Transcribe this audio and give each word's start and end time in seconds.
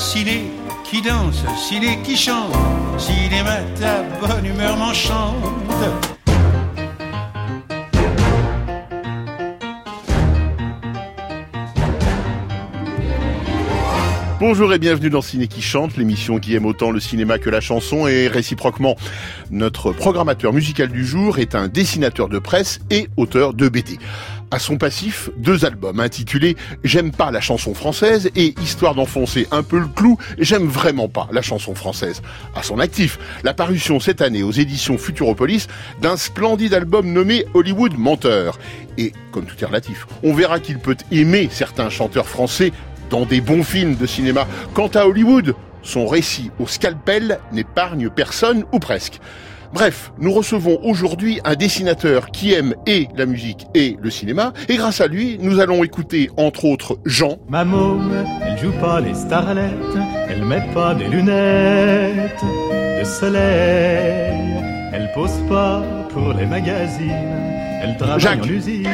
ciné 0.00 0.44
qui 0.82 1.02
danse, 1.02 1.44
ciné 1.56 1.98
qui 2.02 2.16
chante, 2.16 2.52
cinéma 2.98 3.58
ta 3.78 4.02
bonne 4.18 4.46
humeur 4.46 4.76
m'enchante. 4.78 5.34
Bonjour 14.40 14.72
et 14.72 14.78
bienvenue 14.78 15.10
dans 15.10 15.20
Ciné 15.20 15.48
qui 15.48 15.60
chante, 15.60 15.98
l'émission 15.98 16.38
qui 16.38 16.54
aime 16.54 16.64
autant 16.64 16.90
le 16.90 16.98
cinéma 16.98 17.38
que 17.38 17.50
la 17.50 17.60
chanson 17.60 18.06
et 18.06 18.26
réciproquement. 18.26 18.96
Notre 19.50 19.92
programmateur 19.92 20.54
musical 20.54 20.88
du 20.88 21.04
jour 21.04 21.38
est 21.38 21.54
un 21.54 21.68
dessinateur 21.68 22.30
de 22.30 22.38
presse 22.38 22.80
et 22.88 23.08
auteur 23.18 23.52
de 23.52 23.68
BD. 23.68 23.98
À 24.52 24.58
son 24.58 24.78
passif, 24.78 25.30
deux 25.36 25.64
albums 25.64 26.00
intitulés 26.00 26.56
J'aime 26.82 27.12
pas 27.12 27.30
la 27.30 27.40
chanson 27.40 27.72
française 27.72 28.30
et 28.34 28.54
Histoire 28.60 28.96
d'enfoncer 28.96 29.46
un 29.52 29.62
peu 29.62 29.78
le 29.78 29.86
clou, 29.86 30.18
J'aime 30.38 30.66
vraiment 30.66 31.08
pas 31.08 31.28
la 31.30 31.40
chanson 31.40 31.76
française. 31.76 32.20
À 32.56 32.64
son 32.64 32.80
actif, 32.80 33.18
la 33.44 33.54
parution 33.54 34.00
cette 34.00 34.20
année 34.20 34.42
aux 34.42 34.50
éditions 34.50 34.98
Futuropolis 34.98 35.68
d'un 36.00 36.16
splendide 36.16 36.74
album 36.74 37.12
nommé 37.12 37.44
Hollywood 37.54 37.96
Menteur. 37.96 38.58
Et, 38.98 39.12
comme 39.30 39.44
tout 39.44 39.54
est 39.62 39.66
relatif, 39.66 40.08
on 40.24 40.34
verra 40.34 40.58
qu'il 40.58 40.80
peut 40.80 40.96
aimer 41.12 41.48
certains 41.52 41.88
chanteurs 41.88 42.28
français 42.28 42.72
dans 43.08 43.26
des 43.26 43.40
bons 43.40 43.62
films 43.62 43.94
de 43.94 44.06
cinéma. 44.06 44.48
Quant 44.74 44.88
à 44.88 45.06
Hollywood, 45.06 45.54
son 45.82 46.06
récit 46.08 46.50
au 46.58 46.66
scalpel 46.66 47.38
n'épargne 47.52 48.10
personne 48.10 48.64
ou 48.72 48.80
presque. 48.80 49.20
Bref, 49.72 50.12
nous 50.18 50.32
recevons 50.32 50.80
aujourd'hui 50.82 51.40
un 51.44 51.54
dessinateur 51.54 52.30
qui 52.32 52.52
aime 52.52 52.74
et 52.86 53.06
la 53.16 53.24
musique 53.24 53.66
et 53.74 53.96
le 54.00 54.10
cinéma, 54.10 54.52
et 54.68 54.76
grâce 54.76 55.00
à 55.00 55.06
lui, 55.06 55.38
nous 55.40 55.60
allons 55.60 55.84
écouter 55.84 56.28
entre 56.36 56.64
autres 56.64 56.98
Jean. 57.04 57.38
Ma 57.48 57.64
môme, 57.64 58.24
elle 58.42 58.58
joue 58.58 58.72
pas 58.80 59.00
les 59.00 59.14
starlettes, 59.14 59.70
elle 60.28 60.44
met 60.44 60.66
pas 60.74 60.94
des 60.94 61.06
lunettes 61.08 62.44
de 62.98 63.04
soleil, 63.04 64.40
elle 64.92 65.10
pose 65.14 65.38
pas 65.48 65.82
pour 66.12 66.32
les 66.32 66.46
magazines, 66.46 67.10
elle 67.82 67.96
travaille 67.96 68.20
Jacques. 68.20 68.42
en 68.44 68.48
usine. 68.48 68.88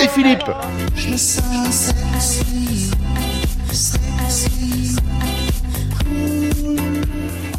Et 0.00 0.08
Philippe 0.08 0.50
Je 0.96 1.08
me 1.08 1.16
sens. 1.16 1.94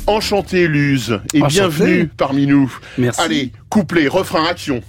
Enchanté 0.07 0.67
Luz 0.67 1.19
et 1.33 1.41
Enchanté. 1.41 1.47
bienvenue 1.49 2.07
parmi 2.07 2.45
nous. 2.47 2.71
Merci. 2.97 3.21
Allez, 3.21 3.51
couplet, 3.69 4.07
refrain, 4.07 4.45
action. 4.45 4.81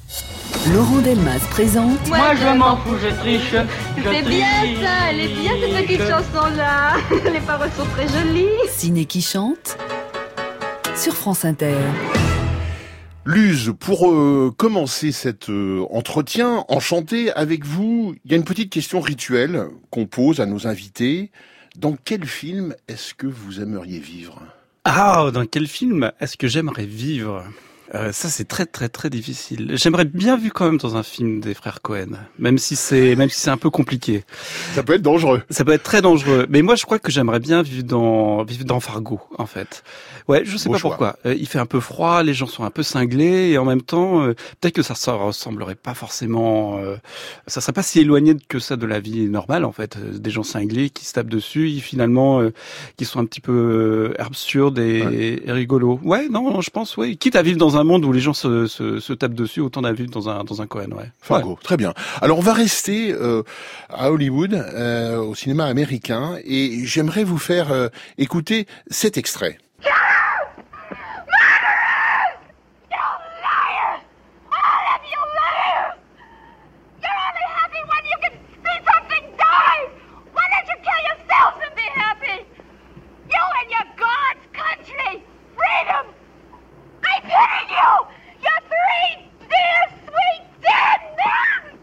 Laurent 0.75 0.99
Delmas 1.01 1.39
présente 1.51 2.07
Moi 2.09 2.35
je 2.35 2.57
m'en 2.59 2.77
fous, 2.79 2.97
je 3.03 3.15
triche. 3.21 3.55
C'est 3.97 4.23
bien 4.29 4.47
ça, 4.83 5.11
elle 5.11 5.21
est 5.21 5.29
bien 5.29 5.53
cette 5.61 5.87
petite 5.87 6.01
Je- 6.03 6.07
chanson-là. 6.09 6.95
Les 7.33 7.41
paroles 7.41 7.71
sont 7.77 7.87
très 7.87 8.07
jolies. 8.09 8.47
Ciné 8.71 9.05
qui 9.07 9.23
chante 9.23 9.79
sur 10.97 11.15
France 11.15 11.45
Inter. 11.45 11.75
Luz, 13.25 13.73
pour 13.81 14.11
euh, 14.11 14.53
commencer 14.57 15.11
cet 15.13 15.49
euh, 15.51 15.85
entretien 15.91 16.65
enchanté 16.69 17.33
avec 17.33 17.65
vous, 17.65 18.15
il 18.25 18.31
y 18.31 18.35
a 18.35 18.37
une 18.37 18.45
petite 18.45 18.71
question 18.71 19.01
rituelle 19.01 19.65
qu'on 19.91 20.07
pose 20.07 20.41
à 20.41 20.47
nos 20.47 20.67
invités. 20.67 21.33
Dans 21.77 21.95
quel 21.95 22.25
film 22.25 22.75
est-ce 22.89 23.13
que 23.13 23.27
vous 23.27 23.61
aimeriez 23.61 23.99
vivre? 23.99 24.41
Ah, 24.85 25.31
dans 25.31 25.45
quel 25.45 25.67
film 25.67 26.11
est-ce 26.21 26.39
que 26.39 26.49
j'aimerais 26.49 26.87
vivre? 26.87 27.45
Euh, 27.95 28.11
Ça, 28.13 28.29
c'est 28.29 28.47
très 28.47 28.67
très 28.67 28.89
très 28.89 29.11
difficile. 29.11 29.73
J'aimerais 29.75 30.05
bien 30.05 30.37
vivre 30.37 30.53
quand 30.55 30.65
même 30.67 30.79
dans 30.79 30.97
un 30.97 31.03
film 31.03 31.41
des 31.41 31.55
frères 31.55 31.81
Cohen, 31.83 32.19
même 32.39 32.59
si 32.59 32.75
c'est 32.77 33.15
même 33.17 33.29
si 33.31 33.41
c'est 33.41 33.51
un 33.51 33.57
peu 33.57 33.71
compliqué. 33.71 34.25
Ça 34.75 34.83
peut 34.83 34.95
être 34.95 35.03
dangereux. 35.03 35.43
Ça 35.51 35.65
peut 35.65 35.73
être 35.73 35.83
très 35.83 36.03
dangereux. 36.03 36.47
Mais 36.49 36.63
moi, 36.63 36.75
je 36.75 36.85
crois 36.85 36.99
que 36.99 37.11
j'aimerais 37.13 37.41
bien 37.41 37.63
vivre 37.63 37.85
dans 37.85 38.43
vivre 38.45 38.65
dans 38.65 38.81
Fargo, 38.81 39.21
en 39.39 39.47
fait. 39.47 39.85
Ouais, 40.29 40.43
je 40.45 40.57
sais 40.57 40.69
Beau 40.69 40.73
pas 40.75 40.79
choix. 40.79 40.91
pourquoi. 40.91 41.19
Euh, 41.27 41.35
il 41.35 41.47
fait 41.47 41.61
un 41.61 41.67
peu 41.67 41.79
froid, 41.81 42.23
les 42.25 42.35
gens 42.35 42.47
sont 42.49 42.65
un 42.65 42.71
peu 42.71 42.83
cinglés, 42.83 43.51
et 43.51 43.59
en 43.59 43.65
même 43.65 43.83
temps, 43.83 44.23
euh, 44.23 44.35
peut-être 44.61 44.75
que 44.75 44.83
ça, 44.83 44.95
ça 44.97 45.13
ressemblerait 45.13 45.77
pas 45.77 45.95
forcément. 45.95 46.79
euh, 46.79 46.97
ça 47.47 47.61
serait 47.61 47.73
pas 47.73 47.83
si 47.85 48.01
éloigné 48.01 48.35
que 48.49 48.59
ça 48.59 48.77
de 48.77 48.87
la 48.87 48.99
vie 48.99 49.29
normale, 49.29 49.65
en 49.65 49.71
fait. 49.73 49.97
Des 50.21 50.31
gens 50.31 50.43
cinglés 50.43 50.91
qui 50.91 51.05
se 51.05 51.13
tapent 51.13 51.29
dessus, 51.29 51.71
et 51.71 51.79
finalement, 51.81 52.41
euh, 52.41 52.53
qui 52.97 53.05
sont 53.05 53.21
un 53.21 53.25
petit 53.27 53.41
peu 53.41 54.15
absurdes 54.19 54.79
et, 54.81 55.43
et 55.47 55.53
rigolos. 55.53 56.01
Ouais, 56.03 56.29
non, 56.29 56.51
non, 56.51 56.61
je 56.61 56.71
pense, 56.71 56.97
ouais. 56.97 57.15
Quitte 57.15 57.37
à 57.37 57.43
vivre 57.43 57.59
dans 57.59 57.76
un 57.76 57.76
monde 57.85 58.05
où 58.05 58.13
les 58.13 58.21
gens 58.21 58.33
se, 58.33 58.67
se, 58.67 59.01
se 59.01 59.13
tapent 59.13 59.35
dessus, 59.35 59.61
autant 59.61 59.83
vivre 59.93 60.11
dans 60.11 60.29
un 60.29 60.45
dans 60.45 60.63
un 60.63 60.67
Cohen, 60.67 60.91
ouais. 60.93 61.11
Fargo, 61.21 61.59
très 61.63 61.77
bien. 61.77 61.95
Alors 62.21 62.39
on 62.39 62.43
va 62.43 62.53
rester 62.53 63.13
euh, 63.13 63.43
à 63.89 64.11
Hollywood, 64.11 64.55
euh, 64.55 65.17
au 65.19 65.35
cinéma 65.35 65.67
américain, 65.67 66.39
et 66.45 66.85
j'aimerais 66.85 67.25
vous 67.25 67.39
faire 67.39 67.73
euh, 67.73 67.89
écouter 68.19 68.67
cet 68.91 69.17
extrait. 69.17 69.59
You're 77.03 77.13
only 77.13 77.47
happy 77.55 77.81
when 77.91 78.03
you 78.11 78.19
can 78.25 78.35
see 78.65 78.79
something 78.91 79.25
die. 79.37 79.83
Why 80.33 80.45
don't 80.53 80.67
you 80.71 80.79
kill 80.87 81.03
yourself 81.11 81.53
and 81.63 81.75
be 81.77 81.89
happy? 81.95 82.39
You 83.29 83.43
and 83.61 83.69
your 83.71 83.87
God's 84.01 84.45
country, 84.53 85.23
freedom. 85.55 86.07
I 87.05 87.21
pity 87.21 87.63
you. 87.77 87.91
You're 88.43 88.63
three 88.73 89.29
dear, 89.53 89.83
sweet, 90.09 90.43
dead 90.63 91.01
men. 91.21 91.79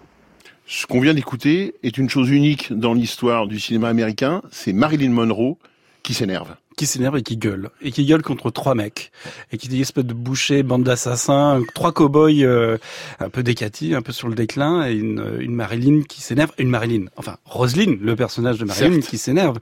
Ce 0.66 0.83
qu'on 0.94 1.02
vient 1.02 1.16
d'écouter 1.16 1.74
est 1.82 1.98
une 1.98 2.08
chose 2.08 2.30
unique 2.30 2.72
dans 2.72 2.94
l'histoire 2.94 3.48
du 3.48 3.60
cinéma 3.60 3.88
américain, 3.88 4.44
c'est 4.52 4.74
Marilyn 4.74 5.10
Monroe 5.10 5.58
qui 6.04 6.14
s'énerve. 6.14 6.56
qui 6.78 6.86
s'énerve 6.86 7.18
et 7.18 7.24
qui 7.24 7.36
gueule. 7.36 7.72
Et 7.82 7.92
qui 7.92 8.06
gueule 8.06 8.22
contre 8.22 8.52
trois 8.52 8.76
mecs. 8.76 9.12
Et 9.52 9.58
qui 9.58 9.70
dit 9.70 9.82
espèce 9.82 10.06
de 10.06 10.14
boucher 10.14 10.62
bande 10.62 10.84
d'assassins 10.84 11.64
trois 11.74 11.94
cow-boys 11.94 12.44
euh, 12.44 12.78
un 13.20 13.30
peu 13.32 13.42
décatis 13.42 13.96
un 13.96 14.04
peu 14.04 14.12
sur 14.12 14.28
le 14.28 14.36
déclin 14.36 14.88
et 14.88 14.94
une, 14.94 15.38
une 15.40 15.56
Marilyn 15.56 16.04
qui 16.04 16.22
s'énerve. 16.22 16.52
Une 16.60 16.70
Marilyn. 16.70 17.06
Enfin 17.16 17.38
Roselyne 17.46 17.98
le 18.00 18.16
personnage 18.16 18.60
de 18.60 18.66
Marilyn 18.66 18.94
Certes. 18.94 19.08
qui 19.08 19.18
s'énerve. 19.18 19.58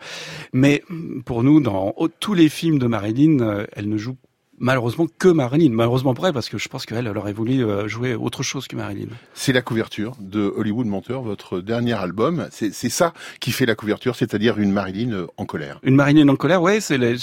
Mais 0.51 0.83
pour 1.23 1.43
nous 1.43 1.61
dans 1.61 1.95
tous 2.19 2.33
les 2.33 2.49
films 2.49 2.77
de 2.77 2.87
Marilyn 2.87 3.39
euh, 3.39 3.65
elle 3.71 3.87
ne 3.87 3.95
joue 3.95 4.17
malheureusement 4.61 5.07
que 5.19 5.27
Marilyn 5.27 5.71
malheureusement 5.71 6.13
pour 6.13 6.25
elle 6.27 6.33
parce 6.33 6.47
que 6.47 6.57
je 6.57 6.69
pense 6.69 6.85
qu'elle 6.85 7.05
elle 7.07 7.17
aurait 7.17 7.33
voulu 7.33 7.65
euh, 7.65 7.87
jouer 7.89 8.15
autre 8.15 8.43
chose 8.43 8.67
que 8.67 8.75
Marilyn 8.77 9.07
C'est 9.33 9.51
la 9.53 9.61
couverture 9.61 10.13
de 10.21 10.53
Hollywood 10.55 10.85
Menteur, 10.87 11.21
votre 11.23 11.59
dernier 11.59 11.93
album. 11.93 12.47
C'est 12.51 12.73
c'est 12.73 12.89
ça 12.89 13.13
qui 13.39 13.51
fait 13.51 13.65
la 13.65 13.75
couverture, 13.75 14.15
c'est-à-dire 14.15 14.57
une 14.59 14.71
Marilyn 14.71 15.11
euh, 15.13 15.27
en 15.37 15.45
colère. 15.45 15.79
Une 15.83 15.95
Marilyn 15.95 16.27
en 16.29 16.35
colère, 16.37 16.61
ouais, 16.61 16.79
c'est 16.79 16.97
le, 16.97 17.15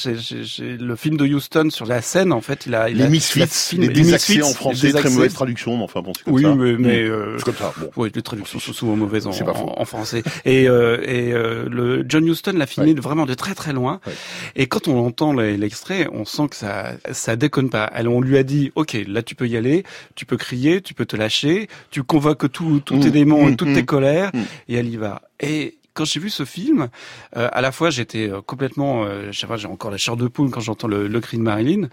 le 0.84 0.97
film 0.97 1.16
de 1.16 1.25
Houston 1.27 1.69
sur 1.71 1.87
la 1.87 2.03
scène, 2.03 2.32
en 2.32 2.41
fait, 2.41 2.66
il 2.66 2.75
a... 2.75 2.88
Il 2.91 2.98
Les 2.98 3.04
a, 3.04 3.09
Misfits, 3.09 3.77
les 3.77 3.87
les 3.87 3.93
désaccès 3.94 4.43
en 4.43 4.53
français, 4.53 4.93
très 4.93 5.10
mauvaise 5.10 5.32
traduction, 5.32 5.77
mais 5.77 5.84
enfin 5.84 6.03
bon, 6.03 6.12
c'est 6.16 6.25
comme 6.25 6.34
Oui, 6.34 6.43
ça. 6.43 6.54
mais, 6.54 6.72
mais 6.77 7.04
Mm. 7.04 7.10
euh, 7.10 7.38
C'est 7.38 7.44
comme 7.44 7.54
ça, 7.54 7.72
bon. 7.78 7.91
oui, 7.97 8.10
les 8.15 8.22
traductions 8.22 8.59
sont 8.59 8.72
souvent 8.72 8.97
mauvaises 8.97 9.27
en, 9.27 9.32
C'est 9.32 9.44
pas 9.44 9.54
faux. 9.54 9.69
en, 9.77 9.81
en 9.81 9.84
français. 9.84 10.22
Et, 10.44 10.69
euh, 10.69 10.98
et 11.03 11.32
euh, 11.32 11.69
le 11.71 12.04
John 12.09 12.27
Huston 12.27 12.53
l'a 12.56 12.66
filmé 12.66 12.93
Ouais. 12.94 13.00
vraiment 13.00 13.27
de 13.27 13.34
très 13.34 13.54
très 13.54 13.72
loin. 13.72 14.00
Ouais. 14.06 14.12
Et 14.56 14.66
quand 14.66 14.88
on 14.88 14.98
entend 15.06 15.32
le- 15.32 15.54
l'extrait, 15.56 16.09
on 16.12 16.25
sent 16.25 16.48
que 16.50 16.56
ça 16.56 16.93
ça 17.12 17.28
déconne 17.37 17.71
pas. 17.71 17.91
Elle, 17.94 18.09
on 18.09 18.21
lui 18.21 18.37
a 18.39 18.43
dit, 18.43 18.72
ok, 18.75 18.97
là 19.06 19.22
tu 19.22 19.34
peux 19.34 19.47
y 19.49 19.56
aller, 19.56 19.84
tu 20.15 20.27
peux 20.27 20.37
crier, 20.37 20.81
tu 20.83 20.94
peux 20.94 21.06
te 21.06 21.16
lâcher, 21.16 21.69
tu 21.91 22.03
convoques 22.03 22.50
tout- 22.53 22.81
tous 22.81 22.99
tes 22.99 23.09
Mm, 23.09 23.12
démons, 23.12 23.49
et 23.49 23.56
toutes 23.56 23.69
mm, 23.71 23.75
tes 23.75 23.84
colères, 23.84 24.33
et 24.69 24.75
elle 24.75 24.89
y 24.89 24.97
va. 24.97 25.22
Et 25.41 25.77
quand 25.94 26.05
j'ai 26.05 26.21
vu 26.21 26.31
ce 26.31 26.44
film, 26.44 26.89
euh, 27.37 27.49
à 27.53 27.61
la 27.61 27.72
fois 27.72 27.91
j'étais 27.91 28.28
euh, 28.31 28.41
complètement, 28.41 29.05
euh, 29.05 29.33
je 29.33 29.39
sais 29.39 29.47
pas, 29.49 29.56
j'ai 29.56 29.66
encore 29.69 29.91
la 29.91 29.97
chair 29.97 30.16
de 30.16 30.28
poule 30.28 30.50
quand 30.50 30.61
j'entends 30.61 30.87
le, 30.89 31.09
le 31.09 31.21
cri 31.21 31.37
de 31.39 31.43
Marilyn, 31.43 31.89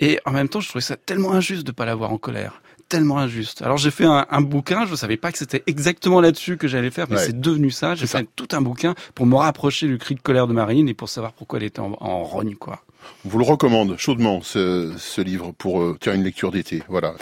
et 0.00 0.18
en 0.24 0.30
même 0.32 0.48
temps 0.48 0.60
je 0.60 0.68
trouvais 0.68 0.82
ça 0.82 0.96
tellement 0.96 1.32
injuste 1.32 1.66
de 1.66 1.72
pas 1.72 1.84
l'avoir 1.86 2.12
en 2.12 2.18
colère 2.18 2.62
tellement 2.88 3.18
injuste. 3.18 3.60
Alors 3.60 3.76
j'ai 3.76 3.90
fait 3.90 4.06
un, 4.06 4.24
un 4.30 4.40
bouquin, 4.40 4.86
je 4.86 4.94
savais 4.94 5.18
pas 5.18 5.30
que 5.30 5.36
c'était 5.36 5.62
exactement 5.66 6.22
là-dessus 6.22 6.56
que 6.56 6.66
j'allais 6.68 6.90
faire, 6.90 7.06
mais 7.10 7.16
Ouais. 7.16 7.22
c'est 7.26 7.38
devenu 7.38 7.70
ça. 7.70 7.94
J'ai 7.94 8.06
fait 8.06 8.26
tout 8.34 8.48
un 8.52 8.62
bouquin 8.62 8.94
pour 9.14 9.26
me 9.26 9.34
rapprocher 9.36 9.86
du 9.86 9.98
cri 9.98 10.14
de 10.14 10.20
colère 10.22 10.46
de 10.46 10.54
Marilyn 10.54 10.86
et 10.86 10.94
pour 10.94 11.10
savoir 11.10 11.34
pourquoi 11.34 11.58
elle 11.58 11.66
était 11.66 11.80
en, 11.80 11.92
en 12.00 12.24
rogne, 12.24 12.54
quoi. 12.54 12.80
On 13.24 13.28
vous 13.30 13.38
le 13.38 13.44
recommande 13.44 13.96
chaudement, 13.98 14.40
ce, 14.42 14.92
ce 14.96 15.20
livre, 15.20 15.52
pour 15.58 15.82
euh, 15.82 15.96
faire 16.00 16.14
une 16.14 16.22
lecture 16.22 16.52
d'été. 16.52 16.82
Voilà. 16.88 17.14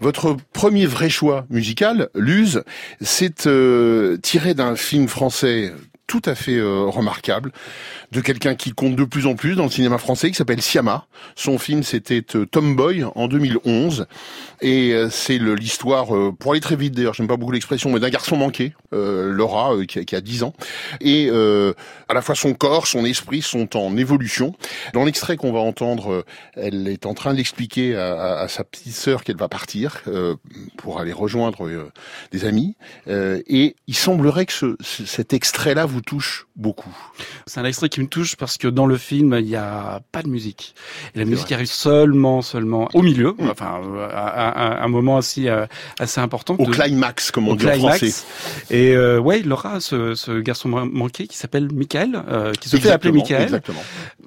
Votre 0.00 0.36
premier 0.52 0.86
vrai 0.86 1.08
choix 1.08 1.46
musical, 1.50 2.10
Luz, 2.14 2.62
c'est 3.00 3.46
euh, 3.46 4.18
tiré 4.18 4.54
d'un 4.54 4.76
film 4.76 5.08
français 5.08 5.72
tout 6.08 6.22
à 6.24 6.34
fait 6.34 6.56
euh, 6.56 6.86
remarquable 6.86 7.52
de 8.10 8.20
quelqu'un 8.20 8.54
qui 8.56 8.72
compte 8.72 8.96
de 8.96 9.04
plus 9.04 9.26
en 9.26 9.34
plus 9.36 9.54
dans 9.54 9.64
le 9.64 9.70
cinéma 9.70 9.98
français, 9.98 10.30
qui 10.30 10.36
s'appelle 10.36 10.62
Siama. 10.62 11.06
Son 11.36 11.58
film, 11.58 11.82
c'était 11.84 12.24
euh, 12.34 12.46
Tomboy 12.46 13.04
en 13.14 13.28
2011. 13.28 14.06
Et 14.62 14.92
euh, 14.94 15.10
c'est 15.10 15.38
l'histoire, 15.38 16.16
euh, 16.16 16.32
pour 16.32 16.52
aller 16.52 16.60
très 16.62 16.76
vite 16.76 16.94
d'ailleurs, 16.94 17.12
j'aime 17.14 17.28
pas 17.28 17.36
beaucoup 17.36 17.52
l'expression, 17.52 17.92
mais 17.92 18.00
d'un 18.00 18.08
garçon 18.08 18.36
manqué, 18.36 18.72
euh, 18.94 19.30
Laura, 19.30 19.74
euh, 19.74 19.84
qui, 19.84 19.98
a, 20.00 20.04
qui 20.04 20.16
a 20.16 20.20
10 20.22 20.42
ans. 20.44 20.54
Et 21.02 21.28
à 21.30 22.14
la 22.14 22.22
fois 22.22 22.34
son 22.34 22.54
corps, 22.54 22.86
son 22.86 23.04
esprit 23.04 23.42
sont 23.42 23.76
en 23.76 23.96
évolution. 23.98 24.54
Dans 24.94 25.04
l'extrait 25.04 25.36
qu'on 25.36 25.52
va 25.52 25.58
entendre, 25.60 26.24
elle 26.54 26.88
est 26.88 27.04
en 27.04 27.12
train 27.12 27.34
d'expliquer 27.34 27.94
à, 27.96 28.14
à- 28.18 28.38
à 28.40 28.48
sa 28.48 28.64
petite 28.64 28.94
sœur 28.94 29.24
qu'elle 29.24 29.36
va 29.36 29.48
partir 29.48 30.02
pour 30.78 31.00
aller 31.00 31.12
rejoindre 31.12 31.68
des 32.32 32.44
amis. 32.46 32.76
Et 33.06 33.76
il 33.86 33.94
semblerait 33.94 34.46
que 34.46 34.52
ce- 34.54 34.76
cet 34.80 35.34
extrait-là 35.34 35.84
vous 35.84 35.97
touche 36.00 36.46
beaucoup. 36.56 36.94
C'est 37.46 37.60
un 37.60 37.64
extrait 37.64 37.88
qui 37.88 38.00
me 38.00 38.06
touche 38.06 38.36
parce 38.36 38.58
que 38.58 38.68
dans 38.68 38.86
le 38.86 38.96
film, 38.96 39.34
il 39.38 39.46
n'y 39.46 39.56
a 39.56 40.00
pas 40.12 40.22
de 40.22 40.28
musique. 40.28 40.74
Et 41.14 41.18
la 41.20 41.24
musique 41.24 41.46
vrai. 41.46 41.54
arrive 41.56 41.68
seulement, 41.70 42.42
seulement 42.42 42.88
au 42.94 43.02
milieu, 43.02 43.34
Mm. 43.38 43.48
enfin, 43.50 43.80
à, 44.12 44.84
un 44.84 44.88
moment 44.88 45.16
assez, 45.18 45.48
euh, 45.48 45.66
assez 45.98 46.20
important. 46.20 46.56
Au 46.58 46.66
de- 46.66 46.70
climax, 46.72 47.30
comme 47.30 47.48
on 47.48 47.52
au 47.52 47.56
dit 47.56 47.66
en 47.68 47.74
français. 47.78 48.12
Et 48.70 48.94
euh, 48.96 49.18
ouais, 49.18 49.40
Laura, 49.42 49.80
ce, 49.80 50.14
ce 50.14 50.40
garçon 50.40 50.68
man- 50.68 50.90
manqué 50.92 51.26
qui 51.26 51.36
s'appelle 51.36 51.68
Michael, 51.72 52.22
euh, 52.28 52.52
qui 52.52 52.68
se 52.68 52.76
fait 52.76 52.90
appeler 52.90 53.12
Michael, 53.12 53.42
Exactement. 53.42 53.82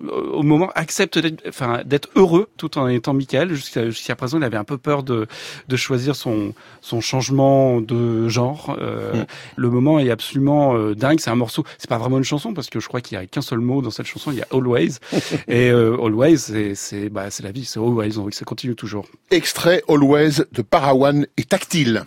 euh, 0.05 0.31
au 0.31 0.43
moment 0.43 0.69
accepte 0.75 1.17
d'être, 1.19 1.43
enfin, 1.47 1.81
heureux 2.15 2.47
tout 2.57 2.77
en 2.77 2.87
étant 2.87 3.13
Michael. 3.13 3.53
Jusqu'à 3.53 4.15
présent, 4.15 4.37
il 4.37 4.43
avait 4.43 4.57
un 4.57 4.63
peu 4.63 4.77
peur 4.77 5.03
de, 5.03 5.27
de 5.67 5.75
choisir 5.75 6.15
son, 6.15 6.53
son 6.81 7.01
changement 7.01 7.81
de 7.81 8.27
genre. 8.29 8.75
Euh, 8.79 9.11
Mm. 9.11 9.25
Le 9.57 9.69
moment 9.69 9.99
est 9.99 10.09
absolument 10.11 10.77
dingue. 10.93 11.19
C'est 11.19 11.29
un 11.31 11.35
morceau. 11.35 11.60
C'est 11.77 11.89
pas 11.89 11.97
vraiment 11.97 12.17
une 12.17 12.23
chanson 12.23 12.53
parce 12.53 12.69
que 12.69 12.79
je 12.79 12.87
crois 12.87 13.01
qu'il 13.01 13.17
y 13.17 13.21
a 13.21 13.25
qu'un 13.25 13.41
seul 13.41 13.59
mot 13.59 13.81
dans 13.81 13.91
cette 13.91 14.05
chanson. 14.05 14.31
Il 14.31 14.37
y 14.37 14.41
a 14.41 14.47
always. 14.51 14.97
Et 15.47 15.69
euh, 15.69 15.97
always, 16.03 16.37
c'est 16.37 16.75
c'est 16.75 17.09
bah, 17.09 17.29
c'est 17.29 17.43
la 17.43 17.51
vie. 17.51 17.65
C'est 17.65 17.79
always. 17.79 18.11
Donc 18.11 18.33
ça 18.33 18.45
continue 18.45 18.75
toujours. 18.75 19.05
Extrait 19.29 19.83
Always 19.87 20.43
de 20.51 20.61
Parawan 20.61 21.25
et 21.37 21.43
Tactile. 21.43 22.03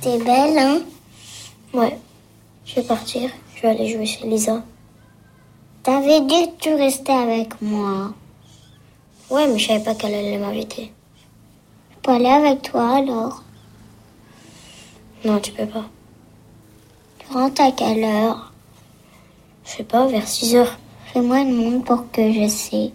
T'es 0.00 0.18
belle, 0.18 0.58
hein? 0.58 0.80
Ouais. 1.74 1.98
Je 2.64 2.76
vais 2.76 2.82
partir. 2.82 3.30
Je 3.54 3.62
vais 3.62 3.68
aller 3.68 3.88
jouer 3.88 4.06
chez 4.06 4.26
Lisa. 4.26 4.62
T'avais 5.82 6.20
dit 6.22 6.46
que 6.46 6.62
tu 6.62 6.74
restais 6.74 7.12
avec 7.12 7.60
moi. 7.60 8.12
Ouais, 9.30 9.46
mais 9.46 9.58
je 9.58 9.68
savais 9.68 9.84
pas 9.84 9.94
qu'elle 9.94 10.14
allait 10.14 10.38
m'inviter. 10.38 10.92
Je 11.90 11.96
peux 12.02 12.12
aller 12.12 12.26
avec 12.26 12.62
toi 12.62 12.96
alors? 12.96 13.44
Non, 15.24 15.38
tu 15.38 15.52
peux 15.52 15.66
pas. 15.66 15.84
Tu 17.30 17.36
rentres 17.36 17.62
à 17.62 17.70
quelle 17.70 18.02
heure? 18.02 18.52
Je 19.64 19.70
sais 19.70 19.84
pas, 19.84 20.06
vers 20.08 20.26
6 20.26 20.56
heures. 20.56 20.78
Fais-moi 21.12 21.40
une 21.40 21.54
montre 21.54 21.84
pour 21.84 22.10
que 22.10 22.32
je 22.32 22.48
sais. 22.48 22.90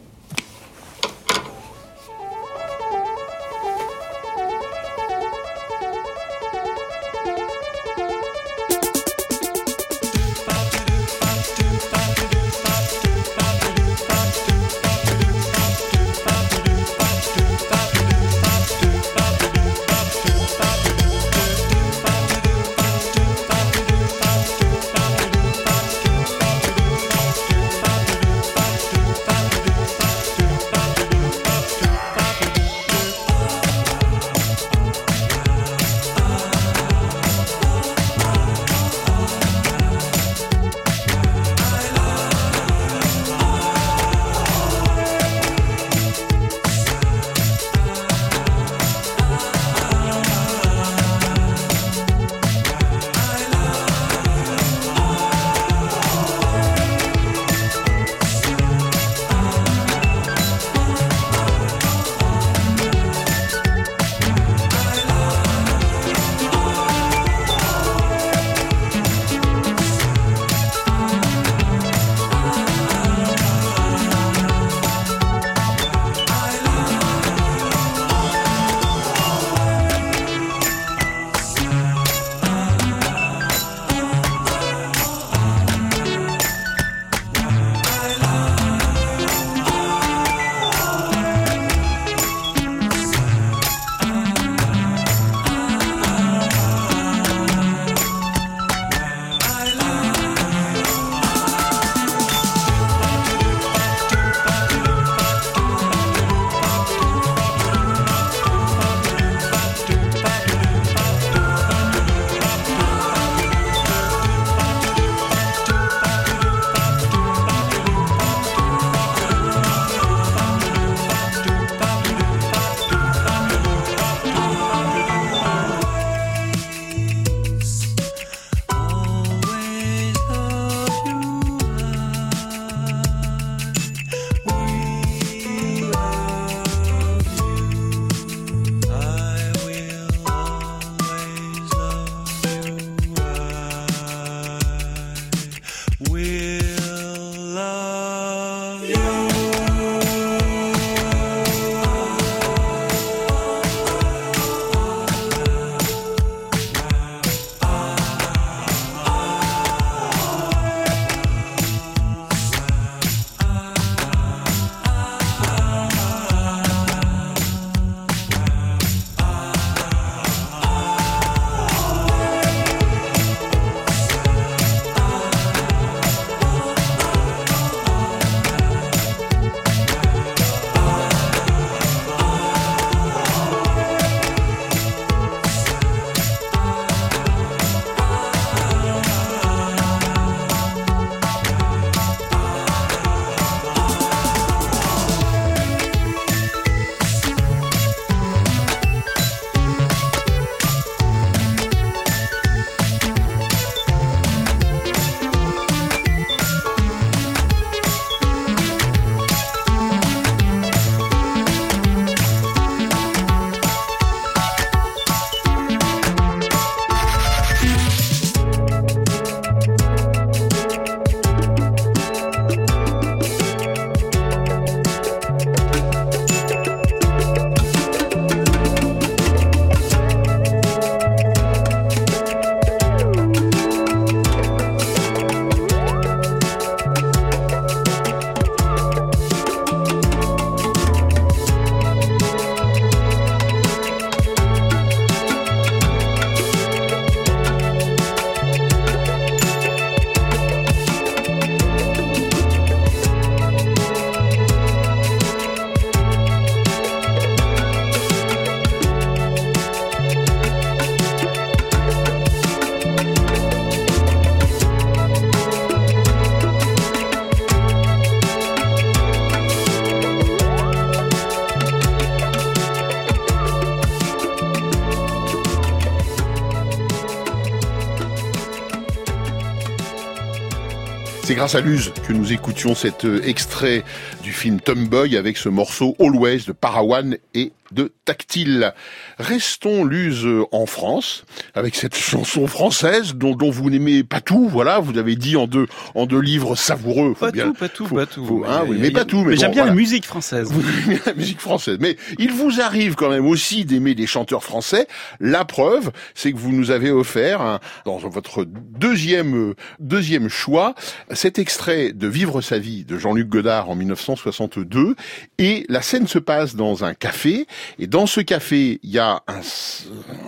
Grâce 281.46 281.54
à 281.54 281.62
Luz 281.62 281.94
que 282.08 282.12
nous 282.12 282.34
écoutions 282.34 282.74
cet 282.74 283.06
euh, 283.06 283.22
extrait 283.24 283.84
du 284.24 284.32
film 284.32 284.60
Tomboy 284.60 285.16
avec 285.16 285.38
ce 285.38 285.48
morceau 285.48 285.96
Always 286.00 286.40
de 286.48 286.54
Parawan 286.54 287.20
et 287.36 287.52
de 287.72 287.94
Tactile. 288.04 288.74
Restons 289.20 289.84
Luz 289.84 290.25
en 290.52 290.66
France 290.66 291.24
avec 291.56 291.76
cette 291.76 291.96
chanson 291.96 292.48
française 292.48 293.16
dont, 293.16 293.36
dont 293.36 293.50
vous 293.50 293.70
n'aimez 293.70 294.04
pas 294.04 294.22
tout. 294.22 294.48
Voilà, 294.48 294.80
vous 294.80 294.98
avez 294.98 295.16
dit 295.16 295.36
en 295.38 295.48
deux 295.48 295.68
en 295.96 296.06
deux 296.06 296.20
livres 296.20 296.56
savoureux. 296.56 297.14
Faut 297.14 297.26
pas 297.26 297.32
bien, 297.32 297.48
tout, 297.48 297.54
pas 297.54 297.70
tout, 297.70 297.88
pas 297.88 298.06
tout. 298.06 298.26
Faut, 298.26 298.44
hein, 298.46 298.64
oui, 298.68 298.78
mais, 298.80 298.92
pas 298.92 299.06
tout. 299.06 299.22
Mais, 299.22 299.32
mais 299.32 299.38
j'aime 299.38 299.52
bien 299.52 299.64
voilà. 299.64 299.72
la 299.72 299.76
musique 299.76 300.06
française. 300.06 300.50
Vous 300.52 300.62
aimez 300.86 301.00
la 301.06 301.14
musique 301.14 301.40
française, 301.40 301.78
mais 301.80 301.98
il 302.20 302.32
vous 302.32 302.62
arrive 302.62 302.96
quand 302.96 303.10
même 303.10 303.26
aussi 303.26 303.66
d'aimer 303.66 303.96
des 303.96 304.08
chanteurs 304.08 304.44
français. 304.44 304.88
La 305.20 305.46
preuve, 305.46 305.92
c'est 306.14 306.32
que 306.32 306.38
vous 306.38 306.52
nous 306.52 306.72
avez 306.72 306.92
offert 306.92 307.42
un, 307.42 307.60
dans 307.86 307.98
votre 307.98 308.46
deuxième 308.46 309.54
deuxième 309.80 310.30
choix 310.30 310.76
cet 311.12 311.40
extrait 311.40 311.94
de 311.94 312.08
Vivre 312.08 312.42
sa 312.42 312.60
vie 312.60 312.86
de 312.86 312.98
Jean-Luc 312.98 313.28
Godard 313.28 313.70
en 313.70 313.76
1962 313.76 314.96
et 315.38 315.66
la 315.70 315.82
scène 315.82 316.08
se 316.08 316.20
passe 316.20 316.56
dans 316.56 316.84
un 316.84 316.94
café 316.94 317.48
et 317.80 317.88
dans 317.88 318.06
ce 318.06 318.22
café, 318.22 318.80
il 318.84 318.90
y 318.90 319.00
a 319.00 319.22
un, 319.28 319.42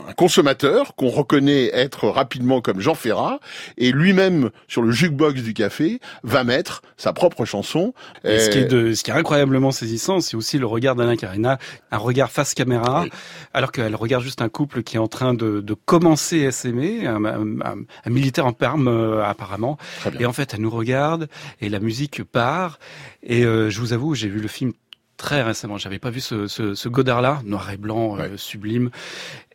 un 0.09 0.13
consommateur 0.13 0.95
qu'on 0.95 1.09
reconnaît 1.17 1.69
être 1.73 2.07
rapidement 2.07 2.61
comme 2.61 2.79
Jean 2.79 2.95
Ferrat 2.95 3.39
et 3.77 3.91
lui-même 3.91 4.49
sur 4.67 4.81
le 4.81 4.91
jukebox 4.91 5.41
du 5.41 5.53
café 5.53 5.99
va 6.23 6.43
mettre 6.43 6.81
sa 6.97 7.13
propre 7.13 7.45
chanson. 7.45 7.93
Et 8.23 8.39
ce, 8.39 8.49
qui 8.49 8.59
est 8.59 8.65
de, 8.65 8.93
ce 8.93 9.03
qui 9.03 9.11
est 9.11 9.13
incroyablement 9.13 9.71
saisissant, 9.71 10.19
c'est 10.19 10.37
aussi 10.37 10.57
le 10.57 10.65
regard 10.65 10.95
d'Alain 10.95 11.15
Carina, 11.15 11.57
un 11.91 11.97
regard 11.97 12.31
face 12.31 12.53
caméra, 12.53 13.03
oui. 13.03 13.09
alors 13.53 13.71
qu'elle 13.71 13.95
regarde 13.95 14.23
juste 14.23 14.41
un 14.41 14.49
couple 14.49 14.83
qui 14.83 14.95
est 14.95 14.99
en 14.99 15.07
train 15.07 15.33
de, 15.33 15.61
de 15.61 15.73
commencer 15.73 16.45
à 16.47 16.51
s'aimer, 16.51 17.05
un, 17.05 17.23
un, 17.25 17.61
un, 17.61 18.09
militaire 18.09 18.45
en 18.45 18.53
perme 18.53 18.87
euh, 18.87 19.23
apparemment, 19.23 19.77
et 20.19 20.25
en 20.25 20.33
fait 20.33 20.53
elle 20.53 20.61
nous 20.61 20.69
regarde 20.69 21.27
et 21.61 21.69
la 21.69 21.79
musique 21.79 22.23
part. 22.23 22.79
Et 23.23 23.43
euh, 23.45 23.69
je 23.69 23.79
vous 23.79 23.93
avoue, 23.93 24.15
j'ai 24.15 24.29
vu 24.29 24.39
le 24.39 24.47
film 24.47 24.73
très 25.17 25.41
récemment. 25.41 25.77
J'avais 25.77 25.99
pas 25.99 26.11
vu 26.11 26.21
ce, 26.21 26.47
ce, 26.47 26.75
ce 26.75 26.89
Godard-là, 26.89 27.41
noir 27.43 27.69
et 27.71 27.77
blanc, 27.77 28.15
ouais. 28.15 28.23
euh, 28.23 28.37
sublime. 28.37 28.91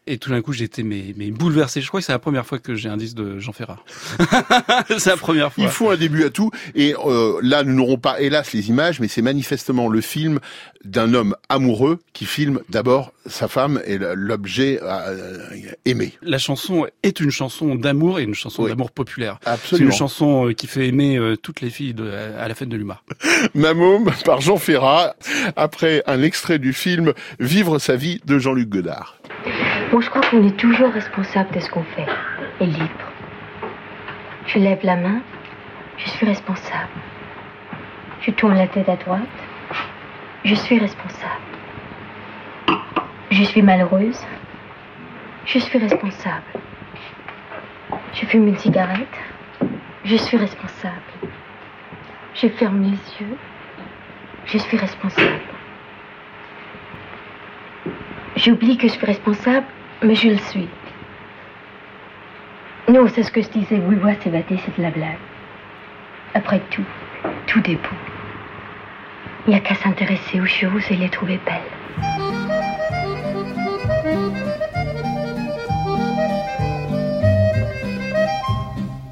Et 0.08 0.18
tout 0.18 0.30
d'un 0.30 0.42
coup, 0.42 0.52
j'étais 0.52 0.82
mais, 0.82 1.14
mais 1.16 1.30
bouleversé. 1.30 1.80
Je 1.80 1.86
crois 1.86 2.00
que 2.00 2.06
c'est 2.06 2.12
la 2.12 2.18
première 2.18 2.44
fois 2.44 2.58
que 2.58 2.74
j'ai 2.74 2.88
un 2.88 2.96
disque 2.96 3.16
de 3.16 3.38
Jean 3.38 3.52
Ferrat. 3.52 3.78
c'est 4.98 5.10
la 5.10 5.16
première 5.16 5.52
fois. 5.52 5.62
Il 5.62 5.70
faut 5.70 5.90
un 5.90 5.96
début 5.96 6.24
à 6.24 6.30
tout. 6.30 6.50
Et 6.74 6.96
euh, 7.06 7.38
là, 7.40 7.62
nous 7.62 7.72
n'aurons 7.72 7.98
pas, 7.98 8.20
hélas, 8.20 8.52
les 8.52 8.68
images, 8.68 8.98
mais 8.98 9.06
c'est 9.06 9.22
manifestement 9.22 9.88
le 9.88 10.00
film 10.00 10.40
d'un 10.84 11.14
homme 11.14 11.36
amoureux 11.48 12.00
qui 12.14 12.24
filme 12.24 12.62
d'abord 12.68 13.12
sa 13.26 13.46
femme 13.46 13.80
et 13.86 13.96
l'objet 13.96 14.80
euh, 14.82 15.46
aimé. 15.84 16.14
La 16.20 16.38
chanson 16.38 16.88
est 17.04 17.20
une 17.20 17.30
chanson 17.30 17.76
d'amour 17.76 18.18
et 18.18 18.24
une 18.24 18.34
chanson 18.34 18.64
oui. 18.64 18.70
d'amour 18.70 18.90
populaire. 18.90 19.38
Absolument. 19.44 19.90
C'est 19.90 19.94
une 19.94 19.96
chanson 19.96 20.48
euh, 20.48 20.52
qui 20.52 20.66
fait 20.66 20.88
aimer 20.88 21.36
toutes 21.42 21.60
les 21.60 21.70
filles 21.70 21.94
de, 21.94 22.10
à 22.10 22.48
la 22.48 22.54
fête 22.56 22.68
de 22.68 22.76
l'humour. 22.76 23.04
Mamôme 23.54 24.10
par 24.24 24.40
Jean 24.40 24.56
Ferrat, 24.56 25.14
après 25.54 26.02
un 26.08 26.22
extrait 26.22 26.58
du 26.58 26.72
film 26.72 27.12
Vivre 27.38 27.78
sa 27.78 27.94
vie 27.94 28.20
de 28.24 28.40
Jean-Luc 28.40 28.68
Godard. 28.68 29.20
Je 30.00 30.08
crois 30.08 30.22
qu'on 30.22 30.46
est 30.46 30.56
toujours 30.56 30.90
responsable 30.90 31.54
de 31.54 31.60
ce 31.60 31.70
qu'on 31.70 31.84
fait 31.84 32.06
et 32.60 32.66
libre. 32.66 33.12
Je 34.46 34.58
lève 34.58 34.80
la 34.82 34.96
main, 34.96 35.20
je 35.98 36.08
suis 36.08 36.26
responsable. 36.26 36.88
Je 38.22 38.30
tourne 38.30 38.56
la 38.56 38.66
tête 38.66 38.88
à 38.88 38.96
droite, 38.96 39.20
je 40.44 40.54
suis 40.54 40.78
responsable. 40.78 41.42
Je 43.30 43.44
suis 43.44 43.62
malheureuse, 43.62 44.20
je 45.44 45.58
suis 45.58 45.78
responsable. 45.78 46.42
Je 48.14 48.26
fume 48.26 48.48
une 48.48 48.58
cigarette, 48.58 49.18
je 50.04 50.16
suis 50.16 50.36
responsable. 50.36 51.12
Je 52.34 52.48
ferme 52.48 52.82
les 52.82 52.98
yeux, 53.20 53.36
je 54.46 54.58
suis 54.58 54.76
responsable. 54.76 55.40
J'oublie 58.36 58.76
que 58.76 58.88
je 58.88 58.94
suis 58.94 59.06
responsable, 59.06 59.66
mais 60.02 60.14
je 60.14 60.28
le 60.28 60.38
suis. 60.38 60.68
Non, 62.88 63.06
c'est 63.14 63.22
ce 63.22 63.30
que 63.30 63.42
je 63.42 63.48
disais. 63.48 63.80
Oui, 63.86 63.96
ouais, 63.96 64.18
c'est 64.22 64.30
batté, 64.30 64.58
c'est 64.64 64.76
de 64.76 64.82
la 64.82 64.90
blague. 64.90 65.18
Après 66.34 66.60
tout, 66.70 66.84
tout 67.46 67.70
est 67.70 67.76
beau. 67.76 67.96
Il 69.46 69.50
n'y 69.50 69.56
a 69.56 69.60
qu'à 69.60 69.74
s'intéresser 69.74 70.40
aux 70.40 70.46
choses 70.46 70.90
et 70.90 70.96
les 70.96 71.08
trouver 71.08 71.38
belles. 71.44 71.60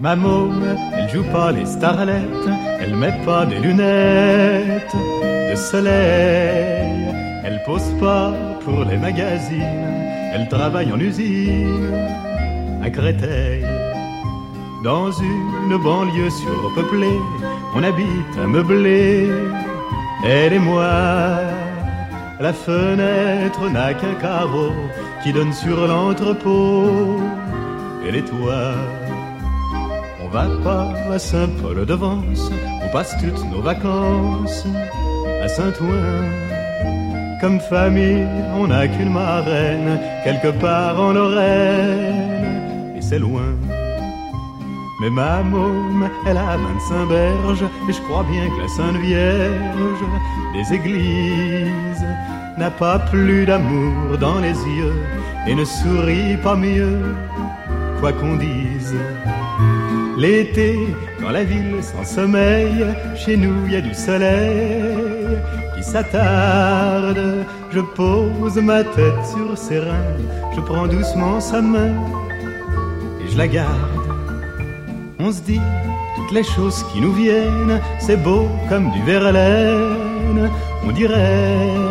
Ma 0.00 0.16
môme, 0.16 0.64
elle 0.96 1.10
joue 1.10 1.24
pas 1.24 1.52
les 1.52 1.66
starlettes, 1.66 2.48
elle 2.80 2.96
met 2.96 3.12
pas 3.26 3.44
des 3.44 3.58
lunettes 3.58 4.96
de 5.50 5.54
soleil, 5.54 7.14
elle 7.44 7.62
pose 7.66 7.92
pas 8.00 8.32
pour 8.64 8.84
les 8.86 8.96
magazines, 8.96 10.09
elle 10.32 10.48
travaille 10.48 10.92
en 10.92 11.00
usine 11.00 11.92
à 12.82 12.90
Créteil. 12.90 13.64
Dans 14.82 15.10
une 15.12 15.76
banlieue 15.82 16.30
surpeuplée, 16.30 17.18
on 17.74 17.82
habite 17.82 18.34
un 18.42 18.46
meublé, 18.46 19.28
elle 20.24 20.54
et 20.54 20.58
moi. 20.58 20.90
La 22.40 22.54
fenêtre 22.54 23.68
n'a 23.68 23.92
qu'un 23.92 24.14
carreau 24.14 24.72
qui 25.22 25.32
donne 25.32 25.52
sur 25.52 25.86
l'entrepôt 25.86 27.20
et 28.06 28.10
les 28.10 28.24
toits. 28.24 28.74
On 30.22 30.28
va 30.28 30.46
pas 30.64 30.88
à 31.12 31.18
Saint-Paul-de-Vence, 31.18 32.50
on 32.82 32.88
passe 32.88 33.14
toutes 33.20 33.44
nos 33.50 33.60
vacances 33.60 34.64
à 35.42 35.48
Saint-Ouen. 35.48 36.59
Comme 37.40 37.58
famille, 37.58 38.26
on 38.54 38.66
n'a 38.66 38.86
qu'une 38.86 39.14
marraine, 39.14 39.98
quelque 40.24 40.50
part 40.60 41.00
en 41.00 41.12
Lorraine, 41.14 42.94
et 42.94 43.00
c'est 43.00 43.18
loin. 43.18 43.54
Mais 45.00 45.08
ma 45.08 45.42
môme, 45.42 46.10
elle 46.26 46.36
a 46.36 46.58
25 46.58 47.08
berges, 47.08 47.64
et 47.88 47.92
je 47.94 48.00
crois 48.02 48.26
bien 48.30 48.46
que 48.50 48.60
la 48.60 48.68
Sainte 48.68 49.00
Vierge 49.00 50.04
des 50.52 50.74
églises 50.74 52.04
n'a 52.58 52.70
pas 52.70 52.98
plus 52.98 53.46
d'amour 53.46 54.18
dans 54.18 54.40
les 54.40 54.58
yeux, 54.76 55.00
et 55.46 55.54
ne 55.54 55.64
sourit 55.64 56.36
pas 56.42 56.56
mieux, 56.56 57.00
quoi 58.00 58.12
qu'on 58.12 58.36
dise. 58.36 58.96
L'été, 60.18 60.76
dans 61.22 61.30
la 61.30 61.44
ville 61.44 61.76
sans 61.80 62.04
sommeil, 62.04 62.84
chez 63.16 63.38
nous 63.38 63.66
y 63.66 63.76
a 63.76 63.80
du 63.80 63.94
soleil 63.94 65.38
s'attarde. 65.82 67.46
Je 67.70 67.80
pose 67.80 68.56
ma 68.56 68.82
tête 68.84 69.24
sur 69.34 69.56
ses 69.56 69.78
reins, 69.78 70.18
je 70.54 70.60
prends 70.60 70.86
doucement 70.86 71.40
sa 71.40 71.60
main 71.60 71.94
et 73.20 73.30
je 73.30 73.38
la 73.38 73.48
garde. 73.48 74.10
On 75.18 75.30
se 75.32 75.42
dit 75.42 75.60
toutes 76.16 76.32
les 76.32 76.42
choses 76.42 76.84
qui 76.92 77.00
nous 77.00 77.12
viennent, 77.12 77.80
c'est 77.98 78.16
beau 78.16 78.48
comme 78.68 78.90
du 78.90 79.02
verlaine, 79.02 80.50
on 80.84 80.92
dirait. 80.92 81.90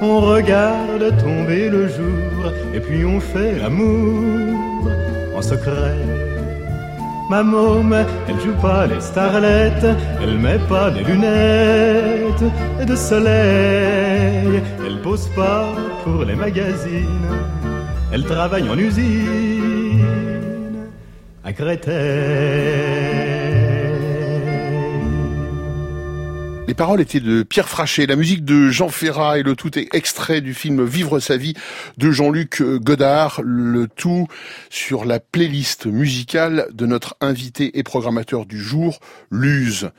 On 0.00 0.20
regarde 0.20 1.16
tomber 1.18 1.68
le 1.68 1.88
jour 1.88 2.52
et 2.72 2.80
puis 2.80 3.04
on 3.04 3.18
fait 3.18 3.58
l'amour 3.58 4.88
en 5.36 5.42
secret. 5.42 6.27
Ma 7.28 7.42
môme, 7.42 7.94
elle 8.26 8.40
joue 8.40 8.54
pas 8.62 8.86
les 8.86 9.00
starlettes, 9.00 9.86
elle 10.22 10.38
met 10.38 10.58
pas 10.66 10.90
des 10.90 11.04
lunettes 11.04 12.44
de 12.86 12.96
soleil, 12.96 14.62
elle 14.86 15.02
pose 15.02 15.28
pas 15.36 15.66
pour 16.04 16.24
les 16.24 16.34
magazines, 16.34 17.28
elle 18.12 18.24
travaille 18.24 18.68
en 18.70 18.78
usine 18.78 20.04
à 21.44 21.52
Créteil. 21.52 22.87
Paroles 26.78 27.00
étaient 27.00 27.18
de 27.18 27.42
Pierre 27.42 27.68
Frachet, 27.68 28.06
la 28.06 28.14
musique 28.14 28.44
de 28.44 28.68
Jean 28.68 28.88
Ferrat 28.88 29.40
et 29.40 29.42
le 29.42 29.56
tout 29.56 29.76
est 29.76 29.92
extrait 29.96 30.40
du 30.40 30.54
film 30.54 30.84
Vivre 30.84 31.18
sa 31.18 31.36
vie 31.36 31.54
de 31.96 32.12
Jean-Luc 32.12 32.62
Godard, 32.62 33.40
le 33.42 33.88
tout 33.88 34.28
sur 34.70 35.04
la 35.04 35.18
playlist 35.18 35.86
musicale 35.86 36.68
de 36.72 36.86
notre 36.86 37.16
invité 37.20 37.80
et 37.80 37.82
programmateur 37.82 38.46
du 38.46 38.60
jour, 38.60 39.00
Luz. 39.32 39.90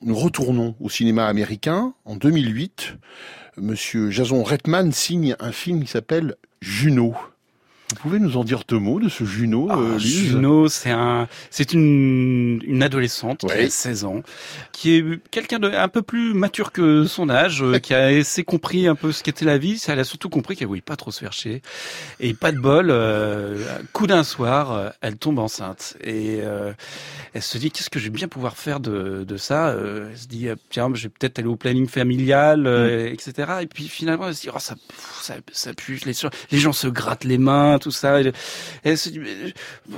Nous 0.00 0.14
retournons 0.14 0.74
au 0.80 0.88
cinéma 0.88 1.26
américain 1.26 1.92
en 2.06 2.16
2008. 2.16 2.96
Monsieur 3.58 4.10
Jason 4.10 4.42
Reitman 4.42 4.92
signe 4.92 5.36
un 5.40 5.52
film 5.52 5.84
qui 5.84 5.90
s'appelle 5.90 6.36
Juno. 6.62 7.14
Vous 7.94 8.00
pouvez 8.02 8.18
nous 8.18 8.36
en 8.36 8.44
dire 8.44 8.62
deux 8.68 8.78
mots 8.78 8.98
de 9.00 9.08
ce 9.08 9.24
Juno 9.24 9.68
Ah, 9.70 9.76
euh, 9.78 9.98
Juno, 9.98 10.68
c'est 10.68 10.90
un, 10.90 11.28
c'est 11.50 11.72
une, 11.72 12.60
une 12.66 12.82
adolescente 12.82 13.40
qui 13.40 13.46
Ouais. 13.46 13.64
a 13.66 13.70
16 13.70 14.04
ans, 14.04 14.22
qui 14.72 14.96
est 14.96 15.04
quelqu'un 15.30 15.58
de 15.58 15.68
un 15.70 15.88
peu 15.88 16.02
plus 16.02 16.34
mature 16.34 16.72
que 16.72 17.04
son 17.04 17.30
âge, 17.30 17.62
euh, 17.62 17.78
qui 17.78 17.94
a 17.94 18.06
assez 18.18 18.44
compris 18.44 18.86
un 18.88 18.94
peu 18.94 19.12
ce 19.12 19.22
qu'était 19.22 19.44
la 19.44 19.58
vie. 19.58 19.80
Elle 19.88 19.98
a 20.00 20.04
surtout 20.04 20.28
compris 20.28 20.56
qu'elle 20.56 20.66
voulait 20.68 20.80
pas 20.80 20.96
trop 20.96 21.10
se 21.10 21.20
faire 21.20 21.32
chier. 21.32 21.62
Et 22.20 22.34
pas 22.34 22.52
de 22.52 22.58
bol, 22.58 22.88
euh, 22.90 23.64
coup 23.92 24.06
d'un 24.06 24.24
soir, 24.24 24.72
euh, 24.72 24.90
elle 25.00 25.16
tombe 25.16 25.38
enceinte 25.38 25.96
et 26.02 26.40
euh, 26.42 26.72
elle 27.32 27.42
se 27.42 27.58
dit 27.58 27.70
qu'est-ce 27.70 27.90
que 27.90 27.98
je 27.98 28.04
vais 28.04 28.10
bien 28.10 28.28
pouvoir 28.28 28.56
faire 28.56 28.80
de, 28.80 29.24
de 29.26 29.36
ça. 29.36 29.68
Euh, 29.68 30.08
elle 30.10 30.18
se 30.18 30.26
dit 30.26 30.48
euh, 30.48 30.56
tiens, 30.70 30.90
je 30.94 31.04
vais 31.04 31.08
peut-être 31.08 31.38
aller 31.38 31.48
au 31.48 31.56
planning 31.56 31.86
familial, 31.88 32.66
euh, 32.66 33.08
etc. 33.10 33.52
Et 33.62 33.66
puis 33.66 33.88
finalement, 33.88 34.26
elle 34.28 34.34
se 34.34 34.42
dit 34.42 34.48
oh 34.54 34.58
ça, 34.58 34.74
ça, 35.22 35.34
ça 35.52 35.72
pue. 35.74 36.00
Les 36.50 36.58
gens 36.58 36.72
se 36.72 36.86
grattent 36.88 37.24
les 37.24 37.38
mains, 37.38 37.78
tout 37.84 37.90
ça. 37.90 38.20
Et 38.20 38.32
elle 38.82 38.98
se 38.98 39.08
dit 39.08 39.20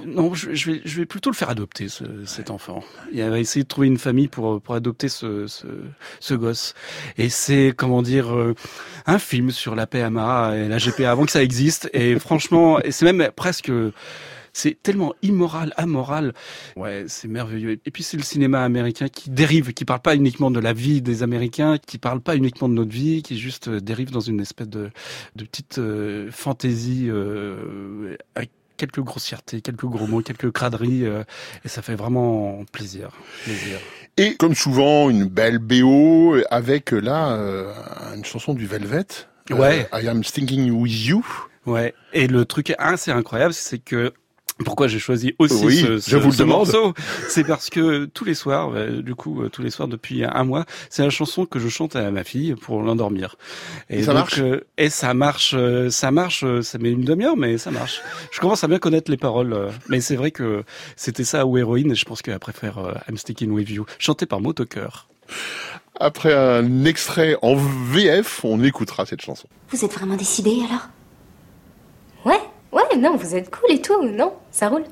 non, 0.05 0.35
je, 0.35 0.55
je 0.55 0.71
vais, 0.71 0.83
je 0.85 0.99
vais 0.99 1.07
plutôt 1.07 1.31
le 1.31 1.37
faire 1.37 1.51
adopter 1.51 1.89
ce, 1.89 2.05
cet 2.27 2.51
enfant. 2.51 2.85
Et 3.13 3.21
elle 3.21 3.31
va 3.31 3.39
essayer 3.39 3.63
de 3.63 3.69
trouver 3.69 3.87
une 3.87 3.99
famille 3.99 4.29
pour 4.29 4.61
pour 4.61 4.75
adopter 4.75 5.09
ce 5.09 5.47
ce, 5.47 5.67
ce 6.21 6.35
gosse. 6.35 6.75
Et 7.19 7.29
c'est 7.29 7.73
comment 7.77 8.03
dire 8.03 8.35
euh, 8.35 8.55
un 9.07 9.19
film 9.19 9.51
sur 9.51 9.75
la 9.75 9.87
PMA 9.87 10.57
et 10.57 10.69
la 10.69 10.79
GPA 10.79 11.11
avant 11.11 11.25
que 11.25 11.33
ça 11.33 11.43
existe. 11.43 11.89
Et 11.93 12.19
franchement, 12.19 12.81
et 12.81 12.93
c'est 12.93 13.11
même 13.11 13.31
presque 13.35 13.71
c'est 14.59 14.83
tellement 14.83 15.13
immoral, 15.21 15.75
amoral. 15.77 16.33
Ouais, 16.77 17.05
c'est 17.09 17.29
merveilleux. 17.29 17.79
Et 17.85 17.91
puis 17.91 18.03
c'est 18.03 18.17
le 18.17 18.23
cinéma 18.23 18.65
américain 18.65 19.09
qui 19.09 19.29
dérive, 19.29 19.75
qui 19.75 19.85
parle 19.85 20.01
pas 20.01 20.15
uniquement 20.17 20.51
de 20.51 20.61
la 20.61 20.73
vie 20.73 21.03
des 21.03 21.23
Américains, 21.23 21.77
qui 21.77 21.99
parle 21.99 22.21
pas 22.23 22.37
uniquement 22.37 22.67
de 22.71 22.73
notre 22.73 22.91
vie, 22.91 23.23
qui 23.23 23.39
juste 23.39 23.69
euh, 23.69 23.81
dérive 23.81 24.11
dans 24.13 24.21
une 24.21 24.41
espèce 24.41 24.69
de, 24.69 24.89
de 25.37 25.45
petite 25.45 25.77
euh, 25.79 26.31
fantaisie 26.31 27.07
euh, 27.11 28.17
avec 28.35 28.51
quelques 28.79 29.01
grossièretés, 29.01 29.61
quelques 29.61 29.85
gros 29.85 30.07
mots, 30.07 30.23
quelques 30.23 30.51
craderies, 30.51 31.05
euh, 31.05 31.23
et 31.65 31.69
ça 31.69 31.83
fait 31.83 31.95
vraiment 31.95 32.65
plaisir. 32.73 33.11
plaisir. 33.45 33.79
Et 34.17 34.37
comme 34.37 34.55
souvent, 34.55 35.11
une 35.11 35.25
belle 35.27 35.59
BO 35.59 36.37
avec 36.51 36.93
là 36.93 37.33
euh, 37.35 37.71
une 38.15 38.25
chanson 38.25 38.55
du 38.55 38.67
Velvet. 38.67 39.05
euh, 39.51 39.55
Ouais. 39.55 39.87
I 39.93 40.09
am 40.09 40.23
thinking 40.23 40.71
with 40.71 41.05
you. 41.07 41.23
Ouais. 41.67 41.95
Et 42.15 42.27
le 42.27 42.45
truc 42.47 42.73
assez 42.79 43.11
incroyable, 43.11 43.53
c'est 43.53 43.79
que 43.79 44.13
pourquoi 44.65 44.89
j'ai 44.89 44.99
choisi 44.99 45.35
aussi 45.39 45.65
Oui, 45.67 45.77
ce, 45.77 45.99
ce- 45.99 46.11
je 46.11 46.17
vous 46.17 46.29
le 46.29 46.33
ce 46.33 46.39
demande. 46.39 46.67
morceau? 46.67 46.95
C'est 47.29 47.45
parce 47.45 47.69
que 47.69 48.07
tous 48.07 48.25
les 48.25 48.35
soirs, 48.35 48.71
euh, 48.75 49.03
du 49.03 49.15
coup, 49.15 49.43
euh, 49.43 49.49
tous 49.51 49.63
les 49.63 49.71
soirs 49.71 49.87
depuis 49.89 50.25
un 50.25 50.45
mois, 50.45 50.65
c'est 50.89 51.03
la 51.03 51.11
chanson 51.11 51.45
que 51.45 51.59
je 51.59 51.69
chante 51.69 51.95
à 51.95 52.11
ma 52.11 52.25
fille 52.25 52.55
pour 52.55 52.81
l'endormir. 52.83 53.37
Et 53.91 54.03
ça 54.03 54.13
donc, 54.13 54.21
marche? 54.21 54.39
euh, 54.39 54.65
Et 54.79 54.89
ça 54.89 55.13
marche, 55.15 55.55
ça 55.91 56.11
marche. 56.11 56.45
Ça 56.63 56.79
met 56.79 56.91
une 56.91 57.05
demi-heure, 57.05 57.37
mais 57.37 57.59
ça 57.59 57.71
marche. 57.71 58.01
Je 58.33 58.41
commence 58.41 58.65
à 58.65 58.69
bien 58.69 58.79
connaître 58.79 59.11
les 59.11 59.17
paroles, 59.19 59.69
mais 59.89 60.01
c'est 60.01 60.17
vrai 60.17 60.31
que 60.31 60.65
c'était 60.97 61.25
ça 61.25 61.45
ou 61.45 61.59
héroïne, 61.59 61.93
et 61.93 61.95
je 61.95 62.05
pense 62.07 62.23
qu'elle 62.23 62.39
préfère 62.39 62.79
euh, 62.79 62.95
I'm 63.11 63.17
Sticking 63.19 63.51
With 63.51 63.69
You, 63.69 63.85
chanté 63.99 64.25
par 64.27 64.41
Motoker. 64.41 65.07
Après 66.01 66.33
un 66.35 66.85
extrait 66.85 67.37
en 67.43 67.55
VF, 67.57 68.45
on 68.45 68.63
écoutera 68.63 69.07
cette 69.07 69.23
chanson. 69.23 69.49
Vous 69.71 69.85
êtes 69.85 69.93
vraiment 69.93 70.17
décidé 70.17 70.51
alors? 70.69 70.89
Ouais, 72.25 72.41
ouais, 72.77 72.97
non, 72.99 73.17
vous 73.17 73.35
êtes 73.35 73.51
cool 73.51 73.71
et 73.73 73.81
tout, 73.81 74.03
non? 74.03 74.35
Ça 74.51 74.69
roule. 74.69 74.85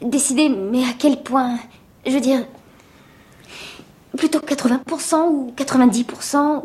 Décidé, 0.00 0.48
mais 0.48 0.84
à 0.84 0.92
quel 0.98 1.22
point? 1.22 1.58
Je 2.06 2.12
veux 2.12 2.20
dire. 2.20 2.46
Plutôt 4.16 4.40
80% 4.40 5.28
ou 5.28 5.52
90% 5.56 6.64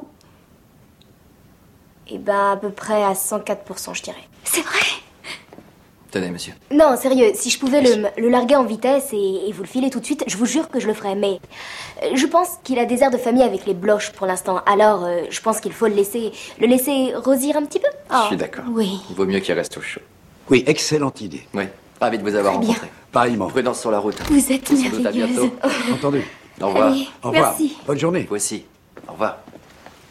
Eh 2.07 2.17
ben, 2.17 2.51
à 2.51 2.57
peu 2.57 2.69
près 2.69 3.03
à 3.03 3.13
104%, 3.13 3.95
je 3.95 4.03
dirais. 4.03 4.23
C'est 4.43 4.61
vrai? 4.61 4.79
Tenez, 6.13 6.29
monsieur. 6.29 6.53
Non, 6.69 6.95
sérieux, 6.95 7.31
si 7.33 7.49
je 7.49 7.57
pouvais 7.57 7.81
le, 7.81 8.05
le 8.21 8.29
larguer 8.29 8.55
en 8.55 8.65
vitesse 8.65 9.09
et, 9.13 9.47
et 9.47 9.51
vous 9.51 9.63
le 9.63 9.67
filer 9.67 9.89
tout 9.89 9.99
de 9.99 10.05
suite, 10.05 10.23
je 10.27 10.37
vous 10.37 10.45
jure 10.45 10.69
que 10.69 10.79
je 10.79 10.85
le 10.85 10.93
ferais. 10.93 11.15
Mais 11.15 11.39
euh, 12.03 12.11
je 12.13 12.27
pense 12.27 12.49
qu'il 12.63 12.77
a 12.77 12.85
des 12.85 13.01
airs 13.01 13.09
de 13.09 13.17
famille 13.17 13.41
avec 13.41 13.65
les 13.65 13.73
bloches 13.73 14.11
pour 14.11 14.27
l'instant. 14.27 14.61
Alors, 14.67 15.03
euh, 15.05 15.21
je 15.31 15.41
pense 15.41 15.59
qu'il 15.59 15.73
faut 15.73 15.87
le 15.87 15.95
laisser, 15.95 16.31
le 16.61 16.67
laisser 16.67 17.13
rosir 17.15 17.57
un 17.57 17.63
petit 17.65 17.79
peu. 17.79 17.87
Je 18.11 18.15
Oh, 18.15 18.27
suis 18.27 18.37
d'accord. 18.37 18.63
Oui. 18.69 18.99
Il 19.09 19.15
vaut 19.15 19.25
mieux 19.25 19.39
qu'il 19.39 19.55
reste 19.55 19.75
au 19.77 19.81
chaud. 19.81 20.01
Oui, 20.51 20.63
excellente 20.67 21.19
idée. 21.19 21.47
Oui. 21.55 21.63
Ravi 21.99 22.19
de 22.19 22.23
vous 22.23 22.35
avoir 22.35 22.53
Très 22.53 22.59
bien. 22.61 22.67
rencontré. 22.73 22.91
Pareillement. 23.11 23.47
Prudence 23.47 23.81
sur 23.81 23.89
la 23.89 23.97
route. 23.97 24.21
Vous 24.29 24.51
êtes 24.51 24.67
Sans 24.67 24.75
doute 24.75 24.93
à 24.93 25.11
merveilleuse. 25.11 25.29
bientôt. 25.31 25.51
Entendu. 25.93 26.21
Au 26.61 26.67
revoir. 26.67 26.87
Allez, 26.91 27.07
Au 27.23 27.29
revoir. 27.31 27.55
merci. 27.57 27.75
Bonne 27.87 27.97
journée. 27.99 28.27
Vous 28.29 28.35
aussi. 28.35 28.65
Au 29.07 29.13
revoir. 29.13 29.37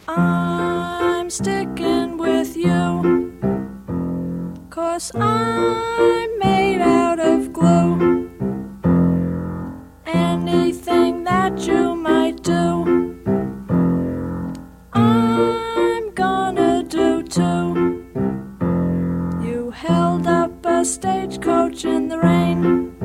I'm 0.09 1.29
sticking 1.29 2.17
with 2.19 2.57
you. 2.57 3.52
Cause 4.73 5.11
I'm 5.13 6.39
made 6.39 6.81
out 6.81 7.19
of 7.19 7.53
glue. 7.53 8.27
Anything 10.03 11.23
that 11.25 11.59
you 11.67 11.95
might 11.95 12.41
do, 12.41 13.21
I'm 14.91 16.11
gonna 16.15 16.81
do 16.85 17.21
too. 17.21 18.03
You 19.43 19.69
held 19.69 20.25
up 20.25 20.65
a 20.65 20.83
stagecoach 20.83 21.85
in 21.85 22.07
the 22.07 22.17
rain. 22.17 22.95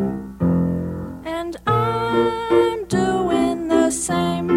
And 1.27 1.55
I'm 1.67 2.87
doing 2.87 3.69
the 3.69 3.91
same. 3.91 4.49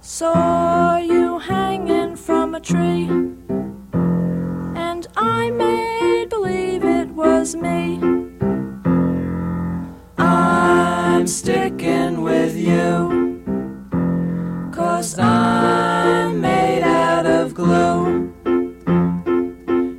Saw 0.00 0.96
you 0.96 1.38
hanging 1.40 2.16
from 2.16 2.54
a 2.54 2.60
tree, 2.60 3.35
was 7.46 7.54
me. 7.54 8.00
I'm 10.18 11.28
sticking 11.28 12.22
with 12.22 12.56
you, 12.56 13.40
cause 14.72 15.16
I'm 15.16 16.40
made 16.40 16.82
out 16.82 17.24
of 17.26 17.54
glue. 17.54 18.32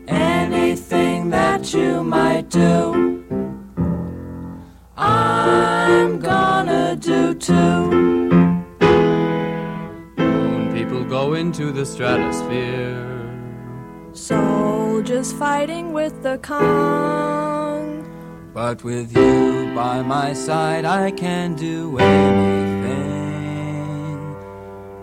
Anything 0.10 1.30
that 1.30 1.74
you 1.74 2.04
might 2.04 2.50
do, 2.50 3.24
I'm 4.98 6.20
gonna 6.20 6.98
do 6.98 7.34
too. 7.34 7.80
When 10.18 10.74
people 10.74 11.06
go 11.06 11.36
into 11.36 11.72
the 11.72 11.86
stratosphere. 11.86 13.06
Soldiers 14.12 15.32
fighting 15.32 15.94
with 15.94 16.24
the 16.24 16.40
Kong. 16.40 17.37
But 18.58 18.84
with 18.84 19.15
you 19.15 19.72
by 19.76 20.02
my 20.02 20.34
side, 20.34 20.84
I 20.84 21.12
can 21.12 21.54
do 21.54 22.00
anything. 22.00 22.98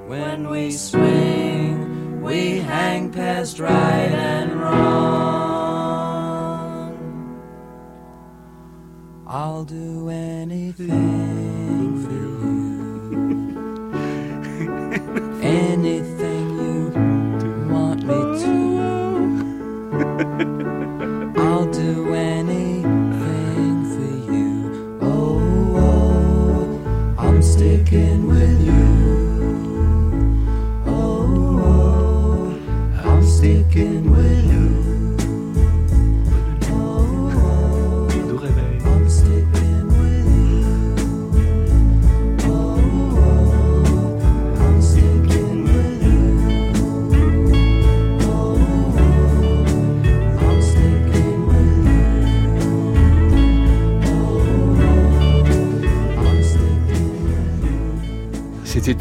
When 0.09 0.49
we 0.51 0.73
swing, 0.73 2.21
we 2.21 2.59
hang 2.59 3.13
past 3.13 3.61
right 3.61 4.11
and 4.11 4.61
wrong. 4.61 4.75
I'll 9.25 9.65
do 9.65 10.09
anything 10.09 11.14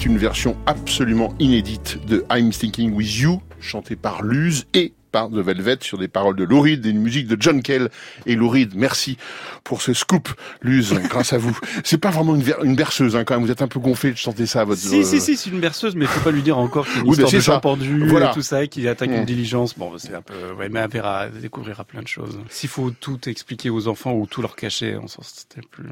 une 0.05 0.17
version 0.17 0.57
absolument 0.65 1.33
inédite 1.39 2.05
de 2.05 2.25
I'm 2.29 2.51
Thinking 2.51 2.93
With 2.93 3.15
You, 3.19 3.41
chantée 3.59 3.95
par 3.95 4.21
Luz 4.21 4.65
et 4.73 4.93
par 5.13 5.29
The 5.29 5.35
Velvet 5.35 5.77
sur 5.81 5.97
des 5.99 6.07
paroles 6.07 6.35
de 6.35 6.43
Lou 6.43 6.59
Reed 6.59 6.85
et 6.85 6.89
une 6.89 6.99
musique 7.01 7.27
de 7.27 7.37
John 7.39 7.61
Kell. 7.61 7.89
Et 8.25 8.35
Lou 8.35 8.49
Reed, 8.49 8.73
merci 8.75 9.17
pour 9.63 9.81
ce 9.81 9.93
scoop, 9.93 10.27
Luz, 10.61 10.93
grâce 11.09 11.31
à 11.33 11.37
vous. 11.37 11.57
C'est 11.85 11.99
pas 11.99 12.09
vraiment 12.09 12.35
une, 12.35 12.75
berceuse, 12.75 13.15
hein, 13.15 13.23
quand 13.23 13.35
même. 13.35 13.45
Vous 13.45 13.51
êtes 13.51 13.61
un 13.61 13.67
peu 13.67 13.79
gonflé 13.79 14.11
de 14.11 14.17
chanter 14.17 14.45
ça 14.47 14.61
à 14.61 14.63
votre... 14.65 14.81
Si, 14.81 14.99
euh, 14.99 15.03
si, 15.03 15.21
si, 15.21 15.37
c'est 15.37 15.49
une 15.51 15.59
berceuse, 15.59 15.95
mais 15.95 16.05
faut 16.07 16.19
pas 16.21 16.31
lui 16.31 16.41
dire 16.41 16.57
encore 16.57 16.85
qu'il 16.85 16.95
y 16.95 16.97
a 16.97 17.01
une 17.01 17.07
Oui, 17.09 17.13
histoire 17.13 17.31
de 17.31 17.39
ça. 17.39 17.53
gens 17.53 17.59
pendus 17.59 18.07
Voilà. 18.07 18.31
et 18.31 18.33
tout 18.33 18.41
ça, 18.41 18.65
qu'il 18.67 18.87
attaque 18.87 19.11
Mm. 19.11 19.13
une 19.13 19.25
diligence. 19.25 19.77
Bon, 19.77 19.91
c'est 19.97 20.15
un 20.15 20.21
peu, 20.23 20.33
ouais, 20.57 20.69
mais 20.69 20.79
elle 20.79 20.89
verra, 20.89 21.25
elle 21.27 21.39
découvrira 21.41 21.83
plein 21.83 22.01
de 22.01 22.07
choses. 22.07 22.39
S'il 22.49 22.69
faut 22.69 22.89
tout 22.91 23.19
expliquer 23.29 23.69
aux 23.69 23.87
enfants 23.87 24.13
ou 24.13 24.25
tout 24.25 24.41
leur 24.41 24.55
cacher, 24.55 24.97
on 25.01 25.07
s'en 25.07 25.21
sortait 25.21 25.61
plus. 25.69 25.85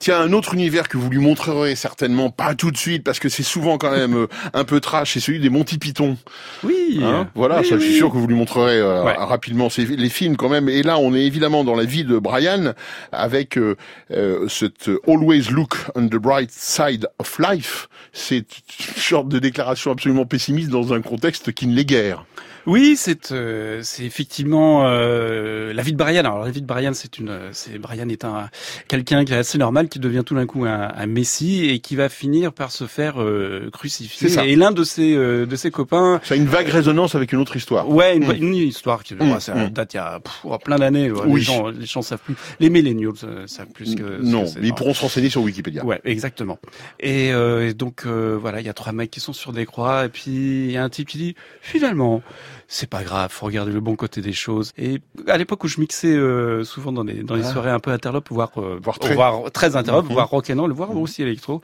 Tiens, 0.00 0.18
un 0.20 0.32
autre 0.32 0.54
univers 0.54 0.88
que 0.88 0.96
vous 0.96 1.08
lui 1.10 1.18
montrerez 1.18 1.76
certainement 1.76 2.30
pas 2.30 2.54
tout 2.56 2.70
de 2.72 2.76
suite, 2.76 3.04
parce 3.04 3.18
que 3.20 3.28
c'est 3.28 3.42
souvent 3.42 3.78
quand 3.78 3.90
même 3.92 4.16
euh, 4.16 4.26
un 4.54 4.64
peu 4.64 4.80
trash, 4.80 5.12
c'est 5.14 5.20
celui 5.20 5.38
des 5.38 5.50
Monty 5.50 5.78
Python. 5.78 6.16
Oui. 6.64 7.00
Hein, 7.02 7.28
voilà, 7.34 7.60
Oui, 7.60 7.66
ça, 7.68 7.76
je 7.78 7.84
suis 7.84 7.94
sûr 7.96 8.10
que 8.10 8.16
vous 8.16 8.26
lui 8.26 8.34
montrerez 8.34 8.47
euh, 8.56 9.04
Ouais. 9.04 9.12
rapidement 9.18 9.68
ces, 9.68 9.84
les 9.84 10.08
films 10.08 10.36
quand 10.36 10.48
même. 10.48 10.68
Et 10.68 10.82
là, 10.82 10.98
on 10.98 11.14
est 11.14 11.24
évidemment 11.26 11.64
dans 11.64 11.74
la 11.76 11.84
vie 11.84 12.04
de 12.04 12.18
Brian 12.18 12.72
avec 13.12 13.58
euh, 13.58 13.76
euh, 14.10 14.48
cette 14.48 14.90
Always 15.06 15.50
Look 15.50 15.74
on 15.94 16.06
the 16.08 16.16
Bright 16.16 16.50
Side 16.50 17.06
of 17.18 17.38
Life. 17.38 17.88
C'est 18.12 18.38
une 18.38 18.96
sorte 19.02 19.28
de 19.28 19.38
déclaration 19.38 19.90
absolument 19.92 20.24
pessimiste 20.26 20.70
dans 20.70 20.92
un 20.92 21.02
contexte 21.02 21.52
qui 21.52 21.66
ne 21.66 21.74
l'est 21.74 21.84
guère. 21.84 22.24
Oui, 22.66 22.96
c'est 22.98 23.32
euh, 23.32 23.80
c'est 23.82 24.04
effectivement 24.04 24.82
euh, 24.84 25.72
la 25.72 25.82
vie 25.82 25.92
de 25.92 25.96
Brian. 25.96 26.20
Alors 26.20 26.44
la 26.44 26.50
vie 26.50 26.60
de 26.60 26.66
Brian, 26.66 26.92
c'est 26.92 27.18
une, 27.18 27.38
c'est 27.52 27.78
Brian 27.78 28.08
est 28.10 28.24
un 28.26 28.50
quelqu'un 28.88 29.24
qui 29.24 29.32
est 29.32 29.36
assez 29.36 29.56
normal, 29.56 29.88
qui 29.88 29.98
devient 29.98 30.22
tout 30.26 30.34
d'un 30.34 30.44
coup 30.44 30.66
un, 30.66 30.92
un 30.94 31.06
messie 31.06 31.70
et 31.70 31.78
qui 31.78 31.96
va 31.96 32.10
finir 32.10 32.52
par 32.52 32.70
se 32.70 32.84
faire 32.86 33.22
euh, 33.22 33.70
crucifier. 33.72 34.28
Ça. 34.28 34.44
Et 34.44 34.54
l'un 34.54 34.70
de 34.72 34.84
ses 34.84 35.14
euh, 35.14 35.46
de 35.46 35.56
ses 35.56 35.70
copains. 35.70 36.20
Ça 36.24 36.34
a 36.34 36.36
une 36.36 36.44
vague 36.46 36.68
résonance 36.68 37.14
avec 37.14 37.32
une 37.32 37.38
autre 37.38 37.56
histoire. 37.56 37.88
Ouais, 37.88 38.16
une, 38.16 38.26
Mm. 38.28 38.37
Une 38.38 38.54
histoire 38.54 39.02
qui 39.02 39.14
Mm, 39.14 39.32
ouais, 39.32 39.40
ça 39.40 39.54
mm. 39.54 39.70
date 39.70 39.94
il 39.94 39.96
y 39.96 40.00
a 40.00 40.20
pff, 40.20 40.40
oh, 40.44 40.56
plein 40.58 40.78
d'années. 40.78 41.10
ouais. 41.10 41.20
Oui. 41.26 41.40
Les 41.40 41.46
gens, 41.46 41.68
les 41.68 41.86
gens 41.86 42.02
savent 42.02 42.20
plus. 42.20 42.34
Les 42.60 42.70
millennials 42.70 43.12
euh, 43.24 43.46
savent 43.46 43.68
plus 43.72 43.94
que. 43.94 44.20
Non, 44.22 44.44
que 44.44 44.58
mais 44.60 44.68
ils 44.68 44.74
pourront 44.74 44.94
se 44.94 45.00
renseigner 45.02 45.28
sur 45.30 45.42
Wikipédia. 45.42 45.84
Ouais, 45.84 46.00
exactement. 46.04 46.58
Et, 47.00 47.32
euh, 47.32 47.68
et 47.68 47.74
donc 47.74 48.04
euh, 48.06 48.38
voilà, 48.40 48.60
il 48.60 48.66
y 48.66 48.68
a 48.68 48.74
trois 48.74 48.92
mecs 48.92 49.10
qui 49.10 49.20
sont 49.20 49.32
sur 49.32 49.52
des 49.52 49.66
croix, 49.66 50.04
et 50.04 50.08
puis 50.08 50.30
il 50.30 50.70
y 50.70 50.76
a 50.76 50.84
un 50.84 50.88
type 50.88 51.08
qui 51.08 51.18
dit 51.18 51.34
finalement 51.62 52.22
c'est 52.70 52.88
pas 52.90 53.02
grave, 53.02 53.30
faut 53.32 53.46
regarder 53.46 53.72
le 53.72 53.80
bon 53.80 53.96
côté 53.96 54.20
des 54.20 54.32
choses. 54.34 54.72
Et 54.76 55.00
à 55.26 55.38
l'époque 55.38 55.64
où 55.64 55.68
je 55.68 55.80
mixais 55.80 56.08
euh, 56.14 56.64
souvent 56.64 56.92
dans 56.92 57.02
les 57.04 57.22
dans 57.22 57.34
les 57.34 57.44
Ah. 57.46 57.52
soirées 57.52 57.70
un 57.70 57.80
peu 57.80 57.90
interlopes, 57.90 58.28
voire 58.30 58.50
euh, 58.58 58.78
Voire 58.82 58.98
très. 58.98 59.14
voire 59.14 59.50
très 59.52 59.74
interlopes, 59.74 60.06
Mhm. 60.06 60.12
voire 60.12 60.28
rock'n'roll, 60.28 60.72
voire 60.72 60.94
aussi 60.96 61.22
électro, 61.22 61.62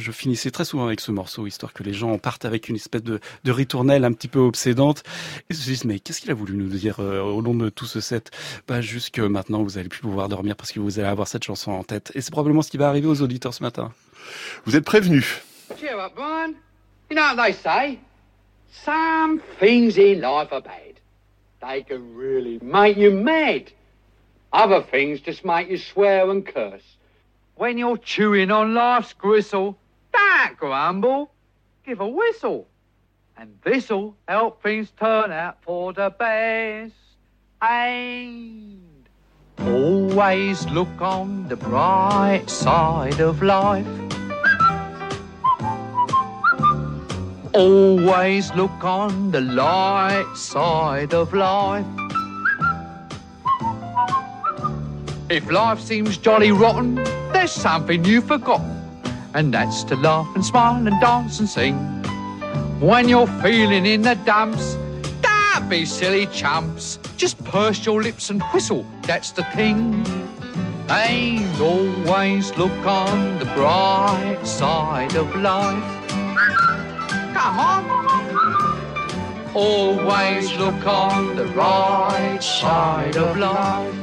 je 0.00 0.10
finissais 0.12 0.50
très 0.50 0.64
souvent 0.64 0.86
avec 0.86 1.00
ce 1.00 1.12
morceau 1.12 1.46
histoire 1.46 1.72
que 1.74 1.82
les 1.82 1.92
gens 1.92 2.16
partent 2.18 2.46
avec 2.46 2.68
une 2.70 2.76
espèce 2.76 3.02
de 3.02 3.20
de 3.44 3.52
ritournelle 3.52 4.04
un 4.04 4.12
petit 4.12 4.28
peu 4.28 4.38
obsédante. 4.38 5.02
Et 5.50 5.54
je 5.54 5.70
me 5.70 5.74
dis 5.76 5.82
mais 5.86 5.98
qu'est-ce 5.98 6.15
qu'il 6.20 6.30
a 6.30 6.34
voulu 6.34 6.56
nous 6.56 6.68
dire 6.68 7.00
euh, 7.00 7.20
au 7.20 7.40
long 7.40 7.54
de 7.54 7.68
tout 7.68 7.86
ce 7.86 8.00
set? 8.00 8.30
Bah 8.68 8.80
juste 8.80 9.14
que 9.14 9.22
maintenant 9.22 9.62
vous 9.62 9.78
allez 9.78 9.88
plus 9.88 10.00
pouvoir 10.00 10.28
dormir 10.28 10.56
parce 10.56 10.72
que 10.72 10.80
vous 10.80 10.98
allez 10.98 11.08
avoir 11.08 11.28
cette 11.28 11.44
chanson 11.44 11.72
en 11.72 11.84
tête. 11.84 12.12
Et 12.14 12.20
c'est 12.20 12.30
probablement 12.30 12.62
ce 12.62 12.70
qui 12.70 12.76
va 12.76 12.88
arriver 12.88 13.06
aux 13.06 13.22
auditeurs 13.22 13.54
ce 13.54 13.62
matin. 13.62 13.92
Vous 14.64 14.76
êtes 14.76 14.84
prévenus. 14.84 15.42
Cheer 15.78 15.98
up, 15.98 16.14
Brian. 16.14 16.54
You 17.10 17.16
know 17.16 17.22
what 17.22 17.36
they 17.36 17.52
say? 17.52 17.98
Some 18.84 19.40
things 19.58 19.96
in 19.96 20.20
life 20.20 20.52
are 20.52 20.60
bad. 20.60 21.00
They 21.60 21.82
can 21.82 22.14
really 22.16 22.58
make 22.62 22.96
you 22.96 23.10
mad. 23.10 23.72
Other 24.52 24.82
things 24.82 25.20
just 25.20 25.44
make 25.44 25.68
you 25.68 25.78
swear 25.78 26.30
and 26.30 26.44
curse. 26.46 26.96
When 27.56 27.78
you're 27.78 27.98
chewing 27.98 28.50
on 28.50 28.74
life's 28.74 29.12
gristle, 29.14 29.76
don't 30.12 30.56
grumble. 30.56 31.30
Give 31.84 32.00
a 32.00 32.08
whistle. 32.08 32.66
And 33.38 33.58
this'll 33.62 34.16
help 34.26 34.62
things 34.62 34.90
turn 34.98 35.30
out 35.30 35.62
for 35.62 35.92
the 35.92 36.08
best. 36.08 36.94
And 37.60 39.08
always 39.58 40.66
look 40.68 41.00
on 41.00 41.46
the 41.48 41.56
bright 41.56 42.48
side 42.48 43.20
of 43.20 43.42
life. 43.42 43.86
Always 47.52 48.52
look 48.54 48.84
on 48.84 49.30
the 49.32 49.42
light 49.42 50.32
side 50.34 51.12
of 51.12 51.34
life. 51.34 51.86
If 55.28 55.50
life 55.50 55.80
seems 55.80 56.16
jolly 56.16 56.52
rotten, 56.52 56.94
there's 57.32 57.52
something 57.52 58.04
you've 58.04 58.26
forgotten, 58.26 58.70
and 59.34 59.52
that's 59.52 59.84
to 59.84 59.96
laugh 59.96 60.28
and 60.34 60.44
smile 60.44 60.86
and 60.86 61.00
dance 61.00 61.40
and 61.40 61.48
sing. 61.48 61.95
When 62.80 63.08
you're 63.08 63.26
feeling 63.40 63.86
in 63.86 64.02
the 64.02 64.16
dumps, 64.26 64.74
don't 65.22 65.66
be 65.66 65.86
silly 65.86 66.26
chumps. 66.26 66.98
Just 67.16 67.42
purse 67.42 67.86
your 67.86 68.02
lips 68.02 68.28
and 68.28 68.42
whistle, 68.52 68.84
that's 69.00 69.30
the 69.30 69.44
thing. 69.44 70.04
And 70.90 71.58
always 71.58 72.54
look 72.58 72.86
on 72.86 73.38
the 73.38 73.46
bright 73.46 74.40
side 74.44 75.16
of 75.16 75.34
life. 75.36 76.08
Come 77.32 77.58
on. 77.58 77.86
Always 79.54 80.52
look 80.58 80.86
on 80.86 81.34
the 81.34 81.46
right 81.46 82.42
side 82.42 83.16
of 83.16 83.38
life. 83.38 83.94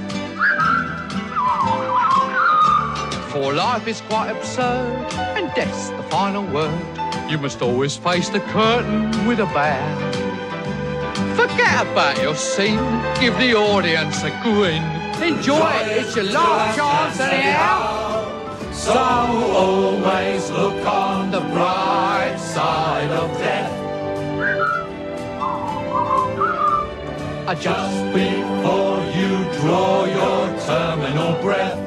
For 3.31 3.53
life 3.53 3.87
is 3.87 4.01
quite 4.01 4.31
absurd, 4.31 5.13
and 5.37 5.53
death's 5.53 5.89
the 5.89 6.03
final 6.09 6.43
word. 6.47 7.02
You 7.29 7.37
must 7.37 7.61
always 7.61 7.95
face 7.95 8.29
the 8.29 8.39
curtain 8.39 9.09
with 9.27 9.39
a 9.39 9.45
bow. 9.45 10.11
Forget 11.35 11.87
about 11.87 12.21
your 12.21 12.35
scene, 12.35 12.77
give 13.19 13.37
the 13.39 13.55
audience 13.55 14.23
a 14.23 14.29
grin. 14.43 14.83
Enjoy 15.21 15.57
it, 15.57 15.97
it's 15.97 16.15
your 16.15 16.25
last 16.25 16.77
chance 16.77 17.19
anyhow. 17.19 18.71
So 18.71 18.93
always 18.93 20.49
look 20.51 20.85
on 20.85 21.31
the 21.31 21.39
bright 21.39 22.37
side 22.37 23.09
of 23.11 23.37
death. 23.37 23.79
Just 27.59 28.13
before 28.13 28.99
you 29.15 29.45
draw 29.61 30.05
your 30.05 30.59
terminal 30.65 31.41
breath. 31.41 31.77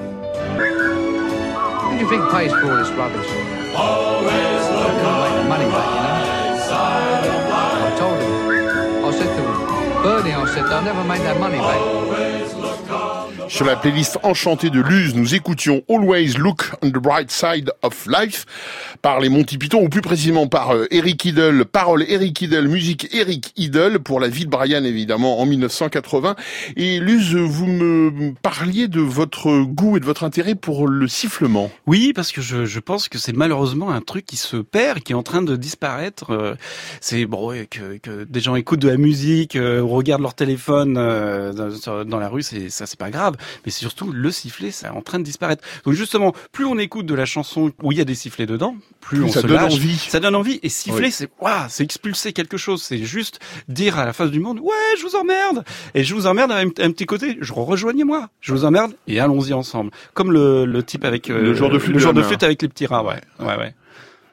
Who 1.83 1.90
do 1.90 1.96
you 1.99 2.09
think 2.09 2.31
pays 2.31 2.53
for 2.53 2.77
this 2.77 2.88
rubbish? 2.90 3.55
I 7.86 7.94
told 7.98 8.18
him. 8.20 9.04
I 9.04 9.10
said 9.12 9.30
to 9.36 9.42
him, 9.42 10.02
Bernie, 10.02 10.32
I 10.32 10.46
said, 10.54 10.64
they'll 10.64 10.82
never 10.82 11.04
make 11.04 11.22
that 11.22 11.38
money 11.38 11.58
back. 11.58 12.36
Sur 13.48 13.64
la 13.64 13.76
playlist 13.76 14.18
enchantée 14.24 14.70
de 14.70 14.80
Luz, 14.80 15.14
nous 15.14 15.35
écoutions 15.35 15.82
Always 15.88 16.35
Look 16.37 16.72
on 16.82 16.88
the 16.90 16.94
Bright 16.94 17.30
Side 17.30 17.70
of 17.82 18.06
Life 18.06 18.44
par 19.02 19.20
les 19.20 19.28
Monty 19.28 19.56
Python, 19.56 19.82
ou 19.82 19.88
plus 19.88 20.00
précisément 20.00 20.48
par 20.48 20.74
euh, 20.74 20.87
Eric 20.90 21.24
Idle, 21.24 21.64
parole 21.64 22.04
Eric 22.09 22.42
Idle, 22.42 22.66
musique 22.66 23.09
Eric 23.14 23.52
Idle, 23.56 24.00
pour 24.00 24.18
la 24.18 24.28
vie 24.28 24.46
de 24.46 24.50
Brian 24.50 24.82
évidemment 24.82 25.38
en 25.40 25.46
1980. 25.46 26.35
Et 26.76 26.98
Luz, 26.98 27.37
vous 27.37 27.66
me 27.66 28.35
parliez 28.42 28.88
de 28.88 29.00
votre 29.00 29.62
goût 29.62 29.96
et 29.96 30.00
de 30.00 30.04
votre 30.04 30.24
intérêt 30.24 30.56
pour 30.56 30.88
le 30.88 31.06
sifflement. 31.06 31.70
Oui, 31.87 32.12
parce 32.14 32.32
que 32.32 32.40
je, 32.40 32.66
je 32.66 32.80
pense 32.80 33.09
que 33.09 33.18
c'est 33.18 33.35
malheureusement 33.35 33.90
un 33.90 34.00
truc 34.00 34.26
qui 34.26 34.37
se 34.37 34.56
perd, 34.56 35.00
qui 35.00 35.12
est 35.12 35.16
en 35.16 35.22
train 35.22 35.42
de 35.42 35.54
disparaître. 35.56 36.30
Euh, 36.32 36.54
C'est 37.00 37.26
bon 37.26 37.54
que, 37.70 37.98
que 37.98 38.24
des 38.24 38.40
gens 38.40 38.56
écoutent 38.56 38.80
de 38.80 38.88
la 38.88 38.96
musique, 38.96 39.54
euh, 39.54 39.82
regardent 39.82 40.22
leur 40.22 40.35
téléphone 40.35 40.94
dans 40.94 42.18
la 42.18 42.28
rue, 42.28 42.42
c'est 42.42 42.70
ça, 42.70 42.87
c'est 42.87 42.98
pas 42.98 43.11
grave. 43.11 43.36
Mais 43.64 43.70
c'est 43.72 43.81
surtout 43.81 44.12
le 44.12 44.31
sifflet, 44.31 44.70
c'est 44.70 44.88
en 44.88 45.03
train 45.03 45.18
de 45.18 45.25
disparaître. 45.25 45.62
Donc 45.85 45.94
justement, 45.94 46.33
plus 46.53 46.64
on 46.64 46.79
écoute 46.79 47.07
de 47.07 47.14
la 47.14 47.25
chanson 47.27 47.72
où 47.83 47.92
il 47.92 47.99
y 47.99 48.01
a 48.01 48.05
des 48.05 48.14
sifflets 48.14 48.46
dedans, 48.46 48.77
plus, 49.01 49.18
Plus 49.18 49.27
on 49.27 49.33
ça 49.33 49.40
se 49.42 49.46
donne 49.46 49.57
lâche. 49.57 49.75
envie. 49.75 49.96
Ça 49.96 50.20
donne 50.20 50.35
envie. 50.35 50.59
Et 50.62 50.68
siffler, 50.68 51.07
Oui. 51.07 51.11
c'est 51.12 51.29
waouh, 51.40 51.66
c'est 51.68 51.85
expulser 51.85 52.33
quelque 52.33 52.57
chose. 52.57 52.83
C'est 52.83 52.99
juste 53.05 53.38
dire 53.68 53.99
à 53.99 54.05
la 54.05 54.12
face 54.12 54.31
du 54.31 54.40
monde, 54.40 54.59
ouais, 54.61 54.75
je 54.99 55.03
vous 55.05 55.16
emmerde. 55.16 55.64
Et 55.94 56.05
je 56.05 56.14
vous 56.14 56.27
emmerde 56.27 56.53
avec 56.53 56.79
un, 56.81 56.85
un 56.87 56.90
petit 56.90 57.07
côté. 57.07 57.38
Je 57.40 57.53
rejoignez-moi. 57.53 58.29
Je 58.40 58.53
vous 58.53 58.64
emmerde 58.64 58.94
et 59.07 59.20
allons-y 59.20 59.53
ensemble. 59.53 59.90
Comme 60.14 60.33
le, 60.33 60.64
le 60.66 60.83
type 60.83 61.05
avec 61.05 61.31
euh, 61.31 61.40
Le 61.40 61.55
joueur 61.55 61.70
de 61.70 61.75
le 61.75 62.25
flûte 62.25 62.42
avec 62.42 62.62
les 62.62 62.68
petits 62.68 62.87
rats. 62.87 63.05
Ouais, 63.05 63.20
ouais, 63.40 63.57
ouais. 63.57 63.75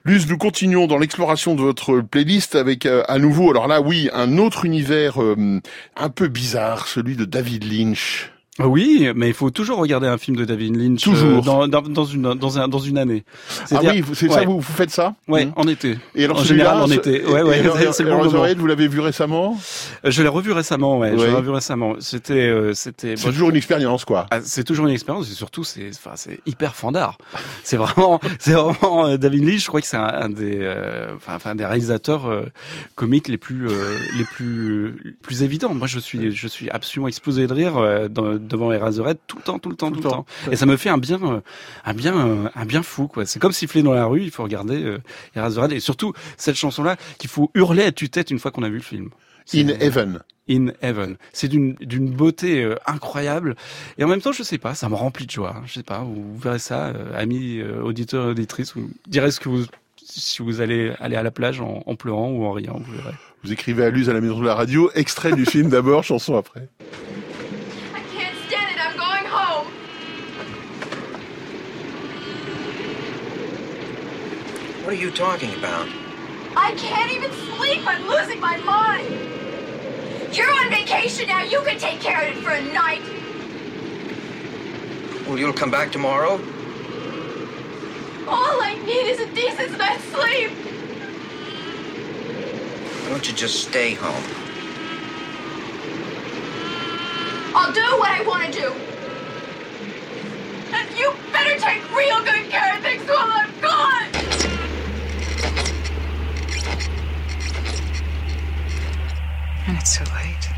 Luz, 0.06 0.28
nous 0.28 0.38
continuons 0.38 0.86
dans 0.86 0.98
l'exploration 0.98 1.56
de 1.56 1.62
votre 1.62 2.02
playlist 2.02 2.56
avec 2.56 2.86
euh, 2.86 3.04
à 3.08 3.20
nouveau, 3.20 3.52
alors 3.52 3.70
là 3.70 3.80
oui, 3.80 4.10
un 4.14 4.38
autre 4.38 4.66
univers 4.66 5.22
euh, 5.24 5.62
un 5.96 6.10
peu 6.10 6.28
bizarre, 6.28 6.88
celui 6.88 7.16
de 7.16 7.24
David 7.24 7.64
Lynch. 7.64 8.30
Oui, 8.60 9.10
mais 9.16 9.30
il 9.30 9.34
faut 9.34 9.50
toujours 9.50 9.80
regarder 9.80 10.06
un 10.06 10.20
film 10.20 10.38
de 10.38 10.46
David 10.46 10.76
Lynch 10.76 11.08
euh, 11.08 11.12
Toujours. 11.12 11.42
dans, 11.42 11.68
dans, 11.68 11.82
dans 11.82 12.06
une 12.06 12.36
dans 12.36 12.60
un 12.60 12.68
dans 12.68 12.78
une 12.78 13.00
année. 13.00 13.24
Ah 13.28 13.64
C'est-à-dire- 13.66 13.92
oui, 13.96 14.04
c'est 14.14 14.30
ça, 14.30 14.44
vous, 14.44 14.58
vous 14.58 14.62
faites 14.62 14.92
ça 14.92 15.16
Ouais, 15.28 15.46
Hmm. 15.46 15.54
en 15.56 15.68
été. 15.68 15.98
Et 16.14 16.26
alors 16.26 16.38
en 16.40 16.44
général 16.44 16.78
en 16.84 16.88
été. 16.92 17.26
Ouais, 17.26 17.42
ouais, 17.42 17.64
c'est 17.94 18.04
bon. 18.04 18.30
Zored, 18.30 18.60
vous 18.60 18.68
l'avez 18.68 18.88
vu 18.88 19.00
récemment 19.00 19.58
Euh, 20.06 20.12
Je 20.12 20.22
l'ai 20.22 20.28
revu 20.30 20.52
récemment, 20.52 21.00
ouais. 21.00 21.18
Je 21.18 21.26
l'ai 21.26 21.32
revu 21.32 21.50
récemment. 21.50 21.96
C'était, 22.00 22.34
euh, 22.48 22.76
c'était. 22.76 23.16
C'est 23.18 23.32
toujours 23.32 23.50
une 23.50 23.56
expérience, 23.56 24.06
quoi. 24.06 24.28
Ah, 24.30 24.40
c'est 24.44 24.64
toujours 24.64 24.86
une 24.86 24.94
expérience 24.94 25.32
et 25.32 25.34
surtout 25.34 25.64
c'est, 25.64 25.90
enfin, 25.90 26.12
c'est 26.16 26.40
hyper 26.46 26.76
fandard. 26.76 27.18
C'est 27.64 27.78
vraiment, 27.78 28.20
c'est 28.40 28.54
vraiment 28.54 29.08
euh, 29.08 29.18
David 29.18 29.46
Lynch. 29.46 29.64
Je 29.64 29.68
crois 29.68 29.82
que 29.82 29.88
c'est 29.88 29.98
un, 29.98 30.04
un 30.04 30.30
des, 30.30 30.60
enfin, 31.16 31.34
enfin, 31.38 31.56
des 31.56 31.66
réalisateurs 31.66 32.30
comiques 32.94 33.30
les 33.30 33.38
plus, 33.38 33.68
euh, 33.68 33.98
les 34.18 34.26
plus, 34.26 35.18
plus 35.24 35.42
évidents. 35.42 35.74
Moi, 35.74 35.88
je 35.88 35.98
suis, 35.98 36.32
je 36.36 36.48
suis 36.48 36.70
absolument 36.70 37.08
explosé 37.08 37.48
de 37.48 37.54
rire 37.54 37.78
euh, 37.78 38.08
dans- 38.08 38.43
devant 38.48 38.72
Eraserhead 38.72 39.18
tout 39.28 39.38
le 39.38 39.44
temps, 39.44 39.60
tout 39.60 39.70
le 39.70 39.76
temps, 39.76 39.92
tout, 39.92 40.02
le 40.02 40.10
temps. 40.10 40.26
Et 40.52 40.56
ça 40.56 40.66
me 40.66 40.78
fait 40.78 40.90
un 40.90 40.98
bien, 40.98 41.20
euh, 41.24 41.42
un 41.86 41.94
bien, 41.94 42.16
euh, 42.18 42.50
un 42.56 42.66
bien 42.66 42.84
fou, 42.84 43.08
quoi. 43.08 43.26
C'est 43.26 43.40
comme 43.40 43.52
siffler 43.52 43.84
dans 43.84 43.94
la 43.94 44.06
rue. 44.06 44.24
Il 44.24 44.32
faut 44.32 44.44
regarder 44.44 44.84
euh, 44.84 45.00
Eraserhead 45.36 45.72
et 45.72 45.80
surtout 45.80 46.14
cette 46.38 46.56
chanson-là 46.56 46.98
qu'il 47.18 47.30
faut 47.30 47.52
hurler 47.56 47.84
à 47.84 47.92
tue-tête 47.92 48.32
une 48.32 48.40
fois 48.40 48.52
qu'on 48.52 48.64
a 48.64 48.70
vu 48.70 48.78
le 48.78 48.82
film. 48.84 49.10
In 49.54 49.68
Heaven. 49.68 50.20
In 50.50 50.68
Heaven. 50.82 51.18
C'est 51.32 51.48
d'une 51.48 51.76
d'une 51.76 52.10
beauté 52.10 52.64
euh, 52.64 52.76
incroyable 52.86 53.56
et 53.98 54.04
en 54.04 54.08
même 54.08 54.22
temps, 54.22 54.32
je 54.32 54.44
sais 54.44 54.58
pas, 54.58 54.74
ça 54.74 54.90
me 54.90 54.96
remplit 54.96 55.26
de 55.26 55.32
joie. 55.32 55.56
hein. 55.58 55.64
Je 55.66 55.74
sais 55.74 55.84
pas, 55.84 56.00
vous, 56.00 56.38
verrez 56.38 56.60
ça, 56.60 56.88
euh, 56.88 57.18
amis 57.18 57.60
euh, 57.60 57.82
auditeurs 57.82 58.28
et 58.28 58.30
auditrices, 58.32 58.74
vous 58.76 58.90
direz 59.08 59.32
ce 59.32 59.40
que 59.40 59.50
vous 59.50 59.66
si 60.06 60.42
vous 60.42 60.60
allez 60.60 60.94
aller 61.00 61.16
à 61.16 61.24
la 61.24 61.32
plage 61.32 61.62
en, 61.62 61.82
en 61.86 61.96
pleurant 61.96 62.30
ou 62.30 62.44
en 62.46 62.52
riant, 62.52 62.82
vous 62.86 62.94
verrez. 62.94 63.16
Vous 63.44 63.54
écrivez 63.54 63.86
à 63.86 63.90
Luz 63.90 64.10
à 64.10 64.14
la 64.14 64.22
maison 64.22 64.40
de 64.40 64.46
la 64.46 64.54
radio, 64.54 64.92
extrait 64.96 65.32
du 65.34 65.46
film 65.46 65.70
d'abord, 65.70 66.04
chanson 66.12 66.36
après. 66.36 66.68
What 74.84 74.92
are 74.92 74.98
you 74.98 75.12
talking 75.12 75.54
about? 75.54 75.88
I 76.58 76.76
can't 76.76 77.10
even 77.10 77.32
sleep. 77.32 77.88
I'm 77.88 78.06
losing 78.06 78.42
my 78.42 78.58
mind. 78.58 79.08
You're 80.36 80.52
on 80.52 80.70
vacation 80.70 81.30
now. 81.30 81.42
You 81.42 81.62
can 81.62 81.80
take 81.80 82.02
care 82.02 82.22
of 82.22 82.36
it 82.36 82.44
for 82.44 82.52
a 82.52 82.62
night. 82.74 83.02
Well, 85.26 85.40
you'll 85.40 85.54
come 85.54 85.72
back 85.72 85.94
tomorrow? 85.94 86.34
All 88.28 88.62
I 88.62 88.76
need 88.86 89.08
is 89.08 89.22
a 89.22 89.34
decent 89.34 89.78
night's 89.78 90.04
sleep. 90.04 90.52
Why 93.00 93.10
don't 93.10 93.26
you 93.26 93.34
just 93.34 93.64
stay 93.66 93.94
home? 93.94 94.24
I'll 97.56 97.72
do 97.72 97.86
what 98.00 98.12
I 98.12 98.22
want 98.28 98.52
to 98.52 98.60
do. 98.60 98.74
And 100.74 101.00
you 101.00 101.14
better 101.32 101.58
take 101.58 101.90
real 101.96 102.22
good 102.26 102.50
care 102.50 102.76
of 102.76 102.84
things 102.84 103.08
while 103.08 103.32
I'm 103.32 103.62
gone. 103.62 104.13
It's 109.76 109.98
so 109.98 110.04
late. 110.14 110.53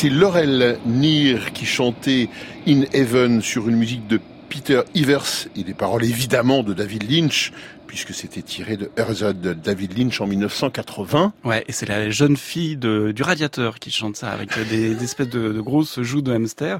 C'est 0.00 0.10
Laurel 0.10 0.78
Neer 0.86 1.52
qui 1.52 1.66
chantait 1.66 2.28
In 2.68 2.82
Heaven 2.92 3.42
sur 3.42 3.68
une 3.68 3.74
musique 3.74 4.06
de 4.06 4.20
Peter 4.48 4.82
Ivers 4.94 5.48
et 5.56 5.64
des 5.64 5.74
paroles 5.74 6.04
évidemment 6.04 6.62
de 6.62 6.72
David 6.72 7.10
Lynch, 7.10 7.52
puisque 7.88 8.14
c'était 8.14 8.42
tiré 8.42 8.76
de 8.76 8.92
Herzog 8.96 9.40
de 9.40 9.54
David 9.54 9.98
Lynch 9.98 10.20
en 10.20 10.28
1980. 10.28 11.32
Ouais, 11.42 11.64
et 11.66 11.72
c'est 11.72 11.88
la 11.88 12.10
jeune 12.10 12.36
fille 12.36 12.76
de, 12.76 13.10
du 13.10 13.24
radiateur 13.24 13.80
qui 13.80 13.90
chante 13.90 14.14
ça 14.16 14.28
avec 14.30 14.50
des, 14.68 14.94
des 14.94 15.02
espèces 15.04 15.30
de, 15.30 15.52
de 15.52 15.60
grosses 15.60 16.00
joues 16.00 16.22
de 16.22 16.32
hamster. 16.32 16.78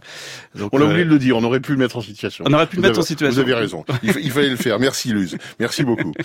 Donc, 0.54 0.70
On 0.72 0.78
a 0.80 0.84
euh, 0.84 0.86
oublié 0.86 1.04
de 1.04 1.10
le 1.10 1.18
dire, 1.18 1.36
on 1.36 1.42
aurait 1.42 1.58
pu 1.60 1.72
le 1.72 1.78
mettre 1.78 1.96
en 1.96 2.02
situation. 2.02 2.44
On 2.46 2.52
aurait 2.52 2.68
pu 2.68 2.76
le 2.76 2.82
Vous 2.82 2.86
mettre 2.88 3.00
en 3.00 3.02
avez- 3.02 3.08
situation. 3.08 3.42
Vous 3.42 3.50
avez 3.50 3.58
raison. 3.58 3.84
Il, 4.04 4.12
il 4.22 4.30
fallait 4.30 4.48
le 4.50 4.56
faire. 4.56 4.78
Merci 4.78 5.12
Luz. 5.12 5.36
Merci 5.58 5.82
beaucoup. 5.82 6.12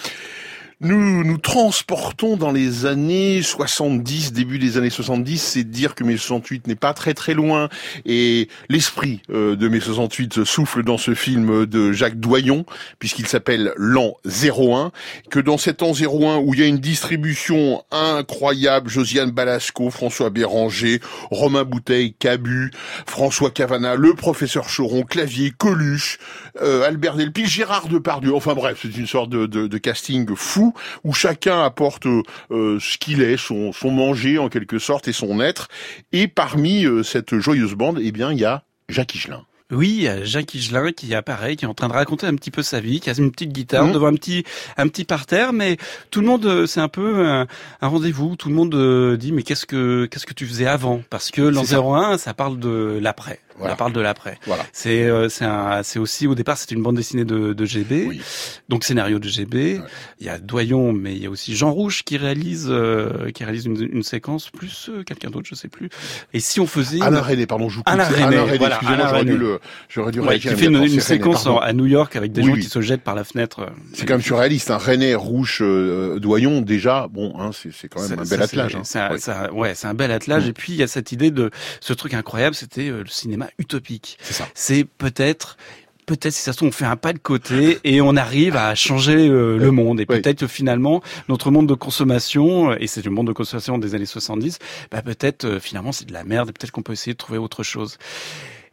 Nous 0.81 1.23
nous 1.23 1.37
transportons 1.37 2.37
dans 2.37 2.51
les 2.51 2.85
années 2.85 3.41
70, 3.41 4.33
début 4.33 4.59
des 4.59 4.77
années 4.77 4.89
70, 4.89 5.37
c'est 5.41 5.63
dire 5.63 5.95
que 5.95 6.03
mai 6.03 6.17
68 6.17 6.67
n'est 6.67 6.75
pas 6.75 6.93
très 6.93 7.13
très 7.13 7.33
loin. 7.33 7.69
Et 8.05 8.47
l'esprit 8.69 9.21
euh, 9.29 9.55
de 9.55 9.67
mai 9.67 9.79
68 9.79 10.43
souffle 10.43 10.83
dans 10.83 10.97
ce 10.97 11.13
film 11.13 11.65
de 11.65 11.91
Jacques 11.91 12.19
Doyon 12.19 12.65
puisqu'il 12.99 13.27
s'appelle 13.27 13.73
l'an 13.75 14.13
01, 14.25 14.91
que 15.29 15.39
dans 15.39 15.57
cet 15.57 15.83
an 15.83 15.91
01 15.93 16.37
où 16.37 16.53
il 16.53 16.59
y 16.59 16.63
a 16.63 16.67
une 16.67 16.79
distribution 16.79 17.83
incroyable, 17.91 18.89
Josiane 18.89 19.31
Balasco, 19.31 19.89
François 19.89 20.29
Béranger, 20.29 20.99
Romain 21.31 21.63
Bouteille, 21.63 22.13
Cabu, 22.13 22.71
François 23.05 23.51
Cavana, 23.51 23.95
le 23.95 24.13
professeur 24.13 24.65
Choron, 24.67 25.03
Clavier, 25.03 25.51
Coluche, 25.51 26.19
euh, 26.61 26.87
Albert 26.87 27.15
Delpy, 27.15 27.45
Gérard 27.45 27.87
Depardieu, 27.87 28.33
enfin 28.33 28.53
bref, 28.53 28.79
c'est 28.81 28.97
une 28.97 29.07
sorte 29.07 29.29
de, 29.29 29.77
casting 29.77 30.33
fou 30.35 30.62
où 31.03 31.13
chacun 31.13 31.63
apporte 31.63 32.05
euh, 32.05 32.21
euh, 32.51 32.79
ce 32.79 32.97
qu'il 32.97 33.21
est, 33.21 33.37
son, 33.37 33.73
manger 33.83 34.37
en 34.37 34.49
quelque 34.49 34.79
sorte 34.79 35.07
et 35.07 35.13
son 35.13 35.41
être. 35.41 35.67
Et 36.11 36.27
parmi 36.27 36.85
euh, 36.85 37.03
cette 37.03 37.37
joyeuse 37.37 37.73
bande, 37.73 37.99
eh 38.01 38.11
bien, 38.11 38.31
il 38.31 38.39
y 38.39 38.45
a 38.45 38.63
Jacques 38.89 39.15
Higelin. 39.15 39.45
Oui, 39.73 39.89
il 39.97 40.01
y 40.03 40.07
a 40.07 40.23
Jacques 40.23 40.53
Higelin 40.53 40.91
qui 40.91 41.13
apparaît, 41.15 41.55
qui 41.55 41.65
est 41.65 41.67
en 41.67 41.73
train 41.73 41.87
de 41.87 41.93
raconter 41.93 42.25
un 42.27 42.35
petit 42.35 42.51
peu 42.51 42.61
sa 42.63 42.79
vie, 42.79 42.99
qui 42.99 43.09
a 43.09 43.13
une 43.17 43.31
petite 43.31 43.51
guitare 43.51 43.85
Mhm. 43.87 43.93
devant 43.93 44.07
un 44.07 44.13
petit 44.15 44.43
un 44.77 44.87
petit 44.87 45.03
parterre, 45.03 45.51
mais 45.53 45.77
tout 46.11 46.21
le 46.21 46.27
monde, 46.27 46.45
euh, 46.45 46.65
c'est 46.65 46.79
un 46.79 46.87
peu 46.87 47.25
un, 47.27 47.47
un 47.81 47.87
rendez-vous. 47.87 48.35
Tout 48.35 48.49
le 48.49 48.55
monde 48.55 48.75
euh, 48.75 49.17
dit 49.17 49.31
mais 49.31 49.43
qu'est-ce 49.43 49.65
que 49.65 50.05
qu'est-ce 50.05 50.25
que 50.25 50.33
tu 50.33 50.45
faisais 50.45 50.67
avant? 50.67 51.01
Parce 51.09 51.31
que 51.31 51.41
l'an 51.41 51.61
C'est 51.63 51.75
ça. 51.75 51.81
01, 51.81 52.17
ça 52.17 52.33
parle 52.33 52.59
de 52.59 52.99
l'après. 53.01 53.39
Voilà. 53.59 53.73
Ça 53.73 53.77
parle 53.77 53.93
de 53.93 54.01
l'après. 54.01 54.39
Voilà. 54.47 54.65
C'est 54.73 55.03
euh, 55.03 55.29
c'est 55.29 55.45
c'est 55.83 55.99
aussi 55.99 56.25
au 56.25 56.33
départ 56.33 56.57
c'était 56.57 56.73
une 56.73 56.81
bande 56.81 56.95
dessinée 56.95 57.23
de, 57.23 57.53
de 57.53 57.65
GB, 57.65 58.19
donc 58.67 58.83
scénario 58.83 59.19
de 59.19 59.27
GB. 59.27 59.79
Il 60.19 60.25
y 60.25 60.29
a 60.29 60.39
Doyon, 60.39 60.91
mais 60.91 61.13
il 61.15 61.21
y 61.21 61.27
a 61.27 61.29
aussi 61.29 61.55
Jean 61.55 61.71
Rouge 61.71 62.03
qui 62.03 62.17
réalise 62.17 62.65
euh, 62.69 63.29
qui 63.31 63.43
réalise 63.43 63.65
une, 63.65 63.89
une 63.91 64.01
séquence 64.01 64.49
plus 64.49 64.89
euh, 64.89 65.03
quelqu'un 65.03 65.29
d'autre, 65.29 65.47
je 65.47 65.53
sais 65.53 65.67
plus. 65.67 65.89
Et 66.33 66.39
si 66.39 66.59
on 66.61 66.65
faisait 66.67 66.99
Alain 67.01 67.19
une- 67.19 67.23
René, 67.29 67.45
pardon, 67.45 67.69
je 67.69 67.75
vous 67.77 67.83
coupe. 67.83 67.93
Alain 67.93 68.05
René, 68.05 68.39
René, 68.39 68.57
voilà, 68.57 68.79
René. 68.79 69.33
le, 69.33 69.59
j'aurais 69.89 70.11
dû 70.11 70.19
Ouais, 70.19 70.29
réagir 70.29 70.51
qui 70.53 70.57
fait 70.59 70.65
une, 70.67 70.77
René, 70.77 70.99
séquence 70.99 71.47
à 71.61 71.73
New 71.73 71.85
York 71.85 72.15
avec 72.15 72.31
des 72.31 72.41
Oui, 72.41 72.47
gens 72.47 72.53
oui. 72.53 72.59
qui 72.61 72.69
se 72.69 72.81
jettent 72.81 73.03
par 73.03 73.15
la 73.15 73.23
fenêtre. 73.23 73.59
euh, 73.61 73.69
C'est 73.93 74.05
quand 74.05 74.13
même 74.15 74.21
surréaliste. 74.21 74.71
Un 74.71 74.77
René 74.77 75.15
Rouge 75.15 75.59
euh, 75.61 76.19
Doyon, 76.19 76.61
déjà, 76.61 77.07
bon, 77.09 77.33
hein, 77.39 77.51
c'est 77.53 77.87
quand 77.87 78.01
même 78.07 78.19
un 78.19 78.23
bel 78.23 78.41
attelage. 78.41 78.75
hein. 78.75 79.09
Ouais. 79.53 79.73
c'est 79.75 79.87
un- 79.87 79.93
bel 79.93 80.11
attelage. 80.11 80.45
Mm. 80.45 80.49
Et 80.49 80.53
puis 80.53 80.73
il 80.73 80.79
y 80.79 80.83
a 80.83 80.87
cette 80.87 81.11
idée 81.11 81.31
de 81.31 81.51
ce 81.79 81.93
truc 81.93 82.13
incroyable, 82.13 82.55
c'était 82.55 82.89
euh, 82.89 82.99
le 83.03 83.07
cinéma 83.09 83.47
utopique. 83.59 84.17
C'est 84.21 84.33
ça. 84.33 84.47
C'est 84.53 84.85
peut-être. 84.85 85.57
Peut-être 86.05 86.33
si 86.33 86.41
ça 86.41 86.51
se 86.51 86.57
trouve 86.57 86.67
on 86.67 86.71
fait 86.73 86.83
un 86.83 86.97
pas 86.97 87.13
de 87.13 87.17
côté 87.17 87.79
et 87.85 88.01
on 88.01 88.17
arrive 88.17 88.57
à 88.57 88.75
changer 88.75 89.29
euh, 89.29 89.57
le 89.57 89.71
monde 89.71 90.01
et 90.01 90.05
peut-être 90.05 90.39
que 90.39 90.47
finalement 90.47 91.01
notre 91.29 91.49
monde 91.49 91.65
de 91.65 91.75
consommation 91.75 92.71
euh, 92.71 92.75
et 92.81 92.87
c'est 92.87 93.05
le 93.05 93.09
monde 93.09 93.27
de 93.27 93.31
consommation 93.31 93.77
des 93.77 93.95
années 93.95 94.05
70 94.05 94.59
bah 94.91 95.01
peut-être 95.01 95.45
euh, 95.45 95.59
finalement 95.61 95.93
c'est 95.93 96.03
de 96.03 96.11
la 96.11 96.25
merde 96.25 96.49
et 96.49 96.51
peut-être 96.51 96.71
qu'on 96.71 96.81
peut 96.81 96.91
essayer 96.91 97.13
de 97.13 97.17
trouver 97.17 97.39
autre 97.39 97.63
chose 97.63 97.97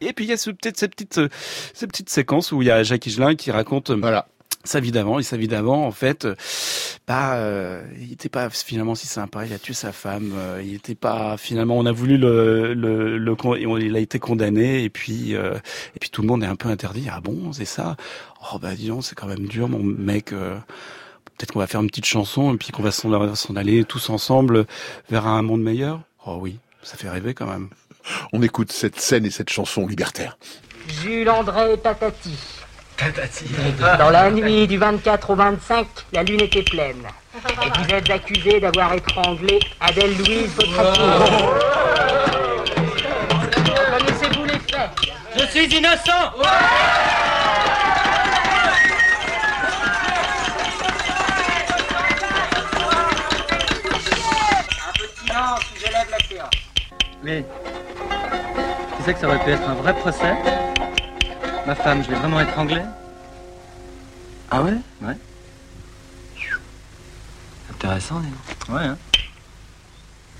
et 0.01 0.13
puis 0.13 0.25
il 0.25 0.29
y 0.29 0.33
a 0.33 0.37
ce- 0.37 0.51
peut-être 0.51 0.77
cette 0.77 0.91
petite 0.91 1.17
euh, 1.19 1.29
cette 1.73 1.89
petite 1.91 2.09
séquence 2.09 2.51
où 2.51 2.61
il 2.61 2.67
y 2.67 2.71
a 2.71 2.83
Jacques 2.83 3.05
Higelin 3.05 3.35
qui 3.35 3.51
raconte 3.51 3.89
euh, 3.91 3.95
Voilà. 3.99 4.27
sa 4.63 4.79
vie 4.79 4.91
d'avant. 4.91 5.19
Et 5.19 5.23
sa 5.23 5.37
vie 5.37 5.47
d'avant 5.47 5.85
en 5.85 5.91
fait 5.91 6.25
euh, 6.25 6.35
bah 7.07 7.33
euh, 7.35 7.83
il 7.99 8.11
était 8.13 8.29
pas 8.29 8.49
finalement 8.49 8.93
si 8.95 9.07
sympa. 9.07 9.45
Il 9.45 9.53
a 9.53 9.59
tué 9.59 9.73
sa 9.73 9.91
femme. 9.91 10.33
Euh, 10.35 10.61
il 10.63 10.75
était 10.75 10.95
pas 10.95 11.35
finalement 11.37 11.77
on 11.77 11.85
a 11.85 11.91
voulu 11.91 12.17
le 12.17 12.73
le, 12.73 13.17
le 13.17 13.35
il 13.81 13.95
a 13.95 13.99
été 13.99 14.19
condamné. 14.19 14.83
Et 14.83 14.89
puis 14.89 15.35
euh, 15.35 15.55
et 15.95 15.99
puis 15.99 16.09
tout 16.09 16.21
le 16.21 16.27
monde 16.27 16.43
est 16.43 16.47
un 16.47 16.55
peu 16.55 16.69
interdit. 16.69 17.07
Ah 17.11 17.19
bon 17.21 17.51
c'est 17.53 17.65
ça? 17.65 17.95
Oh 18.53 18.59
bah 18.59 18.75
dis 18.75 18.87
donc 18.87 19.03
c'est 19.03 19.15
quand 19.15 19.27
même 19.27 19.47
dur 19.47 19.67
mon 19.69 19.83
mec 19.83 20.31
euh, 20.31 20.55
peut-être 21.37 21.53
qu'on 21.53 21.59
va 21.59 21.67
faire 21.67 21.81
une 21.81 21.87
petite 21.89 22.05
chanson 22.05 22.53
et 22.53 22.57
puis 22.57 22.69
qu'on 22.71 22.83
va 22.83 22.91
s'en 22.91 23.55
aller 23.55 23.83
tous 23.83 24.09
ensemble 24.11 24.65
vers 25.09 25.25
un 25.25 25.41
monde 25.41 25.63
meilleur? 25.63 26.01
Oh 26.27 26.37
oui 26.39 26.59
ça 26.83 26.97
fait 26.97 27.09
rêver 27.09 27.33
quand 27.33 27.45
même 27.47 27.69
On 28.33 28.41
écoute 28.41 28.71
cette 28.71 28.99
scène 28.99 29.25
et 29.25 29.31
cette 29.31 29.49
chanson 29.49 29.87
libertaire. 29.87 30.37
Jules 31.03 31.29
André 31.29 31.77
Tatati. 31.77 32.37
Tatati. 32.97 33.45
Dans 33.99 34.09
la 34.09 34.31
nuit 34.31 34.67
du 34.67 34.77
24 34.77 35.29
au 35.31 35.35
25, 35.35 35.87
la 36.13 36.23
lune 36.23 36.41
était 36.41 36.63
pleine. 36.63 37.03
Et 37.35 37.69
vous 37.79 37.93
êtes 37.95 38.09
accusé 38.09 38.59
d'avoir 38.59 38.93
étranglé 38.93 39.59
Adèle 39.79 40.17
Louise, 40.17 40.49
votre 40.55 40.73
épouse. 40.73 41.61
Connaissez-vous 43.97 44.45
les 44.45 44.59
faits? 44.59 44.89
Je 45.37 45.45
suis 45.47 45.65
innocent 45.77 46.11
Un 46.43 47.20
Mais 57.23 57.45
tu 58.97 59.03
sais 59.03 59.13
que 59.13 59.19
ça 59.19 59.27
aurait 59.27 59.43
pu 59.43 59.51
être 59.51 59.67
un 59.67 59.75
vrai 59.75 59.93
procès 59.93 60.35
Ma 61.65 61.75
femme, 61.75 62.03
je 62.03 62.09
l'ai 62.09 62.15
vraiment 62.15 62.39
étranglée 62.41 62.81
Ah 64.49 64.63
ouais? 64.63 64.73
Ouais. 65.01 65.15
Intéressant, 67.71 68.19
dis. 68.19 68.27
Ouais, 68.71 68.85
hein 68.85 68.97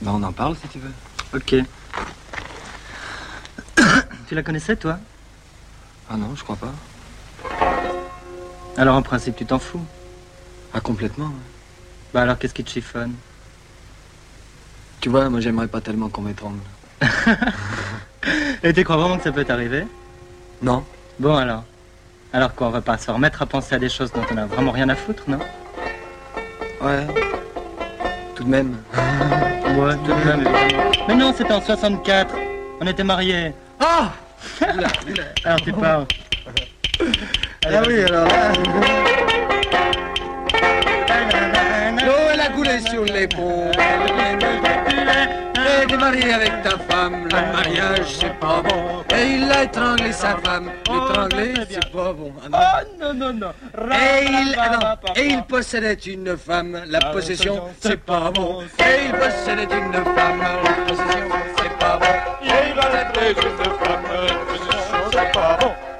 Ben, 0.01 0.11
on 0.11 0.23
en 0.23 0.31
parle 0.31 0.55
si 0.55 0.67
tu 0.67 0.79
veux. 0.79 0.93
Ok. 1.33 1.55
tu 4.27 4.35
la 4.35 4.43
connaissais, 4.43 4.75
toi? 4.75 4.99
Ah 6.09 6.17
non, 6.17 6.35
je 6.35 6.43
crois 6.43 6.55
pas. 6.57 6.73
Alors, 8.77 8.95
en 8.95 9.01
principe, 9.01 9.35
tu 9.35 9.45
t'en 9.45 9.59
fous? 9.59 9.85
Ah, 10.73 10.81
complètement. 10.81 11.25
ouais. 11.25 11.31
Bah 12.13 12.21
alors, 12.21 12.37
qu'est-ce 12.37 12.53
qui 12.53 12.63
te 12.63 12.69
chiffonne? 12.69 13.13
Tu 15.01 15.09
vois, 15.09 15.29
moi 15.29 15.39
j'aimerais 15.39 15.67
pas 15.67 15.81
tellement 15.81 16.09
qu'on 16.09 16.21
m'étrangle. 16.21 16.59
Et 18.63 18.71
tu 18.71 18.83
crois 18.83 18.97
vraiment 18.97 19.17
que 19.17 19.23
ça 19.23 19.31
peut 19.31 19.43
t'arriver? 19.43 19.87
Non. 20.61 20.83
Bon, 21.17 21.35
alors. 21.35 21.63
Alors 22.31 22.53
quoi, 22.53 22.67
on 22.67 22.69
va 22.69 22.81
pas 22.81 22.99
se 22.99 23.09
remettre 23.09 23.41
à 23.41 23.47
penser 23.47 23.73
à 23.73 23.79
des 23.79 23.89
choses 23.89 24.11
dont 24.11 24.21
on 24.31 24.37
a 24.37 24.45
vraiment 24.45 24.71
rien 24.71 24.87
à 24.89 24.95
foutre, 24.95 25.23
non? 25.27 25.39
Ouais. 26.81 27.07
Tout 28.35 28.43
de 28.43 28.49
même. 28.49 28.77
Ouais, 29.71 29.95
tout 30.03 30.11
de 30.11 30.27
même. 30.27 30.43
Mais 31.07 31.15
non, 31.15 31.33
c'était 31.33 31.53
en 31.53 31.61
64. 31.61 32.35
On 32.81 32.87
était 32.87 33.05
mariés. 33.05 33.53
Ah 33.79 34.11
Alors, 35.45 35.61
tu 35.61 35.71
parles. 35.71 36.05
Ah 37.65 37.81
oui, 37.87 38.01
alors. 38.01 38.27
L'eau 42.05 42.29
elle 42.33 42.39
a 42.41 42.49
coulé 42.49 42.79
sur 42.81 43.05
l'épaule. 43.05 43.70
Avec 46.12 46.62
ta 46.63 46.78
femme, 46.78 47.24
le 47.24 47.54
mariage 47.54 48.17
c'est 48.19 48.38
pas 48.38 48.62
bon. 48.62 49.02
Et 49.15 49.36
il 49.36 49.50
a 49.50 49.63
étranglé 49.63 50.12
sa 50.12 50.36
femme. 50.38 50.69
L'étrangler 50.89 51.54
c'est 51.69 51.89
pas 51.89 52.12
bon. 52.12 52.34
Ah 52.52 52.82
non. 53.00 53.13
non, 53.13 53.34
non, 53.34 53.34
non. 53.34 53.93
Et 53.93 54.26
il, 54.26 54.56
ah 54.60 54.97
non. 55.06 55.13
Et 55.15 55.28
il 55.28 55.43
possédait 55.43 55.93
une 55.93 56.36
femme, 56.38 56.84
la 56.88 57.00
possession 57.13 57.63
c'est 57.80 57.95
pas 57.95 58.30
bon. 58.30 58.62
Et 58.62 59.06
il 59.06 59.12
possédait 59.13 59.63
une 59.63 59.93
femme, 59.93 60.41
la 60.41 60.74
possession 60.86 61.30
c'est 61.58 61.78
pas 61.80 61.97
bon. 61.97 62.06
Et 62.43 62.67
il 62.67 62.76
possédait 62.76 63.32
une 63.32 63.63
femme, 63.63 64.04
la 64.12 64.34
possession 64.45 65.12
c'est 65.13 65.32
pas 65.32 65.58
bon. 65.62 65.90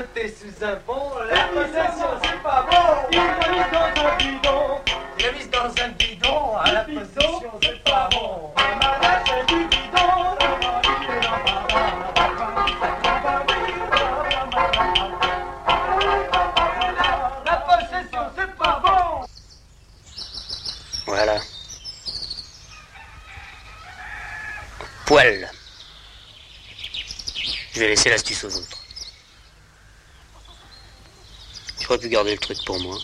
Jeté 0.00 0.34
sous 0.34 0.64
un 0.64 0.76
pont. 0.76 1.10
L'a 1.28 1.46
jeté 1.48 1.68
sous 1.68 1.76
un 1.76 1.84
pont, 1.84 2.06
la 2.06 2.08
possession 2.08 2.10
c'est 2.22 2.42
pas 2.42 2.66
bon. 2.70 2.86
Il 3.12 3.18
l'a 3.18 3.48
mis 3.50 3.64
dans 3.70 4.02
un 4.02 4.16
bidon. 4.16 4.80
Il 5.18 5.24
l'a 5.24 5.32
mis 5.32 5.46
dans 5.48 5.82
un 5.82 5.88
bidon, 5.90 6.56
à 6.56 6.72
la 6.72 6.84
possession 6.84 7.52
c'est 7.62 7.84
pas 7.84 8.08
bon. 8.12 8.52
Mariage 8.56 9.22
c'est 9.26 9.46
du 9.54 9.64
bidon. 9.66 10.10
La 17.44 17.56
possession 17.56 18.24
c'est 18.36 18.56
pas 18.56 18.82
bon. 18.82 19.26
Voilà. 21.06 21.38
Poil. 25.06 25.50
Je 27.72 27.80
vais 27.80 27.88
laisser 27.88 28.10
l'astuce 28.10 28.44
aux 28.44 28.56
autres. 28.56 28.79
J'aurais 31.90 32.02
pu 32.02 32.08
garder 32.08 32.30
le 32.30 32.38
truc 32.38 32.58
pour 32.64 32.80
moi. 32.80 32.96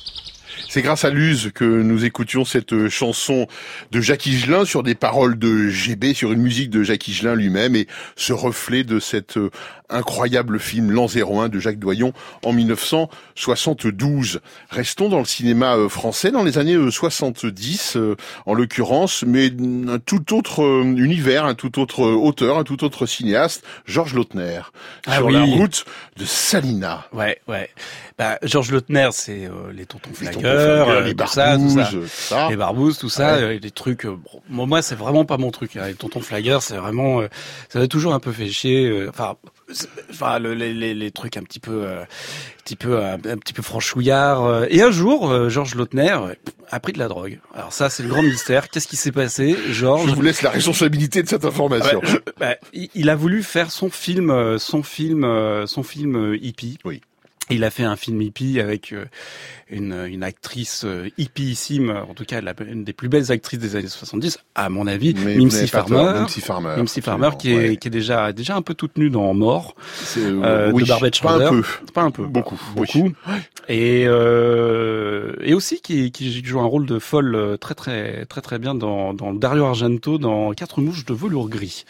C'est 0.68 0.81
grâce 0.81 1.05
à 1.05 1.11
Luz 1.11 1.51
que 1.53 1.64
nous 1.64 2.05
écoutions 2.05 2.44
cette 2.44 2.72
euh, 2.72 2.88
chanson 2.88 3.49
de 3.90 4.01
Jacques 4.01 4.27
Higelin 4.27 4.64
sur 4.64 4.85
des 4.85 4.94
paroles 4.94 5.37
de 5.40 5.68
GB, 5.68 6.14
sur 6.14 6.31
une 6.31 6.40
musique 6.40 6.70
de 6.70 6.85
Jacques 6.85 7.09
Higelin 7.09 7.35
lui-même 7.35 7.75
et 7.75 7.88
ce 8.14 8.33
reflet 8.33 8.85
de 8.85 9.01
cet 9.01 9.38
euh, 9.38 9.51
incroyable 9.88 10.59
film 10.59 10.90
L'an 10.90 11.07
01 11.07 11.49
de 11.49 11.59
Jacques 11.59 11.79
Doyon 11.79 12.12
en 12.44 12.53
1972. 12.53 14.40
Restons 14.70 15.09
dans 15.09 15.18
le 15.18 15.25
cinéma 15.25 15.77
euh, 15.77 15.88
français 15.88 16.31
dans 16.31 16.42
les 16.42 16.59
années 16.59 16.75
euh, 16.75 16.90
70 16.90 17.96
euh, 17.96 18.16
en 18.46 18.55
l'occurrence, 18.55 19.25
mais 19.27 19.51
un 19.88 19.99
tout 19.99 20.35
autre 20.37 20.62
univers, 20.85 21.44
un 21.44 21.55
tout 21.55 21.81
autre 21.81 22.01
auteur, 22.03 22.59
un 22.59 22.64
tout 22.64 22.85
autre 22.85 23.07
cinéaste, 23.07 23.64
Georges 23.87 24.14
Lautner, 24.14 24.61
Ah 25.07 25.16
sur 25.16 25.27
oui. 25.27 25.35
la 25.35 25.42
route 25.44 25.85
de 26.16 26.25
Salina. 26.25 27.07
Ouais, 27.12 27.40
ouais. 27.49 27.70
Bah, 28.18 28.38
Georges 28.42 28.70
Lautner, 28.72 29.11
c'est 29.12 29.44
euh, 29.44 29.70
les 29.74 29.85
tontons 29.85 30.09
flagueurs, 30.14 30.88
euh, 30.88 31.02
les 31.02 31.14
tout 31.14 31.26
ça, 31.26 31.59
tout 31.59 32.07
ça. 32.09 32.48
les 32.48 32.57
barbouzes, 32.57 32.96
tout 32.96 33.11
ça, 33.11 33.37
Ouais. 33.37 33.42
euh, 33.42 33.59
les 33.61 33.70
trucs. 33.70 34.07
euh, 34.07 34.16
bon, 34.48 34.66
moi, 34.66 34.81
c'est 34.81 34.94
vraiment 34.94 35.26
pas 35.26 35.37
mon 35.37 35.50
truc. 35.50 35.76
Hein. 35.76 35.88
Les 35.88 35.94
tontons 35.94 36.20
flagueurs, 36.22 36.62
c'est 36.62 36.76
vraiment, 36.79 37.20
euh, 37.20 37.29
ça 37.68 37.79
m'a 37.79 37.88
toujours 37.88 38.14
un 38.14 38.18
peu 38.20 38.33
fait 38.33 38.48
chier. 38.48 39.07
Enfin, 39.11 39.35
enfin, 40.11 40.38
le- 40.38 40.55
les, 40.55 40.72
les, 40.72 40.94
les 40.94 41.11
trucs 41.11 41.37
un 41.37 41.42
petit 41.42 41.61
peu, 41.61 41.83
euh, 41.85 42.05
un 42.05 42.62
petit 42.64 42.76
peu, 42.76 43.05
un, 43.05 43.14
un 43.16 43.37
petit 43.37 43.52
peu 43.52 43.61
franchouillard. 43.62 44.44
euh. 44.46 44.64
Et 44.70 44.81
un 44.81 44.90
jour, 44.90 45.31
euh, 45.31 45.50
Georges 45.50 45.74
Lautner 45.74 46.16
a 46.70 46.81
pris 46.81 46.94
de 46.94 46.98
la 46.98 47.09
drogue. 47.09 47.38
Alors 47.55 47.74
ça, 47.74 47.90
c'est 47.90 48.02
le 48.02 48.09
grand 48.09 48.22
mystère. 48.22 48.70
Qu'est-ce 48.70 48.88
qui 48.88 48.96
s'est 48.96 49.12
passé, 49.12 49.55
Georges 49.72 50.09
Je 50.09 50.14
vous 50.14 50.22
laisse 50.22 50.40
la 50.40 50.48
responsabilité 50.50 51.22
de 51.22 51.29
cette 51.29 51.44
information. 51.44 51.98
Ouais, 52.00 52.07
je- 52.09 52.16
bah, 52.40 52.57
il, 52.72 53.11
a 53.11 53.14
voulu 53.14 53.42
faire 53.42 53.70
son 53.70 53.90
film, 53.90 54.59
son 54.59 54.83
film, 54.83 55.66
son 55.66 55.83
film 55.83 56.35
hippie. 56.40 56.79
Oui. 56.87 57.02
Il 57.50 57.64
a 57.64 57.70
fait 57.70 57.85
un 57.85 57.96
film 57.96 58.20
hippie 58.22 58.59
avec 58.61 58.92
euh, 58.92 59.04
une, 59.71 60.06
une 60.08 60.23
actrice 60.23 60.85
euh, 60.85 61.08
hippieissime, 61.16 61.90
en 61.90 62.14
tout 62.14 62.25
cas 62.25 62.40
une 62.66 62.85
des 62.85 62.92
plus 62.92 63.08
belles 63.08 63.31
actrices 63.31 63.58
des 63.58 63.77
années 63.77 63.88
70, 63.88 64.38
à 64.54 64.68
mon 64.68 64.87
avis, 64.87 65.14
Mimsy 65.14 65.68
Farmer. 65.68 66.21
Mimsy 66.21 66.40
Farmer, 66.40 66.75
Mimsy 66.77 67.00
Farmer 67.00 67.31
qui 67.38 67.52
est, 67.52 67.56
ouais. 67.56 67.77
qui 67.77 67.88
est 67.88 67.90
déjà 67.90 68.33
déjà 68.33 68.56
un 68.56 68.62
peu 68.62 68.75
toute 68.75 68.98
nue 68.98 69.10
dans 69.10 69.33
Mort 69.35 69.75
C'est, 70.02 70.21
euh, 70.23 70.71
oui, 70.73 70.83
de 70.83 70.88
Barbette 70.88 71.21
pas 71.21 71.35
un 71.35 71.50
peu. 71.50 71.62
Pas 71.94 72.02
un 72.02 72.10
peu. 72.10 72.27
Beaucoup, 72.27 72.60
beaucoup. 72.75 73.12
Et 73.68 74.04
euh, 74.06 75.35
et 75.40 75.54
aussi 75.54 75.81
qui, 75.81 76.12
qui 76.12 76.44
joue 76.44 76.60
un 76.60 76.66
rôle 76.66 76.87
de 76.87 76.98
folle 76.98 77.35
euh, 77.35 77.56
très 77.56 77.75
très 77.75 78.25
très 78.27 78.40
très 78.40 78.58
bien 78.58 78.75
dans, 78.75 79.12
dans 79.14 79.33
Dario 79.33 79.64
Argento 79.64 80.18
dans 80.18 80.52
Quatre 80.52 80.81
mouches 80.81 81.04
de 81.04 81.14
velours 81.14 81.48
gris. 81.48 81.85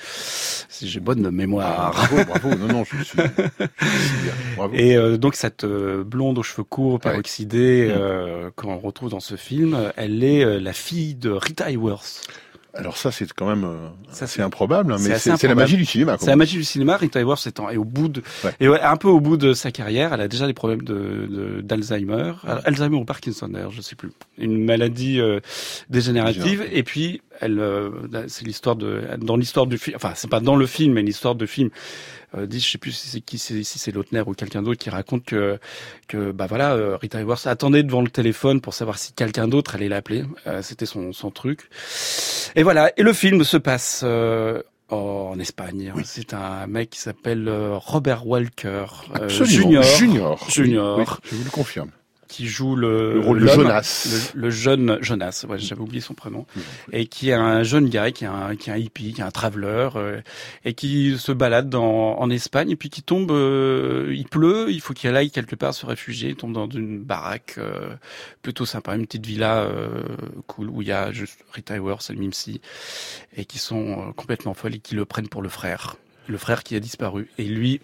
Si 0.68 0.89
j'ai 0.89 1.01
bonne 1.01 1.31
mémoire. 1.31 1.93
Ah, 1.95 2.07
bravo, 2.09 2.24
bravo. 2.24 2.55
Non, 2.57 2.72
non, 2.72 2.85
je 2.85 2.97
suis. 2.97 2.99
je 2.99 3.05
suis 3.05 3.16
bien. 3.16 4.33
Bravo. 4.57 4.74
Et 4.74 4.97
euh, 4.97 5.16
donc 5.16 5.37
il 5.37 5.39
cette 5.47 5.64
euh, 5.64 6.03
blonde 6.05 6.38
aux 6.38 6.42
cheveux 6.42 6.64
courts, 6.64 6.99
peroxydée, 6.99 7.88
euh, 7.90 8.51
qu'on 8.57 8.76
retrouve 8.78 9.11
dans 9.11 9.20
ce 9.20 9.36
film, 9.36 9.92
elle 9.97 10.24
est 10.24 10.44
euh, 10.44 10.59
la 10.61 10.72
fille 10.72 11.14
de 11.14 11.30
Rita 11.30 11.70
Hayworth. 11.70 12.26
Alors 12.74 12.99
ça, 12.99 13.11
c'est 13.11 13.32
quand 13.32 13.47
même 13.47 13.64
euh, 13.64 13.88
assez 14.20 14.42
improbable, 14.42 14.92
hein, 14.92 14.97
mais 15.01 15.18
c'est 15.18 15.34
c'est 15.38 15.49
la 15.49 15.55
magie 15.55 15.78
du 15.78 15.86
cinéma. 15.86 16.16
C'est 16.20 16.26
la 16.26 16.36
magie 16.36 16.59
du 16.59 16.64
cinéma. 16.64 16.97
Rita 16.99 17.20
Hayworth 17.20 17.47
étant 17.47 17.70
est 17.70 17.78
au 17.78 17.84
bout 17.84 18.09
de, 18.09 18.22
et 18.61 18.68
ouais, 18.68 18.80
un 18.82 18.97
peu 18.99 19.09
au 19.09 19.18
bout 19.20 19.38
de 19.38 19.55
sa 19.55 19.70
carrière. 19.70 20.12
Elle 20.12 20.20
a 20.20 20.28
déjà 20.28 20.47
des 20.47 20.53
problèmes 20.53 20.82
de 20.82 21.26
de- 21.26 21.61
d'Alzheimer, 21.62 22.32
Alzheimer 22.64 22.97
ou 22.97 23.05
Parkinson 23.07 23.49
d'ailleurs, 23.49 23.70
je 23.70 23.80
sais 23.80 23.94
plus. 23.97 24.11
Une 24.36 24.62
maladie 24.62 25.20
euh, 25.20 25.40
dégénérative. 25.88 26.66
Et 26.70 26.82
puis, 26.82 27.22
elle, 27.40 27.61
euh, 27.61 27.90
c'est 28.28 28.44
l'histoire 28.44 28.76
de 28.76 29.01
dans 29.20 29.36
l'histoire 29.38 29.66
du 29.66 29.78
film. 29.78 29.97
Enfin, 29.97 30.12
c'est 30.14 30.28
pas 30.28 30.40
dans 30.40 30.57
le 30.57 30.66
film, 30.66 30.92
mais 30.94 31.03
l'histoire 31.03 31.34
du 31.34 31.47
film. 31.47 31.70
Euh, 32.37 32.47
dit, 32.47 32.61
je 32.61 32.70
sais 32.70 32.78
plus 32.78 32.93
si 32.93 33.09
c'est 33.09 33.20
qui, 33.20 33.39
si 33.39 33.64
c'est 33.64 33.93
Lautner 33.93 34.22
ou 34.26 34.32
quelqu'un 34.34 34.62
d'autre 34.62 34.78
qui 34.78 34.91
raconte 34.91 35.24
que 35.24 35.59
que 36.09 36.30
bah 36.32 36.47
voilà, 36.47 36.74
euh, 36.74 36.97
Rita 36.97 37.18
Hayworth 37.18 37.47
attendait 37.47 37.82
devant 37.82 38.03
le 38.03 38.11
téléphone 38.11 38.61
pour 38.61 38.74
savoir 38.74 38.99
si 38.99 39.12
quelqu'un 39.12 39.49
d'autre 39.49 39.74
allait 39.74 39.89
l'appeler. 39.89 40.24
Euh, 40.47 40.62
C'était 40.62 40.87
son 40.87 41.12
son 41.12 41.30
truc. 41.30 41.68
Et 42.55 42.62
voilà. 42.62 42.93
Et 42.97 43.03
le 43.03 43.12
film 43.12 43.45
se 43.45 43.57
passe. 43.57 44.03
euh, 44.05 44.62
en 44.89 45.37
Espagne, 45.41 45.93
c'est 46.05 46.32
un 46.32 46.68
mec 46.68 46.91
qui 46.91 47.01
s'appelle 47.01 47.51
Robert 47.72 48.24
Walker 48.24 48.87
euh. 49.20 49.28
Junior, 49.28 49.82
Junior. 49.82 50.49
Junior, 50.49 50.99
Oui, 50.99 51.05
oui, 51.09 51.14
je 51.24 51.34
vous 51.34 51.45
le 51.45 51.51
confirme. 51.51 51.91
Qui 52.29 52.47
joue 52.47 52.77
le, 52.77 53.14
Le 53.14 53.20
rôle 53.20 53.41
de 53.41 53.47
Jonas. 53.47 54.33
le, 54.35 54.41
le 54.41 54.51
jeune 54.51 54.99
Jonas, 55.01 55.45
ouais, 55.49 55.59
j'avais 55.59 55.81
oublié 55.81 56.01
son 56.01 56.14
prénom, 56.14 56.47
et 56.93 57.07
qui 57.07 57.31
est 57.31 57.35
un 57.35 57.62
jeune 57.62 57.89
gars, 57.89 58.11
qui 58.11 58.24
est 58.24 58.29
un, 58.29 58.57
qui 58.57 58.70
est 58.70 58.72
un 58.72 58.77
hippie, 58.77 59.12
qui 59.12 59.20
est 59.20 59.24
un 59.24 59.31
traveler, 59.31 59.89
euh, 59.97 60.20
et 60.64 60.74
qui 60.74 61.16
se 61.18 61.33
balade 61.33 61.68
dans, 61.68 62.18
en 62.18 62.31
Espagne, 62.31 62.70
et 62.70 62.77
puis 62.77 62.91
qui 62.91 63.03
tombe, 63.03 63.31
euh, 63.31 64.12
il 64.14 64.27
pleut, 64.27 64.66
il 64.70 64.81
faut 64.81 64.95
qu'il 64.95 65.14
aille 65.14 65.31
quelque 65.31 65.55
part 65.55 65.74
se 65.74 65.87
réfugier, 65.87 66.31
il 66.31 66.37
tombe 66.37 66.53
dans 66.53 66.68
une 66.68 67.03
baraque 67.03 67.55
euh, 67.59 67.95
plutôt 68.43 68.66
sympa, 68.66 68.95
une 68.95 69.07
petite 69.07 69.27
villa 69.27 69.59
euh, 69.64 70.03
cool 70.47 70.70
où 70.70 70.83
il 70.83 70.89
y 70.89 70.93
a 70.93 71.12
juste 71.12 71.39
Rita 71.53 71.74
Hayworth 71.74 72.11
et 72.11 72.16
Mimsy, 72.16 72.61
et 73.37 73.45
qui 73.45 73.59
sont 73.59 74.12
complètement 74.16 74.55
folles 74.55 74.74
et 74.74 74.81
qui 74.81 74.95
le 74.95 75.05
prennent 75.05 75.29
pour 75.29 75.43
le 75.43 75.49
frère, 75.49 75.97
le 76.27 76.39
frère 76.39 76.62
qui 76.62 76.74
a 76.77 76.81
disparu, 76.81 77.31
et 77.39 77.45
lui. 77.45 77.81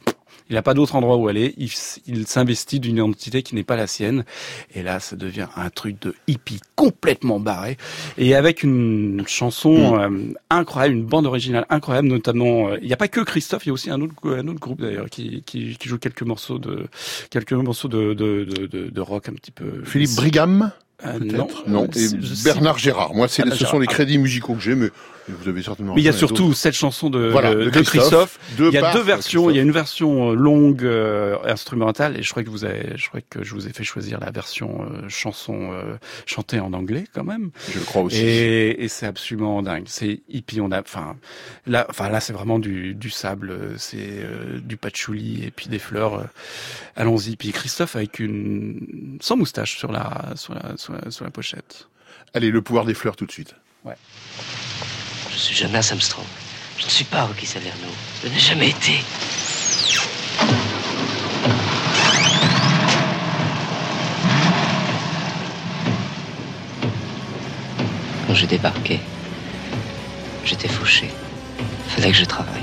Il 0.51 0.55
n'a 0.55 0.63
pas 0.63 0.75
d'autre 0.75 0.97
endroit 0.97 1.17
où 1.17 1.29
aller. 1.29 1.55
Il, 1.57 1.71
il 2.07 2.27
s'investit 2.27 2.79
d'une 2.81 2.97
identité 2.97 3.43
qui 3.43 3.55
n'est 3.55 3.63
pas 3.65 3.77
la 3.77 3.87
sienne. 3.87 4.25
Et 4.75 4.83
là, 4.83 5.01
ça 5.01 5.17
devient 5.17 5.47
un 5.57 5.71
truc 5.71 6.01
de 6.03 6.15
hippie 6.27 6.61
complètement 6.77 7.41
barré. 7.41 7.79
Et 8.19 8.35
avec 8.35 8.63
une 8.63 9.23
chanson 9.27 9.99
euh, 9.99 10.09
incroyable, 10.51 10.95
une 10.97 11.05
bande 11.07 11.27
originale 11.27 11.65
incroyable, 11.71 12.09
notamment. 12.09 12.69
euh, 12.71 12.79
Il 12.83 12.87
n'y 12.89 12.93
a 12.93 12.97
pas 12.99 13.09
que 13.09 13.21
Christophe, 13.21 13.65
il 13.65 13.69
y 13.69 13.71
a 13.71 13.73
aussi 13.73 13.91
un 13.91 14.01
autre, 14.01 14.15
un 14.25 14.47
autre 14.49 14.61
groupe 14.61 14.81
d'ailleurs 14.83 15.09
qui, 15.09 15.43
qui, 15.47 15.77
qui 15.79 15.89
joue 15.89 15.99
quelques 15.99 16.23
morceaux 16.23 16.59
de 16.59 16.87
quelques 17.31 17.53
morceaux 17.53 17.89
de, 17.89 18.13
de, 18.15 18.45
de, 18.45 18.67
de, 18.67 18.91
de 18.91 19.01
rock 19.01 19.29
un 19.29 19.35
petit 19.35 19.53
peu. 19.53 19.83
Philippe 19.85 20.15
Brigham 20.17 20.73
Euh, 21.05 21.19
peut-être? 21.19 21.37
Non, 21.67 21.83
non. 21.83 21.89
Et 21.97 21.99
Je- 21.99 22.17
je- 22.21 22.45
Bernard 22.45 22.79
Gérard. 22.79 23.15
Moi, 23.15 23.27
c'est 23.29 23.49
ce 23.55 23.65
sont 23.65 23.79
les 23.81 23.87
crédits 23.89 24.19
musicaux 24.19 24.55
que 24.55 24.61
j'ai, 24.61 24.75
mais 24.77 24.89
vous 25.29 25.49
avez 25.49 25.63
certainement. 25.63 25.95
Mais 25.95 26.01
il 26.01 26.05
y 26.05 26.09
a 26.09 26.13
surtout 26.13 26.53
cette 26.55 26.75
chanson 26.75 27.11
de, 27.11 27.29
Voilà, 27.29 27.55
de, 27.55 27.71
de 27.71 27.81
Christophe. 27.81 28.39
De 28.59 28.69
il 28.69 28.75
y 28.75 28.79
a 28.79 28.93
deux 28.93 29.03
versions. 29.03 29.51
Il 29.51 29.57
y 29.57 29.59
a 29.59 29.63
une 29.63 29.71
version 29.71 30.31
euh, 30.31 30.35
longue 30.35 30.85
euh, 30.85 31.37
instrumentale 31.45 32.19
et 32.19 32.23
je 32.23 32.31
crois 32.31 32.43
que 32.43 32.51
vous 32.51 32.65
avez, 32.65 32.97
je 32.97 33.09
crois 33.09 33.21
que 33.29 33.43
je 33.45 33.55
vous 33.55 33.69
ai 33.69 33.73
fait 33.73 33.85
choisir 33.85 34.19
la 34.21 34.31
version 34.31 34.83
euh, 34.83 35.09
chanson 35.09 35.71
euh, 35.73 35.97
chantée 36.27 36.61
en 36.61 36.73
anglais 36.73 37.05
quand 37.15 37.25
même. 37.25 37.51
Je 37.73 37.79
le 37.79 37.85
crois 37.85 38.03
aussi. 38.03 38.19
Et, 38.19 38.83
et 38.85 38.89
c'est 38.89 39.07
absolument 39.07 39.63
dingue. 39.63 39.85
C'est 39.87 40.23
hippie. 40.29 40.61
On 40.61 40.73
a, 40.73 40.81
enfin 40.81 41.17
là, 41.67 41.87
enfin 41.89 42.09
là, 42.09 42.21
c'est 42.21 42.33
vraiment 42.33 42.59
du, 42.59 42.95
du 42.95 43.11
sable. 43.11 43.51
euh, 43.51 43.75
C'est 43.77 43.99
euh, 44.01 44.59
du 44.61 44.77
patchouli 44.77 45.45
et 45.45 45.51
puis 45.51 45.69
des 45.69 45.79
fleurs. 45.79 46.15
euh, 46.15 46.25
Allons-y. 46.97 47.37
Puis 47.37 47.53
Christophe 47.53 47.97
avec 47.97 48.19
une 48.19 49.19
sans 49.21 49.37
moustache 49.37 49.79
sur 49.79 49.93
la 49.93 50.33
sur 50.37 50.55
la 50.55 50.77
sur 50.77 50.93
la, 50.93 51.11
sur 51.11 51.25
la 51.25 51.31
pochette. 51.31 51.89
Allez, 52.35 52.51
le 52.51 52.63
pouvoir 52.63 52.85
des 52.85 52.95
fleurs 52.95 53.17
tout 53.17 53.27
de 53.27 53.33
suite. 53.33 53.55
Ouais. 53.85 53.95
Je 55.33 55.39
suis 55.39 55.55
Jonas 55.55 55.89
Armstrong. 55.91 56.27
Je 56.79 56.85
ne 56.85 56.91
suis 56.91 57.05
pas 57.05 57.23
Rocky 57.23 57.47
Salerno. 57.47 57.89
Je 58.23 58.29
n'ai 58.29 58.39
jamais 58.39 58.69
été. 58.69 59.03
Quand 68.27 68.35
j'ai 68.35 68.47
débarqué, 68.47 69.01
j'étais 70.45 70.69
fauché. 70.69 71.11
Fallait 71.89 72.13
que 72.13 72.19
je 72.19 72.25
travaille. 72.25 72.63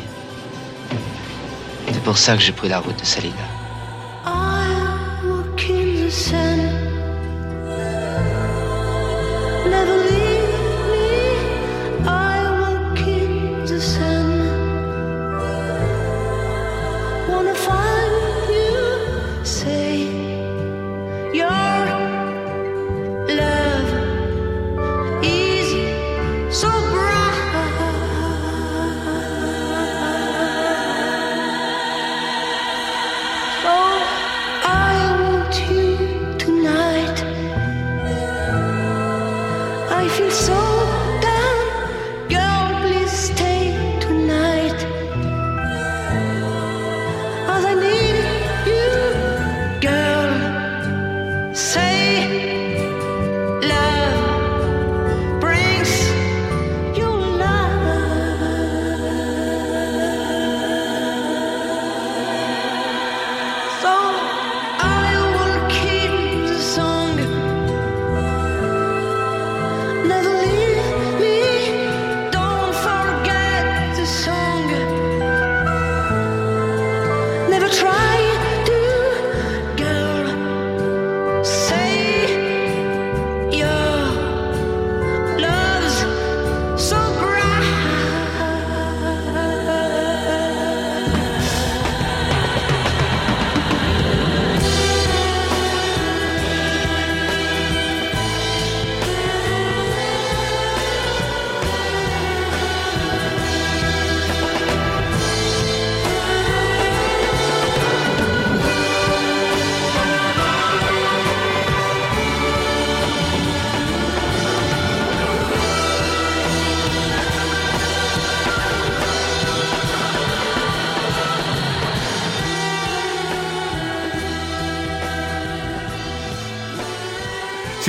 C'est 1.92 2.04
pour 2.04 2.18
ça 2.18 2.36
que 2.36 2.42
j'ai 2.42 2.52
pris 2.52 2.70
la 2.70 2.80
route 2.80 3.00
de 3.00 3.06
Salina. 3.06 3.36
I 9.92 10.19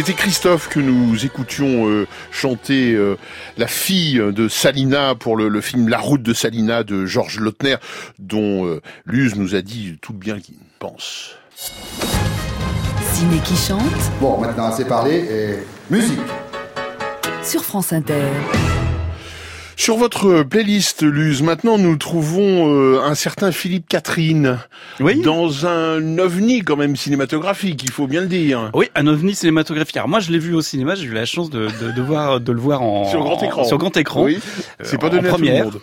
C'était 0.01 0.15
Christophe 0.15 0.71
que 0.71 0.81
nous 0.81 1.27
écoutions 1.27 1.87
euh, 1.87 2.07
chanter 2.31 2.95
euh, 2.95 3.19
la 3.59 3.67
fille 3.67 4.15
de 4.15 4.49
Salina 4.49 5.15
pour 5.15 5.37
le, 5.37 5.49
le 5.51 5.61
film 5.61 5.91
La 5.91 5.99
route 5.99 6.23
de 6.23 6.33
Salina 6.33 6.85
de 6.85 7.05
Georges 7.05 7.39
Lautner, 7.39 7.77
dont 8.19 8.65
euh, 8.65 8.81
Luz 9.05 9.37
nous 9.37 9.55
a 9.55 9.61
dit 9.61 9.99
tout 10.01 10.15
le 10.15 10.19
bien 10.19 10.41
qu'il 10.41 10.55
pense. 10.79 11.33
Ciné 13.13 13.41
qui 13.45 13.55
chante 13.55 13.83
Bon, 14.23 14.41
maintenant 14.41 14.69
assez 14.69 14.87
parlé 14.87 15.17
et 15.17 15.59
musique. 15.93 16.19
sur 17.43 17.63
France 17.63 17.93
Inter. 17.93 18.25
Sur 19.81 19.97
votre 19.97 20.43
playlist, 20.43 21.03
Luz, 21.03 21.41
maintenant 21.43 21.79
nous 21.79 21.97
trouvons 21.97 22.69
euh, 22.71 23.01
un 23.03 23.15
certain 23.15 23.51
Philippe 23.51 23.89
Catherine 23.89 24.59
dans 25.25 25.67
un 25.67 26.19
ovni 26.19 26.61
quand 26.61 26.77
même 26.77 26.97
cinématographique, 26.97 27.83
il 27.85 27.91
faut 27.91 28.07
bien 28.07 28.21
le 28.21 28.27
dire. 28.27 28.71
Oui, 28.75 28.91
un 28.95 29.07
ovni 29.07 29.35
cinématographique. 29.35 29.97
Alors 29.97 30.11
moi, 30.11 30.21
je 30.21 30.31
l'ai 30.33 30.39
vu 30.39 30.53
au 30.55 30.61
cinéma. 30.61 30.97
J'ai 30.97 31.07
eu 31.07 31.15
la 31.15 31.25
chance 31.25 31.49
de, 31.49 31.69
de, 31.81 31.93
de 31.93 32.03
voir 32.03 32.41
de 32.41 32.53
le 32.53 32.61
voir 32.61 32.83
en 32.83 33.09
Sur 33.09 33.21
grand 33.23 33.43
écran. 33.43 33.65
Sur 33.65 33.79
grand 33.79 33.97
écran. 33.97 34.25
Oui. 34.25 34.39
Euh, 34.83 34.85
C'est 34.85 34.99
pas 34.99 35.07
en 35.07 35.11
donné 35.13 35.29
à 35.31 35.33
tout 35.33 35.41
le 35.43 35.51
monde. 35.65 35.81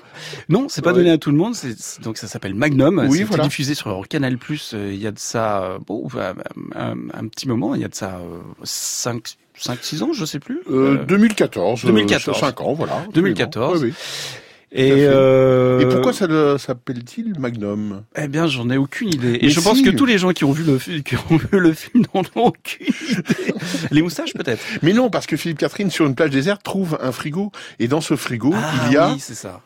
Non, 0.48 0.68
c'est 0.70 0.84
pas 0.84 0.91
Ouais. 0.91 0.98
donné 0.98 1.10
à 1.10 1.18
tout 1.18 1.32
le 1.32 1.38
monde. 1.38 1.56
C'est 1.56 2.00
donc 2.04 2.18
ça 2.18 2.28
s'appelle 2.28 2.54
Magnum. 2.54 3.04
Oui, 3.10 3.24
voilà. 3.24 3.45
diffusé 3.45 3.74
sur 3.74 4.08
Canal 4.08 4.38
Plus. 4.38 4.76
Il 4.78 5.02
y 5.02 5.08
a 5.08 5.12
de 5.12 5.18
ça 5.18 5.64
euh, 5.64 5.78
bon, 5.88 6.08
un, 6.16 6.80
un- 6.80 6.98
un 7.20 7.28
petit 7.30 7.48
moment. 7.48 7.74
Il 7.74 7.82
y 7.82 7.86
a 7.86 7.88
de 7.89 7.95
ça 7.95 8.20
5 8.64 9.24
5 9.24 9.38
6 9.58 10.03
ans, 10.03 10.10
je 10.14 10.26
sais 10.26 10.39
plus. 10.39 10.60
Euh, 10.70 11.03
2014, 11.05 11.84
euh, 11.84 11.88
2014. 11.88 12.39
5 12.39 12.62
ans, 12.62 12.74
voilà. 12.74 13.03
2014. 13.14 13.84
Oui, 13.84 13.89
oui. 13.89 13.93
Et, 14.74 14.91
euh, 15.08 15.80
Et 15.80 15.86
pourquoi 15.88 16.12
ça 16.12 16.28
le- 16.28 16.58
s'appelle-t-il 16.58 17.39
Magnum? 17.39 18.03
Eh 18.18 18.28
bien, 18.28 18.47
j'en 18.47 18.70
ai 18.70 18.76
aucune 18.76 19.08
idée. 19.08 19.36
Et 19.36 19.39
Mais 19.43 19.49
je 19.49 19.62
pense 19.62 19.82
que 19.82 19.89
tous 19.91 20.05
les 20.05 20.18
gens 20.18 20.32
qui 20.34 20.43
ont 20.43 20.51
vu 20.51 20.64
le, 20.64 20.78
qui 21.01 21.16
ont 21.16 21.38
vu 21.38 21.47
le 21.60 21.72
film 21.72 22.03
n'en 22.14 22.22
ont 22.36 22.47
aucune 22.47 22.88
idée. 23.10 23.53
Les 23.91 24.01
moustaches, 24.01 24.34
peut-être. 24.34 24.62
Mais 24.82 24.91
non, 24.91 25.10
parce 25.10 25.26
que 25.26 25.38
Philippe 25.38 25.60
Catherine, 25.60 25.89
sur 25.89 26.05
une 26.05 26.16
plage 26.16 26.32
déserte, 26.32 26.64
trouve 26.64 26.97
un 27.01 27.14
frigo. 27.14 27.51
Et 27.80 27.88
dans 27.88 28.01
ce 28.01 28.18
frigo, 28.18 28.53
Ah, 28.53 28.74
il 28.88 28.93
y 28.93 28.97
a 28.97 29.12
oui, 29.14 29.20
c'est 29.20 29.36
ça. 29.36 29.62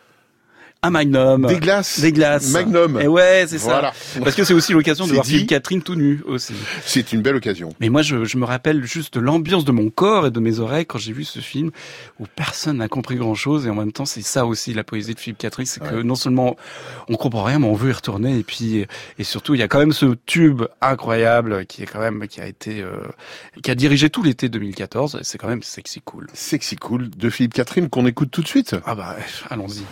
Un 0.84 0.90
magnum. 0.90 1.46
des 1.46 1.60
glaces. 1.60 2.00
Des 2.00 2.12
glaces. 2.12 2.50
Magnum. 2.54 3.00
Et 3.00 3.08
ouais, 3.08 3.46
c'est 3.48 3.58
Voilà. 3.58 3.94
ça. 3.94 4.20
Parce 4.22 4.36
que 4.36 4.44
c'est 4.44 4.56
aussi 4.56 4.74
l'occasion 4.74 5.06
de 5.06 5.12
voir 5.14 5.24
dit. 5.24 5.34
Philippe 5.34 5.50
Catherine 5.50 5.84
tout 5.84 5.94
nu 5.94 6.24
aussi. 6.26 6.56
C'est 6.84 7.14
une 7.14 7.22
belle 7.22 7.36
occasion. 7.36 7.70
Mais 7.80 7.90
moi, 7.90 8.02
je, 8.02 8.26
je 8.26 8.36
me 8.38 8.46
rappelle 8.46 8.84
juste 8.84 9.16
l'ambiance 9.16 9.64
de 9.64 9.72
mon 9.72 9.92
corps 9.92 10.26
et 10.26 10.32
de 10.32 10.40
mes 10.40 10.58
oreilles 10.60 10.88
quand 10.88 10.98
j'ai 10.98 11.14
vu 11.14 11.24
ce 11.24 11.38
film 11.38 11.70
où 12.20 12.26
personne 12.36 12.78
n'a 12.78 12.88
compris 12.88 13.16
grand 13.18 13.36
chose 13.36 13.68
et 13.68 13.70
en 13.70 13.76
même 13.76 13.92
temps, 13.92 14.06
c'est 14.06 14.24
ça 14.24 14.48
aussi 14.48 14.74
la 14.74 14.84
poésie 14.84 15.14
de 15.14 15.20
Philippe 15.20 15.38
Catherine, 15.38 15.68
c'est 15.68 15.84
que 15.84 16.02
non 16.02 16.16
seulement 16.16 16.56
on 17.10 17.16
comprend 17.16 17.44
rien, 17.44 17.60
mais 17.60 17.68
on 17.68 17.76
veut 17.76 17.92
y 17.92 17.94
retourner 17.94 18.40
et 18.40 18.44
puis 18.44 18.88
et 19.20 19.24
surtout 19.24 19.54
il 19.54 19.60
y 19.60 19.64
a 19.64 19.68
quand 19.68 19.78
même 19.80 19.94
ce 19.94 20.16
tube 20.26 20.64
incroyable 20.82 21.68
qui 21.68 21.84
est 21.84 21.86
quand 21.86 22.00
même 22.00 22.28
qui 22.28 22.42
a 22.42 22.48
été 22.48 22.82
euh, 22.82 22.90
qui 23.62 23.70
a 23.70 23.76
dirigé 23.76 24.10
tout 24.10 24.24
l'été 24.24 24.50
2014. 24.50 25.20
C'est 25.22 25.38
quand 25.38 25.48
même 25.48 25.62
sexy 25.62 26.02
cool. 26.02 26.26
Sexy 26.34 26.76
cool 26.76 27.12
de 27.12 27.30
Philippe 27.30 27.54
Catherine 27.54 27.88
qu'on 27.88 28.08
écoute 28.08 28.32
tout 28.32 28.42
de 28.42 28.48
suite. 28.48 28.76
Ah 28.88 28.96
bah 28.96 29.16
allons-y. 29.52 29.84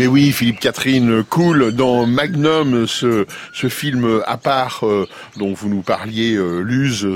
Mais 0.00 0.06
oui, 0.06 0.32
Philippe 0.32 0.60
Catherine, 0.60 1.22
cool 1.28 1.72
dans 1.72 2.06
Magnum, 2.06 2.86
ce, 2.86 3.26
ce 3.52 3.68
film 3.68 4.22
à 4.26 4.38
part 4.38 4.80
euh, 4.84 5.06
dont 5.36 5.52
vous 5.52 5.68
nous 5.68 5.82
parliez, 5.82 6.36
euh, 6.36 6.62
Luz. 6.62 7.06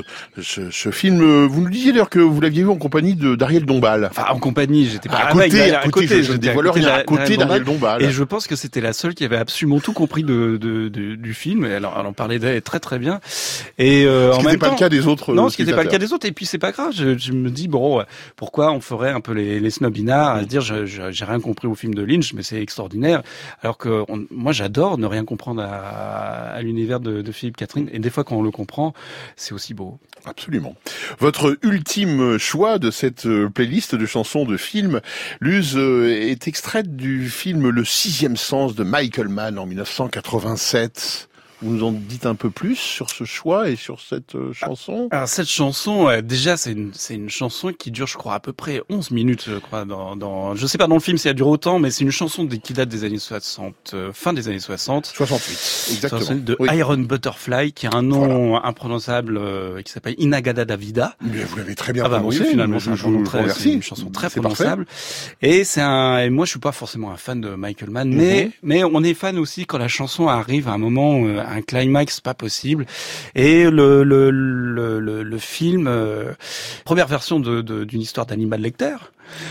Ce, 0.42 0.70
ce 0.70 0.90
film, 0.90 1.22
euh, 1.22 1.46
vous 1.50 1.62
nous 1.62 1.70
disiez 1.70 1.92
d'ailleurs 1.92 2.10
que 2.10 2.18
vous 2.18 2.38
l'aviez 2.42 2.62
vu 2.62 2.68
en 2.68 2.76
compagnie 2.76 3.14
de 3.14 3.36
d'Ariel 3.36 3.64
Dombal. 3.64 4.08
Enfin, 4.10 4.26
en 4.28 4.38
compagnie, 4.38 4.84
j'étais 4.84 5.08
pas 5.08 5.16
à 5.16 5.32
côté, 5.32 5.48
derrière, 5.48 5.80
à 5.80 5.88
côté, 5.88 6.08
je, 6.22 6.32
je 6.32 6.32
dévoile 6.34 6.68
rien, 6.68 6.88
à 6.92 7.04
côté 7.04 7.38
d'Ariel 7.38 7.64
Dombal. 7.64 8.02
Et 8.02 8.10
je 8.10 8.22
pense 8.22 8.46
que 8.46 8.54
c'était 8.54 8.82
la 8.82 8.92
seule 8.92 9.14
qui 9.14 9.24
avait 9.24 9.38
absolument 9.38 9.80
tout 9.80 9.94
compris 9.94 10.22
de, 10.22 10.58
de, 10.60 10.90
de- 10.90 11.14
du 11.14 11.32
film. 11.32 11.64
Et 11.64 11.72
alors, 11.72 11.96
elle 11.98 12.04
en 12.04 12.12
parlait 12.12 12.38
d'elle 12.38 12.60
très 12.60 12.80
très 12.80 12.98
bien. 12.98 13.18
Et 13.78 14.04
euh, 14.04 14.30
Ce 14.32 14.34
en 14.34 14.38
qui 14.40 14.44
même 14.44 14.52
n'était 14.56 14.66
pas 14.66 14.72
le 14.72 14.78
cas 14.78 14.90
des 14.90 15.06
autres, 15.06 15.32
Non, 15.32 15.46
euh, 15.46 15.48
ce 15.48 15.56
qui 15.56 15.62
n'était 15.62 15.74
pas 15.74 15.84
le 15.84 15.88
cas 15.88 15.96
des 15.96 16.12
autres. 16.12 16.26
Et 16.26 16.32
puis 16.32 16.44
c'est 16.44 16.58
pas 16.58 16.72
grave. 16.72 16.92
Je, 16.94 17.16
je 17.16 17.32
me 17.32 17.48
dis 17.48 17.66
bon, 17.66 18.00
euh, 18.00 18.02
pourquoi 18.36 18.72
on 18.72 18.82
ferait 18.82 19.10
un 19.10 19.22
peu 19.22 19.32
les, 19.32 19.58
les 19.58 19.70
snobinards 19.70 20.36
à 20.36 20.42
dire 20.42 20.60
j'ai 20.60 21.24
rien 21.24 21.40
compris 21.40 21.66
au 21.66 21.74
film 21.74 21.94
de 21.94 22.02
Lynch, 22.02 22.34
mais 22.34 22.42
c'est 22.42 22.60
extraordinaire. 22.74 23.22
Alors 23.62 23.78
que 23.78 24.04
moi, 24.30 24.52
j'adore 24.52 24.98
ne 24.98 25.06
rien 25.06 25.24
comprendre 25.24 25.62
à, 25.62 26.60
l'univers 26.60 26.98
de, 26.98 27.22
de 27.22 27.32
Philippe 27.32 27.56
Catherine. 27.56 27.88
Et 27.92 28.00
des 28.00 28.10
fois, 28.10 28.24
quand 28.24 28.36
on 28.36 28.42
le 28.42 28.50
comprend, 28.50 28.94
c'est 29.36 29.54
aussi 29.54 29.74
beau. 29.74 29.98
Absolument. 30.26 30.74
Votre 31.20 31.56
ultime 31.62 32.38
choix 32.38 32.78
de 32.78 32.90
cette 32.90 33.26
euh, 33.26 33.48
playlist 33.48 33.94
de 33.94 34.06
chansons 34.06 34.44
de 34.44 34.56
films, 34.56 35.00
Luz, 35.40 35.76
euh, 35.76 36.08
est 36.08 36.48
extraite 36.48 36.96
du 36.96 37.28
film 37.28 37.68
Le 37.68 37.84
sixième 37.84 38.36
sens 38.36 38.74
de 38.74 38.82
Michael 38.82 39.28
Mann 39.28 39.58
en 39.58 39.66
1987. 39.66 41.28
Vous 41.64 41.72
nous 41.72 41.82
en 41.84 41.92
dites 41.92 42.26
un 42.26 42.34
peu 42.34 42.50
plus 42.50 42.76
sur 42.76 43.08
ce 43.10 43.24
choix 43.24 43.70
et 43.70 43.76
sur 43.76 44.00
cette 44.00 44.34
euh, 44.34 44.52
chanson? 44.52 45.08
Alors 45.10 45.28
cette 45.28 45.48
chanson, 45.48 46.08
euh, 46.08 46.20
déjà 46.20 46.56
c'est 46.58 46.72
une 46.72 46.90
c'est 46.92 47.14
une 47.14 47.30
chanson 47.30 47.72
qui 47.72 47.90
dure, 47.90 48.06
je 48.06 48.16
crois, 48.18 48.34
à 48.34 48.40
peu 48.40 48.52
près 48.52 48.82
11 48.90 49.10
minutes, 49.12 49.44
je 49.48 49.56
crois. 49.56 49.84
Dans, 49.86 50.14
dans 50.14 50.54
je 50.54 50.66
sais 50.66 50.76
pas 50.78 50.86
dans 50.86 50.94
le 50.96 51.00
film 51.00 51.16
si 51.16 51.26
elle 51.28 51.34
dure 51.36 51.48
autant, 51.48 51.78
mais 51.78 51.90
c'est 51.90 52.04
une 52.04 52.10
chanson 52.10 52.46
qui 52.46 52.72
date 52.74 52.88
des 52.90 53.04
années 53.04 53.18
60, 53.18 53.74
euh, 53.94 54.12
fin 54.12 54.32
des 54.34 54.48
années 54.48 54.58
60. 54.60 55.06
68, 55.06 55.94
exactement. 55.94 56.20
68, 56.20 56.44
de 56.44 56.56
Oui. 56.60 56.68
Iron 56.76 56.98
Butterfly, 56.98 57.72
qui 57.72 57.86
a 57.86 57.90
un 57.94 58.02
nom 58.02 58.62
imprononçable, 58.62 59.38
euh, 59.38 59.80
qui 59.82 59.90
s'appelle 59.92 60.14
Inagada 60.18 60.64
Davida. 60.66 61.16
Mais 61.22 61.42
vous 61.44 61.56
l'avez 61.56 61.74
très 61.74 61.92
bien 61.94 62.02
Ah 62.04 62.08
bah 62.10 62.16
prononcé. 62.18 62.40
oui, 62.40 62.46
finalement, 62.50 62.78
je, 62.78 62.84
c'est 62.94 63.06
un 63.06 63.22
très- 63.22 63.68
une 63.70 63.82
chanson 63.82 64.10
très 64.10 64.28
C'est 64.28 64.40
parfait. 64.42 64.64
prononçable. 64.64 64.86
Et 65.40 65.64
c'est 65.64 65.80
un, 65.80 66.18
et 66.18 66.28
moi 66.30 66.44
je 66.44 66.50
suis 66.50 66.60
pas 66.60 66.72
forcément 66.72 67.10
un 67.10 67.16
fan 67.16 67.40
de 67.40 67.50
Michael 67.54 67.90
Mann, 67.90 68.12
mais, 68.12 68.44
Mhm. 68.46 68.50
mais 68.62 68.84
on 68.84 69.02
est 69.02 69.14
fan 69.14 69.38
aussi 69.38 69.64
quand 69.66 69.78
la 69.78 69.88
chanson 69.88 70.28
arrive 70.28 70.68
à 70.68 70.72
un 70.72 70.78
moment, 70.78 71.20
un 71.54 71.62
climax 71.62 72.20
pas 72.20 72.34
possible. 72.34 72.86
Et 73.34 73.64
le, 73.70 74.04
le, 74.04 74.30
le, 74.30 75.38
film, 75.38 75.86
euh, 75.88 76.32
première 76.84 77.06
version 77.06 77.40
d'une 77.40 78.00
histoire 78.00 78.26
d'Animal 78.26 78.60
Lecter. 78.60 78.96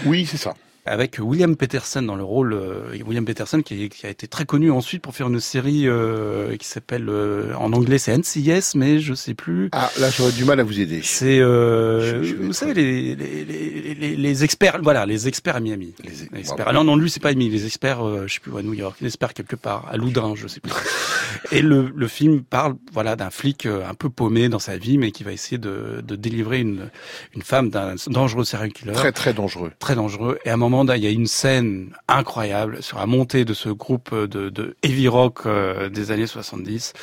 Oui, 0.05 0.25
c'est 0.25 0.37
ça. 0.37 0.53
Avec 0.85 1.17
William 1.21 1.55
Peterson 1.55 2.01
dans 2.01 2.15
le 2.15 2.25
rôle, 2.25 2.51
euh, 2.53 2.97
William 3.07 3.23
Peterson 3.23 3.61
qui, 3.61 3.89
a 4.03 4.09
été 4.09 4.27
très 4.27 4.43
connu 4.45 4.69
ensuite 4.69 5.01
pour 5.01 5.15
faire 5.15 5.27
une 5.29 5.39
série 5.39 5.87
euh, 5.87 6.57
qui 6.57 6.67
s'appelle, 6.67 7.07
euh, 7.07 7.53
en 7.55 7.71
anglais 7.71 7.97
c'est 7.97 8.17
NCIS, 8.17 8.73
mais 8.75 8.99
je 8.99 9.13
sais 9.13 9.33
plus. 9.33 9.69
Ah, 9.71 9.89
là 9.97 10.09
j'aurais 10.09 10.33
du 10.33 10.43
mal 10.43 10.59
à 10.59 10.63
vous 10.63 10.81
aider. 10.81 10.99
C'est, 11.01 11.39
euh, 11.39 12.21
Je- 12.21 12.23
je 12.23 12.35
vais 12.35 12.45
vous 12.47 12.51
savez, 12.53 12.73
les, 12.73 13.15
les, 13.15 13.45
les, 13.45 13.95
les, 13.95 14.15
les 14.17 14.43
experts, 14.43 14.79
voilà, 14.83 15.05
les 15.05 15.29
experts 15.29 15.55
à 15.55 15.59
Miami. 15.61 15.93
Les, 16.03 16.23
experts. 16.39 16.65
Ah 16.67 16.73
non, 16.73 16.83
non, 16.83 16.97
lui, 16.97 17.09
c'est 17.09 17.21
pas 17.21 17.29
Miami. 17.33 17.49
Les 17.49 17.65
experts, 17.65 18.27
je 18.27 18.33
sais 18.33 18.39
plus 18.41 18.51
où, 18.51 18.57
à 18.57 18.61
New 18.63 18.73
York. 18.73 18.97
Les 18.99 19.07
experts 19.07 19.33
quelque 19.33 19.55
part, 19.55 19.87
à 19.89 19.95
Loudun, 19.95 20.33
je 20.35 20.47
sais 20.49 20.59
plus. 20.59 20.73
Et 21.51 21.61
le, 21.61 21.91
le 21.95 22.07
film 22.09 22.41
parle, 22.43 22.75
voilà, 22.91 23.15
d'un 23.15 23.29
flic 23.29 23.65
un 23.67 23.93
peu 23.93 24.09
paumé 24.09 24.49
dans 24.49 24.59
sa 24.59 24.77
vie, 24.77 24.97
mais 24.97 25.11
qui 25.11 25.23
va 25.23 25.31
essayer 25.31 25.57
de, 25.57 26.01
de 26.05 26.15
délivrer 26.17 26.59
une, 26.59 26.89
une 27.35 27.41
femme 27.41 27.69
d'un 27.69 27.95
dangereux 28.07 28.43
serial 28.43 28.71
killer. 28.73 28.91
Très 28.93 29.11
très 29.13 29.33
dangereux. 29.33 29.71
Très 29.79 29.95
dangereux. 29.95 30.37
Et 30.45 30.49
à 30.49 30.53
un 30.53 30.57
moment, 30.57 30.72
il 30.81 31.03
y 31.03 31.07
a 31.07 31.11
une 31.11 31.27
scène 31.27 31.93
incroyable 32.07 32.81
sur 32.81 32.97
la 32.97 33.05
montée 33.05 33.45
de 33.45 33.53
ce 33.53 33.69
groupe 33.69 34.13
de, 34.15 34.75
heavy 34.83 35.07
rock 35.07 35.45
euh, 35.45 35.89
des 35.89 36.11
années 36.11 36.27
70. 36.27 36.93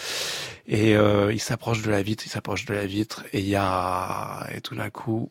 Et 0.66 0.96
euh, 0.96 1.32
il 1.32 1.40
s'approche 1.40 1.82
de 1.82 1.90
la 1.90 2.02
vitre, 2.02 2.24
il 2.26 2.30
s'approche 2.30 2.64
de 2.64 2.74
la 2.74 2.86
vitre, 2.86 3.24
et 3.32 3.40
il 3.40 3.48
y 3.48 3.56
a, 3.56 4.46
et 4.54 4.60
tout 4.60 4.74
d'un 4.74 4.90
coup, 4.90 5.30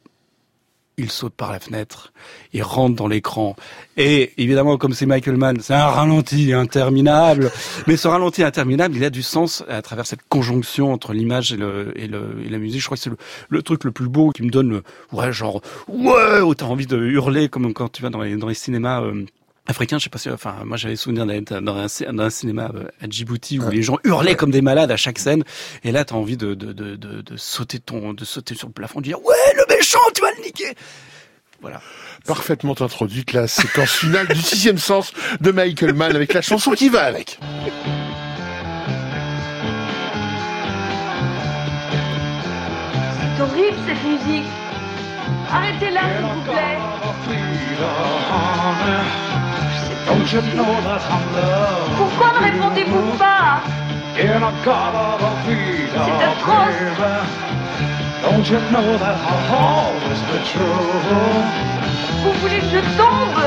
il 1.00 1.10
saute 1.10 1.34
par 1.34 1.52
la 1.52 1.60
fenêtre, 1.60 2.14
il 2.54 2.62
rentre 2.62 2.96
dans 2.96 3.08
l'écran. 3.08 3.56
Et 3.98 4.34
évidemment, 4.38 4.78
comme 4.78 4.94
c'est 4.94 5.06
Michael 5.06 5.38
Mann, 5.38 5.58
c'est 5.62 5.74
un 5.74 5.88
ralenti 5.88 6.54
interminable. 6.54 7.52
Mais 7.88 7.98
ce 7.98 8.08
ralenti 8.08 8.44
interminable, 8.44 8.96
il 8.98 9.04
a 9.04 9.10
du 9.10 9.24
sens 9.24 9.64
à 9.70 9.82
travers 9.82 10.06
cette 10.06 10.22
conjonction 10.28 10.92
entre 10.92 11.14
l'image 11.14 11.54
et, 11.54 11.58
le, 11.58 11.94
et, 11.96 12.08
le, 12.08 12.44
et 12.46 12.50
la 12.50 12.58
musique. 12.58 12.82
Je 12.82 12.86
crois 12.86 12.98
que 12.98 13.04
c'est 13.04 13.12
le, 13.50 13.62
truc 13.64 13.84
le 13.86 13.92
plus 13.92 14.10
beau 14.10 14.32
qui 14.32 14.44
me 14.44 14.50
donne 14.50 14.82
ouais, 15.14 15.32
genre, 15.32 15.62
ouais, 15.88 16.42
où 16.42 16.54
t'as 16.54 16.66
envie 16.66 16.88
de 16.88 16.98
hurler 16.98 17.50
comme 17.50 17.74
quand 17.74 17.90
tu 17.90 18.02
vas 18.02 18.10
dans 18.10 18.22
les, 18.22 18.36
dans 18.36 18.48
les 18.48 18.54
cinémas, 18.54 19.02
euh, 19.02 19.26
africain, 19.70 20.00
je 20.00 20.06
sais 20.06 20.10
pas 20.10 20.18
si, 20.18 20.30
enfin, 20.30 20.56
moi 20.66 20.78
j'avais 20.78 20.96
souvenir 20.96 21.26
d'être 21.28 21.60
dans 21.62 21.76
un, 21.76 21.88
dans 22.12 22.24
un 22.24 22.30
cinéma 22.30 22.72
euh, 22.74 22.86
à 23.02 23.08
Djibouti 23.08 23.60
où 23.60 23.70
les 23.70 23.84
gens 23.84 23.98
hurlaient 24.04 24.36
comme 24.36 24.52
des 24.52 24.62
malades 24.62 24.92
à 24.92 24.98
chaque 24.98 25.20
scène, 25.20 25.44
et 25.84 25.92
là 25.92 26.04
t'as 26.04 26.16
envie 26.16 26.38
de, 26.38 26.56
de, 26.56 26.74
de, 26.74 26.96
de, 26.96 27.22
de 27.22 27.38
sauter 27.38 27.80
ton, 27.80 28.14
de 28.14 28.26
sauter 28.26 28.56
sur 28.56 28.68
le 28.68 28.74
plafond, 28.74 29.00
de 29.00 29.06
dire 29.06 29.20
ouais 29.24 29.36
le 29.56 29.64
méchant, 29.76 30.00
tu 30.16 30.22
vas 30.22 30.32
le 30.38 30.44
niquer. 30.44 30.74
Voilà. 31.62 31.82
Parfaitement 32.26 32.76
introduite 32.80 33.34
la 33.34 33.48
séquence 33.48 33.92
finale 33.92 34.28
du 34.28 34.42
sixième 34.42 34.78
sens 34.78 35.14
de 35.40 35.52
Michael 35.52 35.94
Mann 35.94 36.16
avec 36.16 36.34
la 36.34 36.42
chanson 36.42 36.72
qui 36.72 36.90
va 36.90 37.04
avec. 37.04 37.38
C'est 43.36 43.42
horrible 43.44 43.78
cette 43.86 44.04
musique. 44.04 44.50
Arrêtez-la, 45.52 46.02
s'il 46.02 46.26
vous 46.26 46.42
plaît. 46.44 46.78
Pourquoi 51.98 52.32
ne 52.34 52.46
répondez-vous 52.52 53.18
pas 53.18 53.62
C'est 56.00 56.24
atroce. 56.26 56.76
Vous 62.24 62.34
voulez 62.42 62.60
que 62.60 62.66
je 62.66 62.80
tombe? 62.98 63.40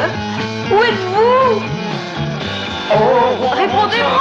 Où 0.70 0.82
êtes-vous? 0.82 1.62
Répondez-moi 3.54 4.20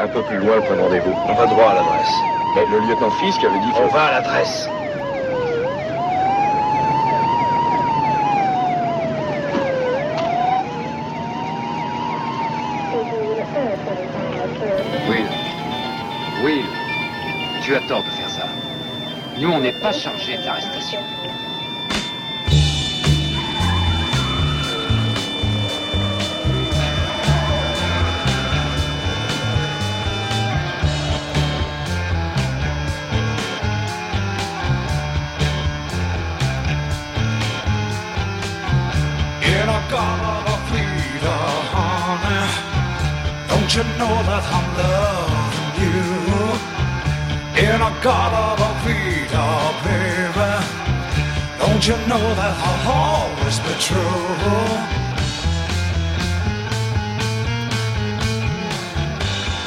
Un 0.00 0.08
peu 0.08 0.22
plus 0.22 0.38
loin, 0.38 0.56
le 0.56 0.62
de 0.76 0.80
rendez-vous. 0.80 1.14
On 1.28 1.34
va 1.34 1.46
droit 1.46 1.70
à 1.70 1.74
l'adresse. 1.74 2.12
Mais 2.56 2.66
le 2.66 2.80
lieutenant 2.80 3.10
Fisk 3.10 3.44
avait 3.44 3.58
dit 3.60 3.70
que... 3.70 3.78
On 3.78 3.88
va 3.88 4.04
à 4.04 4.10
l'adresse. 4.12 4.68
Tu 17.72 17.78
as 17.78 17.88
tort 17.88 18.04
de 18.04 18.10
faire 18.10 18.28
ça. 18.28 18.46
Nous, 19.38 19.48
on 19.48 19.58
n'est 19.58 19.72
pas 19.72 19.92
chargé 19.92 20.36
de 20.36 20.44
l'arrestation. 20.44 21.00
Don't 43.48 43.74
you 43.74 43.82
know 43.96 44.22
that 44.24 44.44
I'm 44.52 44.76
you? 44.76 45.21
In 47.74 47.80
a 47.80 47.90
god 48.02 48.32
of 48.34 48.60
a 48.60 48.70
freedom, 48.82 49.72
baby, 49.82 50.52
don't 51.58 51.82
you 51.88 51.96
know 52.06 52.34
that 52.38 52.54
I'll 52.68 52.92
always 52.92 53.58
be 53.60 53.74
true? 53.80 54.26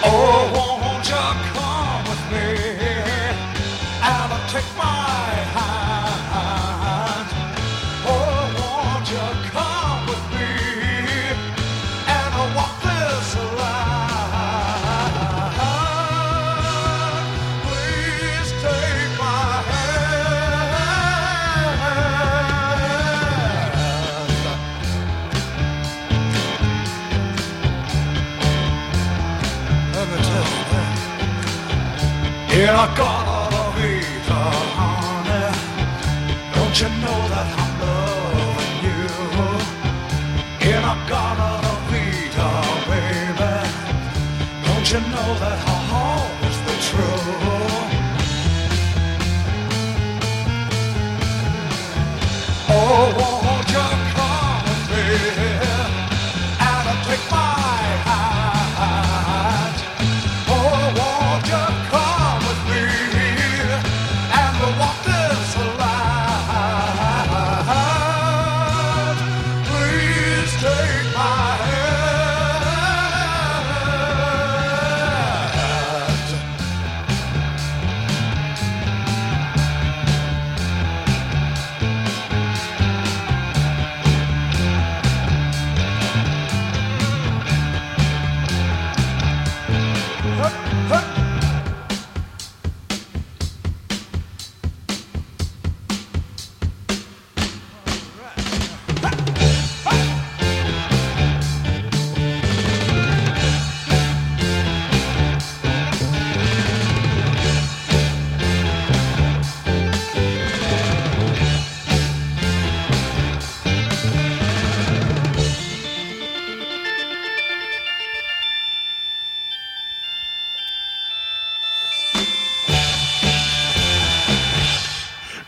Oh, 0.03 0.54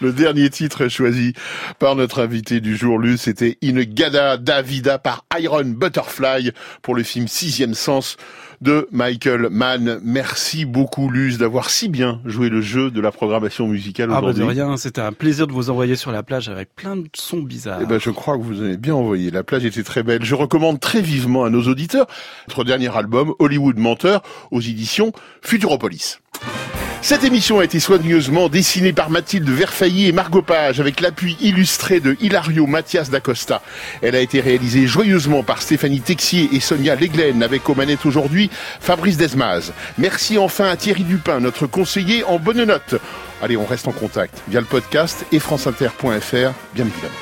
Le 0.08 0.14
dernier 0.14 0.50
titre 0.50 0.88
choisi 0.88 1.34
par 1.80 1.98
notre 1.98 2.22
invité 2.22 2.62
du 2.62 2.78
jour, 2.78 2.98
Luce, 2.98 3.24
c'était 3.24 3.58
In 3.62 3.82
Gada 3.84 4.38
Davida 4.38 5.00
par 5.00 5.26
Iron 5.38 5.66
Butterfly 5.66 6.54
pour 6.82 6.96
le 6.96 7.04
film 7.04 7.28
Sixième 7.28 7.74
Sens 7.74 8.16
de 8.62 8.88
Michael 8.94 9.50
Mann. 9.52 10.00
Merci 10.06 10.64
beaucoup, 10.64 11.10
Luce, 11.10 11.38
d'avoir 11.38 11.70
si 11.70 11.90
bien 11.90 12.22
joué 12.24 12.48
le 12.48 12.62
jeu 12.62 12.90
de 12.90 13.02
la 13.02 13.12
programmation 13.12 13.68
musicale 13.68 14.08
Ah 14.14 14.22
bah 14.22 14.28
de 14.32 14.40
aujourd'hui. 14.40 14.62
rien, 14.62 14.78
c'était 14.78 15.02
un 15.02 15.12
plaisir 15.12 15.46
de 15.46 15.52
vous 15.52 15.70
envoyer 15.70 15.98
sur 15.98 16.14
la 16.14 16.24
plage 16.24 16.48
avec 16.48 16.74
plein 16.74 16.96
de 16.96 17.10
sons 17.14 17.42
bizarres. 17.42 17.80
Eh 17.82 17.86
ben, 17.86 18.00
je 18.00 18.10
crois 18.10 18.38
que 18.38 18.44
vous 18.44 18.62
avez 18.62 18.78
bien 18.78 18.96
envoyé. 18.96 19.30
La 19.30 19.44
plage 19.44 19.66
était 19.66 19.84
très 19.84 20.04
belle. 20.04 20.24
Je 20.24 20.36
recommande 20.36 20.80
très 20.80 21.02
vivement 21.02 21.44
à 21.44 21.50
nos 21.50 21.64
auditeurs 21.64 22.08
notre 22.48 22.64
dernier 22.64 22.96
album, 22.96 23.34
Hollywood 23.40 23.78
Menteur, 23.78 24.22
aux 24.52 24.62
éditions 24.62 25.12
Futuropolis. 25.42 26.20
Cette 27.02 27.24
émission 27.24 27.60
a 27.60 27.64
été 27.64 27.80
soigneusement 27.80 28.50
dessinée 28.50 28.92
par 28.92 29.10
Mathilde 29.10 29.50
Verfailly 29.50 30.08
et 30.08 30.12
Margot 30.12 30.42
Page 30.42 30.80
avec 30.80 31.00
l'appui 31.00 31.38
illustré 31.40 32.00
de 32.00 32.18
Hilario 32.20 32.68
Mathias 32.68 33.10
d'Acosta. 33.10 33.62
Elle 34.02 34.16
a 34.16 34.20
été 34.20 34.42
réalisée 34.42 34.88
joyeusement 34.88 35.44
par 35.44 35.62
Stéphanie 35.62 36.02
Texier 36.02 36.50
et 36.52 36.60
Sonia 36.60 36.96
Leglen 36.96 37.44
avec 37.44 37.70
aux 37.70 37.76
manettes 37.76 38.06
aujourd'hui 38.06 38.50
Fabrice 38.82 39.18
Desmaz. 39.18 39.72
Merci 39.98 40.38
enfin 40.38 40.70
à 40.70 40.76
Thierry 40.76 41.04
Dupin, 41.04 41.40
notre 41.40 41.68
conseiller 41.68 42.24
en 42.24 42.40
bonne 42.40 42.64
note. 42.64 42.96
Allez, 43.42 43.56
on 43.56 43.66
reste 43.66 43.88
en 43.88 43.94
contact 43.94 44.42
via 44.48 44.60
le 44.60 44.66
podcast 44.66 45.26
et 45.32 45.40
franceinter.fr, 45.40 46.04
bien 46.74 46.86
évidemment. 46.86 47.14